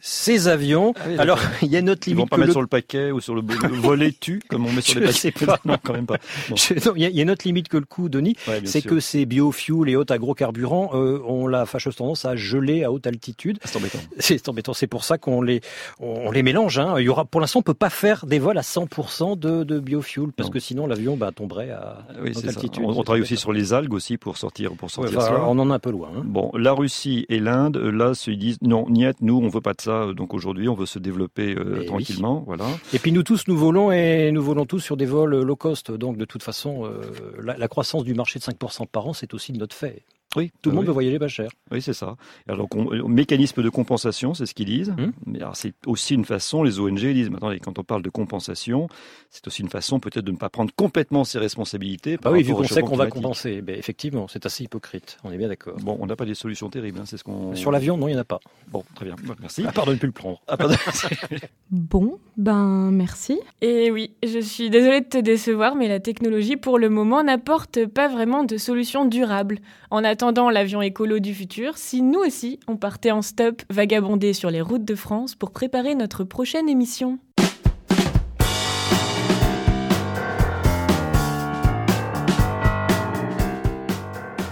ces 0.00 0.46
avions. 0.48 0.92
Ah 0.96 1.04
oui, 1.08 1.18
Alors, 1.18 1.40
il 1.62 1.68
y 1.68 1.76
a 1.76 1.78
une 1.80 1.90
autre 1.90 2.02
Ils 2.06 2.10
limite. 2.10 2.24
vont 2.24 2.26
pas 2.28 2.36
mettre 2.36 2.48
le- 2.48 2.52
sur 2.52 2.60
le 2.60 2.66
paquet 2.66 3.10
ou 3.10 3.20
sur 3.20 3.34
le, 3.34 3.42
le 3.42 3.74
volet 3.76 4.12
tu 4.18 4.40
comme 4.48 4.66
on 4.66 4.72
met 4.72 4.80
sur 4.82 5.00
les 5.00 5.06
paquets. 5.06 5.32
pas. 5.32 5.58
non, 5.64 5.76
quand 5.82 5.94
même 5.94 6.06
pas. 6.06 6.18
Bon. 6.48 6.56
Je- 6.56 6.74
non, 6.74 6.92
Il 6.96 7.02
y, 7.02 7.06
a- 7.06 7.08
il 7.08 7.16
y 7.16 7.20
a 7.20 7.22
une 7.22 7.30
autre 7.30 7.42
limite 7.46 7.68
que 7.68 7.76
le 7.76 7.84
coup, 7.86 8.08
Denis, 8.08 8.36
Ouais, 8.46 8.60
c'est 8.64 8.82
que 8.82 9.00
ces 9.00 9.24
biofuels 9.24 9.88
et 9.88 9.96
autres 9.96 10.12
agrocarburants 10.14 10.90
euh, 10.94 11.20
ont 11.26 11.46
la 11.46 11.64
fâcheuse 11.66 11.96
tendance 11.96 12.24
à 12.24 12.36
geler 12.36 12.84
à 12.84 12.92
haute 12.92 13.06
altitude. 13.06 13.58
C'est 13.64 13.76
embêtant. 13.76 13.98
C'est 14.18 14.48
embêtant. 14.48 14.74
C'est 14.74 14.86
pour 14.96 15.04
ça 15.04 15.18
qu'on 15.18 15.42
les, 15.42 15.60
on, 16.00 16.30
les 16.30 16.42
mélange. 16.42 16.78
Hein. 16.78 16.94
Il 16.98 17.02
y 17.04 17.08
aura, 17.10 17.26
pour 17.26 17.42
l'instant, 17.42 17.58
on 17.58 17.62
peut 17.62 17.74
pas 17.74 17.90
faire 17.90 18.24
des 18.24 18.38
vols 18.38 18.56
à 18.56 18.62
100% 18.62 19.38
de, 19.38 19.62
de 19.62 19.78
biofuel 19.78 20.32
parce 20.34 20.48
que 20.48 20.58
sinon 20.58 20.86
l'avion 20.86 21.18
bah, 21.18 21.32
tomberait 21.32 21.70
à 21.70 21.98
Oui, 22.22 22.30
haute 22.30 22.34
c'est 22.36 22.40
ça. 22.40 22.48
altitude. 22.48 22.82
On, 22.82 22.88
on 22.88 22.94
C'est 22.94 23.02
travaille 23.04 23.20
aussi 23.22 23.36
sur 23.36 23.52
les 23.52 23.74
algues 23.74 23.92
aussi 23.92 24.16
pour 24.16 24.38
sortir 24.38 24.72
pour 24.72 24.90
sortir 24.90 25.18
Ouais, 25.18 25.22
enfin, 25.22 25.36
ça. 25.36 25.44
on 25.46 25.58
en 25.58 25.70
est 25.70 25.74
un 25.74 25.78
peu 25.78 25.90
loin. 25.90 26.08
hein. 26.16 26.22
Bon, 26.24 26.50
la 26.54 26.72
Russie 26.72 27.26
et 27.28 27.40
l'Inde, 27.40 27.76
euh, 27.76 27.90
là, 27.90 28.14
se 28.14 28.30
disent 28.30 28.56
non, 28.62 28.88
niet, 28.88 29.20
nous, 29.20 29.36
on 29.38 29.48
veut 29.48 29.60
pas 29.60 29.74
de 29.74 29.82
ça. 29.82 29.90
euh, 30.04 30.14
Donc 30.14 30.32
aujourd'hui, 30.32 30.68
on 30.70 30.74
veut 30.74 30.86
se 30.86 30.98
développer 30.98 31.54
euh, 31.54 31.80
oui. 31.80 31.86
tranquillement, 31.86 32.42
voilà. 32.46 32.64
Et 32.94 32.98
puis 32.98 33.12
nous 33.12 33.22
tous, 33.22 33.44
nous 33.48 33.56
volons 33.58 33.92
et 33.92 34.32
nous 34.32 34.42
volons 34.42 34.64
tous 34.64 34.80
sur 34.80 34.96
des 34.96 35.04
vols 35.06 35.42
low 35.42 35.56
cost. 35.56 35.90
Donc 35.92 36.16
de 36.16 36.24
toute 36.24 36.42
façon, 36.42 36.86
euh, 36.86 37.00
la, 37.42 37.56
la 37.58 37.68
croissance 37.68 38.02
du 38.04 38.14
marché 38.14 38.38
de 38.38 38.44
5% 38.44 38.86
par 38.86 39.06
an, 39.08 39.12
c'est 39.12 39.34
aussi 39.34 39.52
de 39.52 39.58
notre 39.58 39.76
fait. 39.76 40.02
Oui, 40.36 40.52
Tout 40.62 40.70
le 40.70 40.74
ah 40.74 40.76
monde 40.76 40.82
oui. 40.82 40.86
veut 40.88 40.92
voyager 40.92 41.18
pas 41.18 41.28
cher. 41.28 41.48
Oui, 41.70 41.80
c'est 41.82 41.94
ça. 41.94 42.16
Alors, 42.48 42.68
on- 42.74 42.92
euh, 42.92 43.02
mécanisme 43.08 43.62
de 43.62 43.68
compensation, 43.70 44.34
c'est 44.34 44.46
ce 44.46 44.54
qu'ils 44.54 44.66
disent. 44.66 44.90
Hum. 44.98 45.12
Mais 45.26 45.40
alors, 45.40 45.56
c'est 45.56 45.72
aussi 45.86 46.14
une 46.14 46.24
façon, 46.26 46.62
les 46.62 46.78
ONG 46.78 46.98
disent, 47.12 47.30
mais 47.30 47.36
attendez, 47.36 47.58
quand 47.58 47.78
on 47.78 47.84
parle 47.84 48.02
de 48.02 48.10
compensation, 48.10 48.88
c'est 49.30 49.46
aussi 49.46 49.62
une 49.62 49.68
façon 49.70 49.98
peut-être 49.98 50.24
de 50.24 50.32
ne 50.32 50.36
pas 50.36 50.48
prendre 50.50 50.70
complètement 50.76 51.24
ses 51.24 51.38
responsabilités. 51.38 52.16
Bah 52.16 52.24
par 52.24 52.32
oui, 52.32 52.42
vu 52.42 52.52
qu'on 52.52 52.64
sait 52.64 52.82
qu'on 52.82 52.96
va 52.96 53.06
compenser. 53.06 53.62
Ben, 53.62 53.76
effectivement, 53.78 54.28
c'est 54.28 54.44
assez 54.46 54.64
hypocrite. 54.64 55.16
On 55.24 55.32
est 55.32 55.38
bien 55.38 55.48
d'accord. 55.48 55.76
Bon, 55.80 55.96
on 56.00 56.06
n'a 56.06 56.16
pas 56.16 56.26
des 56.26 56.34
solutions 56.34 56.68
terribles, 56.68 56.98
hein, 57.00 57.04
c'est 57.06 57.16
ce 57.16 57.24
qu'on. 57.24 57.54
Sur 57.54 57.70
l'avion, 57.72 57.96
non, 57.96 58.08
il 58.08 58.12
n'y 58.12 58.16
en 58.18 58.20
a 58.20 58.24
pas. 58.24 58.40
Bon, 58.68 58.84
très 58.94 59.06
bien, 59.06 59.16
Bon, 59.24 59.34
merci. 59.40 59.66
À 59.66 59.72
part 59.72 59.86
de 59.86 59.92
ne 59.92 59.96
plus 59.98 60.06
le 60.08 60.12
prendre. 60.12 60.40
Ah, 60.48 60.56
pardon. 60.56 60.74
Bon, 61.70 62.18
ben 62.36 62.90
merci. 62.92 63.40
Et 63.60 63.90
oui, 63.90 64.12
je 64.24 64.38
suis 64.38 64.70
désolée 64.70 65.00
de 65.00 65.06
te 65.06 65.18
décevoir, 65.18 65.74
mais 65.74 65.88
la 65.88 65.98
technologie 65.98 66.56
pour 66.56 66.78
le 66.78 66.88
moment 66.88 67.22
n'apporte 67.24 67.86
pas 67.86 68.06
vraiment 68.08 68.44
de 68.44 68.56
solution 68.56 69.04
durable. 69.04 69.58
En 69.90 70.04
attendant 70.04 70.25
l'avion 70.50 70.82
écolo 70.82 71.18
du 71.18 71.34
futur, 71.34 71.78
si 71.78 72.02
nous 72.02 72.20
aussi 72.20 72.58
on 72.68 72.76
partait 72.76 73.10
en 73.10 73.22
stop 73.22 73.62
vagabonder 73.70 74.32
sur 74.32 74.50
les 74.50 74.60
routes 74.60 74.84
de 74.84 74.94
France 74.94 75.34
pour 75.34 75.50
préparer 75.50 75.94
notre 75.94 76.24
prochaine 76.24 76.68
émission. 76.68 77.18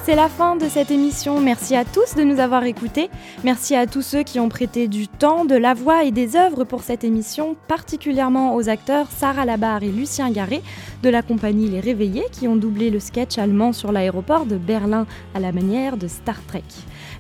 C'est 0.05 0.17
la 0.17 0.29
fin 0.29 0.55
de 0.55 0.69
cette 0.69 0.91
émission. 0.91 1.41
Merci 1.41 1.75
à 1.75 1.87
tous 1.87 2.15
de 2.15 2.25
nous 2.25 2.39
avoir 2.39 2.65
écoutés. 2.65 3.09
Merci 3.43 3.75
à 3.75 3.87
tous 3.87 4.03
ceux 4.03 4.23
qui 4.23 4.39
ont 4.39 4.51
prêté 4.51 4.87
du 4.87 5.09
temps, 5.09 5.47
de 5.47 5.55
la 5.55 5.73
voix 5.73 6.05
et 6.05 6.11
des 6.11 6.37
œuvres 6.37 6.65
pour 6.65 6.83
cette 6.83 7.05
émission, 7.05 7.57
particulièrement 7.69 8.55
aux 8.55 8.69
acteurs 8.69 9.11
Sarah 9.11 9.47
Labarre 9.47 9.83
et 9.83 9.89
Lucien 9.91 10.31
Garé 10.31 10.63
de 11.03 11.09
la 11.09 11.23
compagnie 11.23 11.71
Les 11.71 11.81
Réveillés 11.81 12.27
qui 12.33 12.47
ont 12.47 12.57
doublé 12.57 12.91
le 12.91 13.01
sketch 13.01 13.39
allemand 13.39 13.73
sur 13.73 13.93
l'aéroport 13.93 14.45
de 14.45 14.59
Berlin 14.59 15.07
à 15.35 15.41
la 15.41 15.53
manière 15.53 15.97
de 15.97 16.07
Star 16.07 16.45
Trek. 16.49 16.65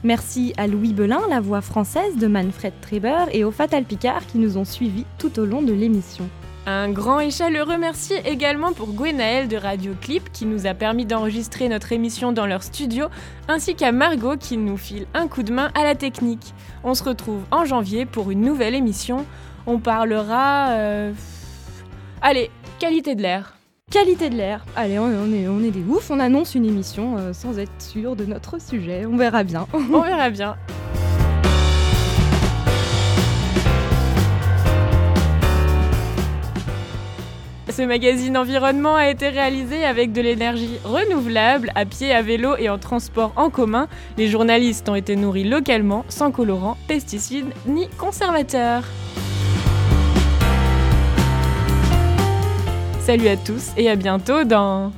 Merci 0.02 0.52
à 0.58 0.66
Louis 0.66 0.92
Belin, 0.92 1.22
la 1.30 1.40
voix 1.40 1.62
française 1.62 2.18
de 2.18 2.26
Manfred 2.26 2.74
Treber, 2.82 3.24
et 3.32 3.44
au 3.44 3.50
Fatal 3.50 3.84
Picard 3.84 4.26
qui 4.26 4.36
nous 4.36 4.58
ont 4.58 4.66
suivis 4.66 5.06
tout 5.16 5.38
au 5.38 5.46
long 5.46 5.62
de 5.62 5.72
l'émission. 5.72 6.28
Un 6.66 6.88
grand 6.90 7.20
et 7.20 7.30
chaleureux 7.30 7.76
merci 7.76 8.14
également 8.24 8.72
pour 8.72 8.94
Gwenaël 8.94 9.48
de 9.48 9.56
Radio 9.56 9.92
Clip 10.00 10.32
qui 10.32 10.46
nous 10.46 10.66
a 10.66 10.72
permis 10.72 11.04
d'enregistrer 11.04 11.68
notre 11.68 11.92
émission 11.92 12.32
dans 12.32 12.46
leur 12.46 12.62
studio, 12.62 13.08
ainsi 13.48 13.74
qu'à 13.74 13.92
Margot 13.92 14.38
qui 14.38 14.56
nous 14.56 14.78
file 14.78 15.06
un 15.12 15.28
coup 15.28 15.42
de 15.42 15.52
main 15.52 15.70
à 15.74 15.84
la 15.84 15.94
technique. 15.94 16.54
On 16.82 16.94
se 16.94 17.04
retrouve 17.04 17.42
en 17.50 17.66
janvier 17.66 18.06
pour 18.06 18.30
une 18.30 18.40
nouvelle 18.40 18.74
émission. 18.74 19.26
On 19.66 19.78
parlera... 19.78 20.70
Euh, 20.70 21.12
allez, 22.22 22.50
qualité 22.78 23.14
de 23.14 23.20
l'air. 23.20 23.58
Qualité 23.90 24.30
de 24.30 24.36
l'air. 24.36 24.64
Allez, 24.74 24.98
on, 24.98 25.10
est, 25.34 25.46
on 25.46 25.62
est 25.62 25.70
des 25.70 25.84
oufs, 25.84 26.10
on 26.10 26.18
annonce 26.18 26.54
une 26.54 26.64
émission 26.64 27.18
euh, 27.18 27.34
sans 27.34 27.58
être 27.58 27.72
sûr 27.78 28.16
de 28.16 28.24
notre 28.24 28.58
sujet. 28.58 29.04
On 29.04 29.18
verra 29.18 29.44
bien. 29.44 29.66
on 29.74 30.00
verra 30.00 30.30
bien. 30.30 30.56
Ce 37.76 37.82
magazine 37.82 38.36
environnement 38.36 38.94
a 38.94 39.08
été 39.08 39.30
réalisé 39.30 39.84
avec 39.84 40.12
de 40.12 40.20
l'énergie 40.20 40.78
renouvelable, 40.84 41.72
à 41.74 41.84
pied, 41.84 42.12
à 42.12 42.22
vélo 42.22 42.54
et 42.56 42.68
en 42.68 42.78
transport 42.78 43.32
en 43.34 43.50
commun. 43.50 43.88
Les 44.16 44.28
journalistes 44.28 44.88
ont 44.88 44.94
été 44.94 45.16
nourris 45.16 45.42
localement, 45.42 46.04
sans 46.08 46.30
colorants, 46.30 46.76
pesticides 46.86 47.52
ni 47.66 47.88
conservateurs. 47.98 48.84
Salut 53.00 53.26
à 53.26 53.36
tous 53.36 53.72
et 53.76 53.90
à 53.90 53.96
bientôt 53.96 54.44
dans 54.44 54.92